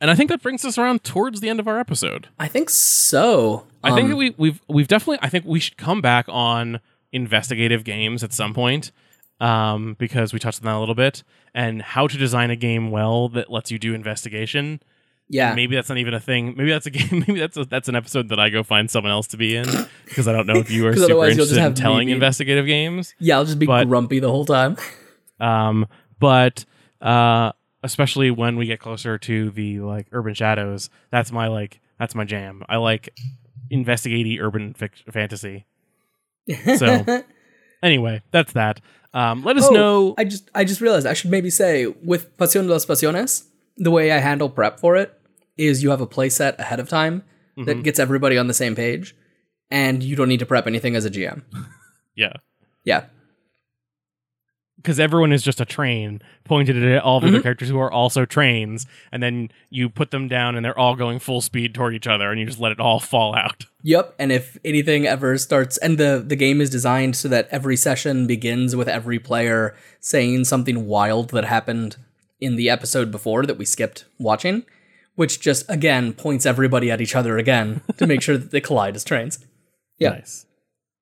and 0.00 0.10
I 0.10 0.14
think 0.14 0.30
that 0.30 0.42
brings 0.42 0.64
us 0.64 0.76
around 0.78 1.04
towards 1.04 1.40
the 1.40 1.48
end 1.48 1.60
of 1.60 1.68
our 1.68 1.78
episode. 1.78 2.28
I 2.38 2.48
think 2.48 2.70
so. 2.70 3.66
I 3.84 3.90
think 3.94 4.04
Um, 4.04 4.10
that 4.10 4.16
we, 4.16 4.34
we've 4.36 4.60
we've 4.68 4.88
definitely. 4.88 5.18
I 5.22 5.28
think 5.28 5.44
we 5.44 5.60
should 5.60 5.76
come 5.76 6.00
back 6.00 6.24
on 6.28 6.80
investigative 7.12 7.84
games 7.84 8.24
at 8.24 8.32
some 8.32 8.54
point, 8.54 8.92
um, 9.40 9.96
because 9.98 10.32
we 10.32 10.38
touched 10.38 10.60
on 10.60 10.66
that 10.66 10.76
a 10.76 10.80
little 10.80 10.94
bit, 10.94 11.22
and 11.54 11.82
how 11.82 12.06
to 12.06 12.16
design 12.16 12.50
a 12.50 12.56
game 12.56 12.90
well 12.90 13.28
that 13.30 13.50
lets 13.50 13.70
you 13.70 13.78
do 13.78 13.94
investigation. 13.94 14.80
yeah. 15.28 15.54
Maybe 15.54 15.74
that's 15.74 15.88
not 15.88 15.98
even 15.98 16.14
a 16.14 16.20
thing. 16.20 16.54
Maybe 16.56 16.70
that's 16.70 16.86
a 16.86 16.90
game. 16.98 17.24
Maybe 17.26 17.40
that's 17.40 17.56
a, 17.56 17.64
that's 17.64 17.88
an 17.88 17.94
episode 17.96 18.28
that 18.28 18.38
I 18.38 18.50
go 18.50 18.62
find 18.62 18.90
someone 18.90 19.12
else 19.12 19.26
to 19.28 19.36
be 19.36 19.56
in 19.56 19.66
because 20.04 20.28
I 20.28 20.32
don't 20.32 20.46
know 20.46 20.56
if 20.58 20.70
you 20.70 20.86
are 20.86 20.94
super 20.96 21.26
interested 21.26 21.58
in 21.58 21.74
telling 21.74 22.06
be- 22.06 22.12
investigative 22.12 22.66
games. 22.66 23.14
Yeah, 23.18 23.36
I'll 23.38 23.44
just 23.44 23.58
be 23.58 23.66
but- 23.66 23.88
grumpy 23.88 24.18
the 24.20 24.30
whole 24.30 24.44
time. 24.46 24.76
Um, 25.40 25.88
but 26.20 26.64
uh, 27.00 27.50
especially 27.82 28.30
when 28.30 28.54
we 28.56 28.66
get 28.66 28.78
closer 28.78 29.18
to 29.18 29.50
the 29.50 29.80
like 29.80 30.06
urban 30.12 30.34
shadows, 30.34 30.88
that's 31.10 31.32
my 31.32 31.48
like 31.48 31.80
that's 31.98 32.14
my 32.14 32.22
jam. 32.24 32.62
I 32.68 32.76
like 32.76 33.08
investigative 33.68 34.40
urban 34.40 34.72
fic- 34.74 35.10
fantasy. 35.12 35.66
So 36.76 37.04
anyway, 37.82 38.22
that's 38.30 38.52
that. 38.52 38.80
Um, 39.14 39.44
let 39.44 39.56
us 39.56 39.66
Oh, 39.68 39.74
know. 39.74 40.14
I 40.16 40.24
just 40.24 40.50
I 40.54 40.64
just 40.64 40.80
realized 40.80 41.06
I 41.06 41.12
should 41.12 41.30
maybe 41.30 41.50
say 41.50 41.86
with 41.86 42.36
Pasión 42.38 42.66
de 42.66 42.72
las 42.72 42.86
Pasiones, 42.86 43.44
the 43.76 43.90
way 43.90 44.10
I 44.10 44.18
handle 44.18 44.48
prep 44.48 44.80
for 44.80 44.96
it 44.96 45.12
is 45.56 45.82
you 45.82 45.90
have 45.90 46.00
a 46.00 46.06
playset 46.06 46.58
ahead 46.58 46.80
of 46.80 46.88
time 46.88 47.22
Mm-hmm. 47.52 47.64
that 47.66 47.82
gets 47.82 47.98
everybody 47.98 48.38
on 48.38 48.46
the 48.46 48.54
same 48.54 48.74
page, 48.74 49.14
and 49.70 50.02
you 50.02 50.16
don't 50.16 50.28
need 50.30 50.38
to 50.40 50.46
prep 50.46 50.66
anything 50.66 50.96
as 50.96 51.04
a 51.04 51.10
GM. 51.10 51.42
yeah, 52.16 52.32
Yeah. 52.82 53.04
Because 54.82 54.98
everyone 55.00 55.32
is 55.32 55.42
just 55.42 55.60
a 55.60 55.64
train 55.64 56.20
pointed 56.44 56.82
at 56.82 57.02
all 57.02 57.20
the 57.20 57.26
Mm-hmm. 57.28 57.36
other 57.36 57.42
characters 57.42 57.68
who 57.68 57.78
are 57.78 57.90
also 57.90 58.24
trains, 58.24 58.86
and 59.12 59.22
then 59.22 59.50
you 59.70 59.88
put 59.88 60.10
them 60.10 60.28
down, 60.28 60.56
and 60.56 60.64
they're 60.64 60.78
all 60.78 60.96
going 60.96 61.18
full 61.18 61.40
speed 61.40 61.74
toward 61.74 61.94
each 61.94 62.06
other, 62.06 62.30
and 62.30 62.40
you 62.40 62.46
just 62.46 62.58
let 62.60 62.72
it 62.72 62.80
all 62.80 62.98
fall 63.00 63.34
out. 63.34 63.66
Yep, 63.82 64.14
and 64.18 64.32
if 64.32 64.58
anything 64.64 65.06
ever 65.06 65.38
starts, 65.38 65.78
and 65.78 65.98
the 65.98 66.22
the 66.26 66.36
game 66.36 66.60
is 66.60 66.68
designed 66.70 67.16
so 67.16 67.28
that 67.28 67.48
every 67.50 67.76
session 67.76 68.26
begins 68.26 68.74
with 68.76 68.88
every 68.88 69.18
player 69.18 69.74
saying 70.00 70.44
something 70.44 70.86
wild 70.86 71.30
that 71.30 71.44
happened 71.44 71.96
in 72.40 72.56
the 72.56 72.68
episode 72.68 73.10
before 73.12 73.46
that 73.46 73.56
we 73.58 73.64
skipped 73.64 74.04
watching. 74.18 74.64
which 75.14 75.40
just 75.40 75.64
again 75.70 76.12
points 76.12 76.46
everybody 76.46 76.90
at 76.90 77.00
each 77.00 77.14
other 77.14 77.36
again 77.38 77.82
to 77.98 78.06
make 78.06 78.22
sure 78.22 78.36
that 78.38 78.50
they 78.50 78.60
collide 78.60 78.96
as 78.96 79.04
trains. 79.04 79.38
Yeah. 79.98 80.10
Nice. 80.10 80.46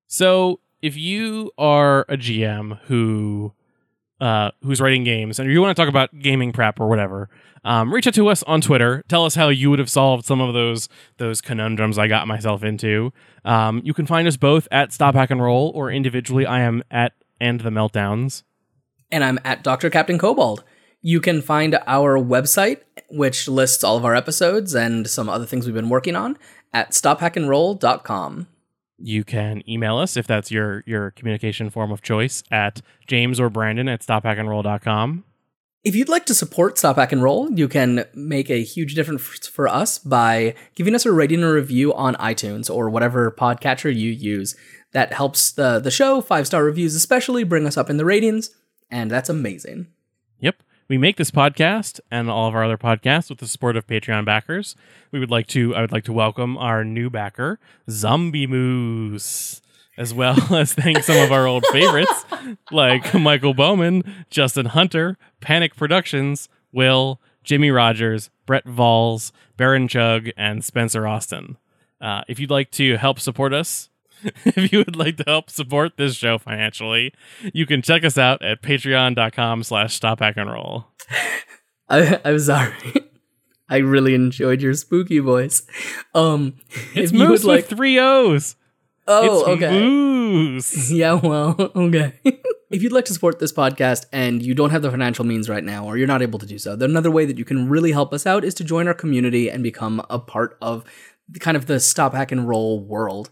So 0.06 0.60
if 0.82 0.96
you 0.96 1.52
are 1.56 2.00
a 2.08 2.16
GM 2.16 2.78
who 2.86 3.52
uh, 4.20 4.50
who's 4.62 4.80
writing 4.80 5.04
games 5.04 5.38
and 5.38 5.50
you 5.50 5.60
want 5.60 5.76
to 5.76 5.80
talk 5.80 5.88
about 5.88 6.18
gaming 6.18 6.52
prep 6.52 6.78
or 6.80 6.88
whatever, 6.88 7.28
um, 7.64 7.92
reach 7.92 8.06
out 8.06 8.14
to 8.14 8.28
us 8.28 8.42
on 8.44 8.60
Twitter. 8.60 9.02
Tell 9.08 9.24
us 9.24 9.34
how 9.34 9.48
you 9.48 9.70
would 9.70 9.78
have 9.78 9.90
solved 9.90 10.24
some 10.24 10.40
of 10.40 10.54
those 10.54 10.88
those 11.18 11.40
conundrums 11.40 11.98
I 11.98 12.06
got 12.06 12.26
myself 12.26 12.62
into. 12.62 13.12
Um, 13.44 13.80
you 13.84 13.94
can 13.94 14.06
find 14.06 14.26
us 14.26 14.36
both 14.36 14.68
at 14.70 14.92
Stop 14.92 15.14
Hack 15.14 15.30
and 15.30 15.42
Roll 15.42 15.70
or 15.74 15.90
individually. 15.90 16.46
I 16.46 16.60
am 16.60 16.82
at 16.90 17.12
and 17.40 17.60
the 17.60 17.70
Meltdowns. 17.70 18.42
And 19.10 19.24
I'm 19.24 19.38
at 19.44 19.64
Dr. 19.64 19.90
Captain 19.90 20.18
Cobalt. 20.18 20.62
You 21.02 21.20
can 21.20 21.40
find 21.40 21.78
our 21.86 22.18
website, 22.18 22.80
which 23.08 23.48
lists 23.48 23.82
all 23.82 23.96
of 23.96 24.04
our 24.04 24.14
episodes 24.14 24.74
and 24.74 25.08
some 25.08 25.28
other 25.28 25.46
things 25.46 25.64
we've 25.64 25.74
been 25.74 25.88
working 25.88 26.14
on, 26.14 26.36
at 26.72 26.90
stophackandroll.com. 26.90 28.46
You 29.02 29.24
can 29.24 29.62
email 29.68 29.96
us 29.96 30.16
if 30.16 30.26
that's 30.26 30.50
your 30.50 30.82
your 30.86 31.10
communication 31.12 31.70
form 31.70 31.90
of 31.90 32.02
choice 32.02 32.42
at 32.50 32.82
James 33.06 33.40
or 33.40 33.48
Brandon 33.48 33.88
at 33.88 34.00
stophackandroll.com. 34.00 35.24
If 35.82 35.94
you'd 35.94 36.10
like 36.10 36.26
to 36.26 36.34
support 36.34 36.76
Stop 36.76 36.96
Hack 36.96 37.10
and 37.10 37.22
Roll, 37.22 37.50
you 37.52 37.66
can 37.66 38.04
make 38.12 38.50
a 38.50 38.62
huge 38.62 38.94
difference 38.94 39.46
for 39.46 39.66
us 39.66 39.98
by 39.98 40.54
giving 40.74 40.94
us 40.94 41.06
a 41.06 41.12
rating 41.12 41.42
or 41.42 41.54
review 41.54 41.94
on 41.94 42.16
iTunes 42.16 42.68
or 42.68 42.90
whatever 42.90 43.30
podcatcher 43.30 43.94
you 43.94 44.10
use. 44.10 44.54
That 44.92 45.14
helps 45.14 45.52
the, 45.52 45.78
the 45.78 45.90
show, 45.90 46.20
five 46.20 46.46
star 46.46 46.64
reviews 46.64 46.94
especially, 46.94 47.44
bring 47.44 47.66
us 47.66 47.78
up 47.78 47.88
in 47.88 47.96
the 47.96 48.04
ratings, 48.04 48.50
and 48.90 49.10
that's 49.10 49.30
amazing. 49.30 49.86
We 50.90 50.98
make 50.98 51.18
this 51.18 51.30
podcast 51.30 52.00
and 52.10 52.28
all 52.28 52.48
of 52.48 52.56
our 52.56 52.64
other 52.64 52.76
podcasts 52.76 53.30
with 53.30 53.38
the 53.38 53.46
support 53.46 53.76
of 53.76 53.86
Patreon 53.86 54.24
backers. 54.24 54.74
We 55.12 55.20
would 55.20 55.30
like 55.30 55.46
to 55.48 55.72
I 55.72 55.82
would 55.82 55.92
like 55.92 56.02
to 56.06 56.12
welcome 56.12 56.58
our 56.58 56.84
new 56.84 57.08
backer, 57.08 57.60
Zombie 57.88 58.48
Moose, 58.48 59.62
as 59.96 60.12
well 60.12 60.36
as 60.52 60.74
thank 60.74 61.04
some 61.04 61.16
of 61.18 61.30
our 61.30 61.46
old 61.46 61.64
favorites 61.66 62.24
like 62.72 63.14
Michael 63.14 63.54
Bowman, 63.54 64.02
Justin 64.30 64.66
Hunter, 64.66 65.16
Panic 65.40 65.76
Productions, 65.76 66.48
Will, 66.72 67.20
Jimmy 67.44 67.70
Rogers, 67.70 68.30
Brett 68.44 68.64
Valls, 68.64 69.30
Baron 69.56 69.86
Chug, 69.86 70.30
and 70.36 70.64
Spencer 70.64 71.06
Austin. 71.06 71.56
Uh, 72.00 72.22
if 72.26 72.40
you'd 72.40 72.50
like 72.50 72.72
to 72.72 72.96
help 72.96 73.20
support 73.20 73.54
us, 73.54 73.89
if 74.44 74.72
you 74.72 74.78
would 74.78 74.96
like 74.96 75.16
to 75.18 75.24
help 75.26 75.50
support 75.50 75.96
this 75.96 76.14
show 76.14 76.38
financially, 76.38 77.12
you 77.52 77.66
can 77.66 77.82
check 77.82 78.04
us 78.04 78.18
out 78.18 78.42
at 78.42 78.62
patreon.com 78.62 79.62
slash 79.62 79.94
stop 79.94 80.20
hack 80.20 80.36
and 80.36 80.50
roll. 80.50 80.86
I, 81.88 82.20
I'm 82.24 82.38
sorry. 82.38 82.74
I 83.68 83.78
really 83.78 84.14
enjoyed 84.14 84.62
your 84.62 84.74
spooky 84.74 85.20
voice. 85.20 85.62
Um, 86.14 86.56
It's 86.94 87.10
if 87.10 87.12
you 87.12 87.18
Moose 87.28 87.44
would 87.44 87.48
like, 87.48 87.68
with 87.68 87.78
three 87.78 87.98
O's. 88.00 88.56
oh, 89.06 89.40
it's 89.40 89.48
okay. 89.48 89.80
Moose. 89.80 90.90
Yeah, 90.90 91.14
well, 91.14 91.54
okay. 91.76 92.14
if 92.70 92.82
you'd 92.82 92.92
like 92.92 93.04
to 93.06 93.12
support 93.14 93.38
this 93.38 93.52
podcast 93.52 94.06
and 94.12 94.42
you 94.42 94.54
don't 94.54 94.70
have 94.70 94.82
the 94.82 94.90
financial 94.90 95.24
means 95.24 95.48
right 95.48 95.62
now, 95.62 95.84
or 95.86 95.96
you're 95.96 96.08
not 96.08 96.20
able 96.22 96.38
to 96.40 96.46
do 96.46 96.58
so, 96.58 96.74
then 96.74 96.90
another 96.90 97.10
way 97.12 97.24
that 97.26 97.38
you 97.38 97.44
can 97.44 97.68
really 97.68 97.92
help 97.92 98.12
us 98.12 98.26
out 98.26 98.44
is 98.44 98.54
to 98.54 98.64
join 98.64 98.88
our 98.88 98.94
community 98.94 99.48
and 99.48 99.62
become 99.62 100.04
a 100.10 100.18
part 100.18 100.56
of 100.60 100.84
the, 101.28 101.38
kind 101.38 101.56
of 101.56 101.66
the 101.66 101.78
stop 101.78 102.12
hack 102.12 102.32
and 102.32 102.48
roll 102.48 102.80
world. 102.80 103.30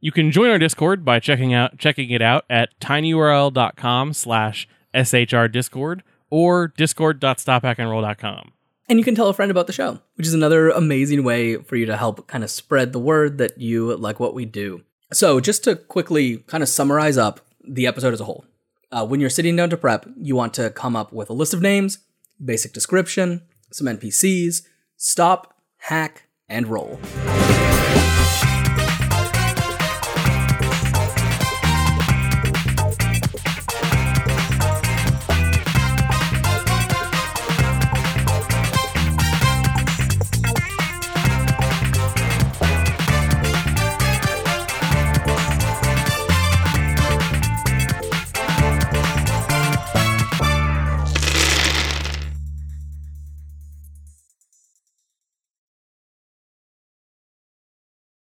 You 0.00 0.12
can 0.12 0.30
join 0.30 0.50
our 0.50 0.58
Discord 0.58 1.04
by 1.04 1.18
checking 1.18 1.52
out 1.52 1.78
checking 1.78 2.10
it 2.10 2.22
out 2.22 2.44
at 2.48 2.78
tinyurl.com 2.80 4.12
slash 4.12 4.68
shr 4.94 6.02
or 6.30 6.68
discord.stophackandroll.com. 6.76 8.52
And 8.88 8.98
you 8.98 9.04
can 9.04 9.14
tell 9.14 9.28
a 9.28 9.34
friend 9.34 9.50
about 9.50 9.66
the 9.66 9.72
show, 9.72 10.00
which 10.14 10.26
is 10.26 10.34
another 10.34 10.70
amazing 10.70 11.24
way 11.24 11.56
for 11.56 11.76
you 11.76 11.84
to 11.86 11.96
help 11.96 12.26
kind 12.26 12.44
of 12.44 12.50
spread 12.50 12.92
the 12.92 12.98
word 12.98 13.38
that 13.38 13.58
you 13.58 13.96
like 13.96 14.20
what 14.20 14.34
we 14.34 14.46
do. 14.46 14.82
So, 15.12 15.40
just 15.40 15.64
to 15.64 15.76
quickly 15.76 16.38
kind 16.46 16.62
of 16.62 16.68
summarize 16.68 17.18
up 17.18 17.40
the 17.66 17.86
episode 17.86 18.14
as 18.14 18.20
a 18.20 18.24
whole, 18.24 18.44
uh, 18.92 19.04
when 19.06 19.20
you're 19.20 19.30
sitting 19.30 19.56
down 19.56 19.70
to 19.70 19.76
prep, 19.76 20.06
you 20.16 20.36
want 20.36 20.54
to 20.54 20.70
come 20.70 20.96
up 20.96 21.12
with 21.12 21.28
a 21.28 21.34
list 21.34 21.52
of 21.52 21.60
names, 21.60 21.98
basic 22.42 22.72
description, 22.72 23.42
some 23.72 23.86
NPCs, 23.86 24.62
stop, 24.96 25.58
hack, 25.78 26.28
and 26.48 26.68
roll. 26.68 26.98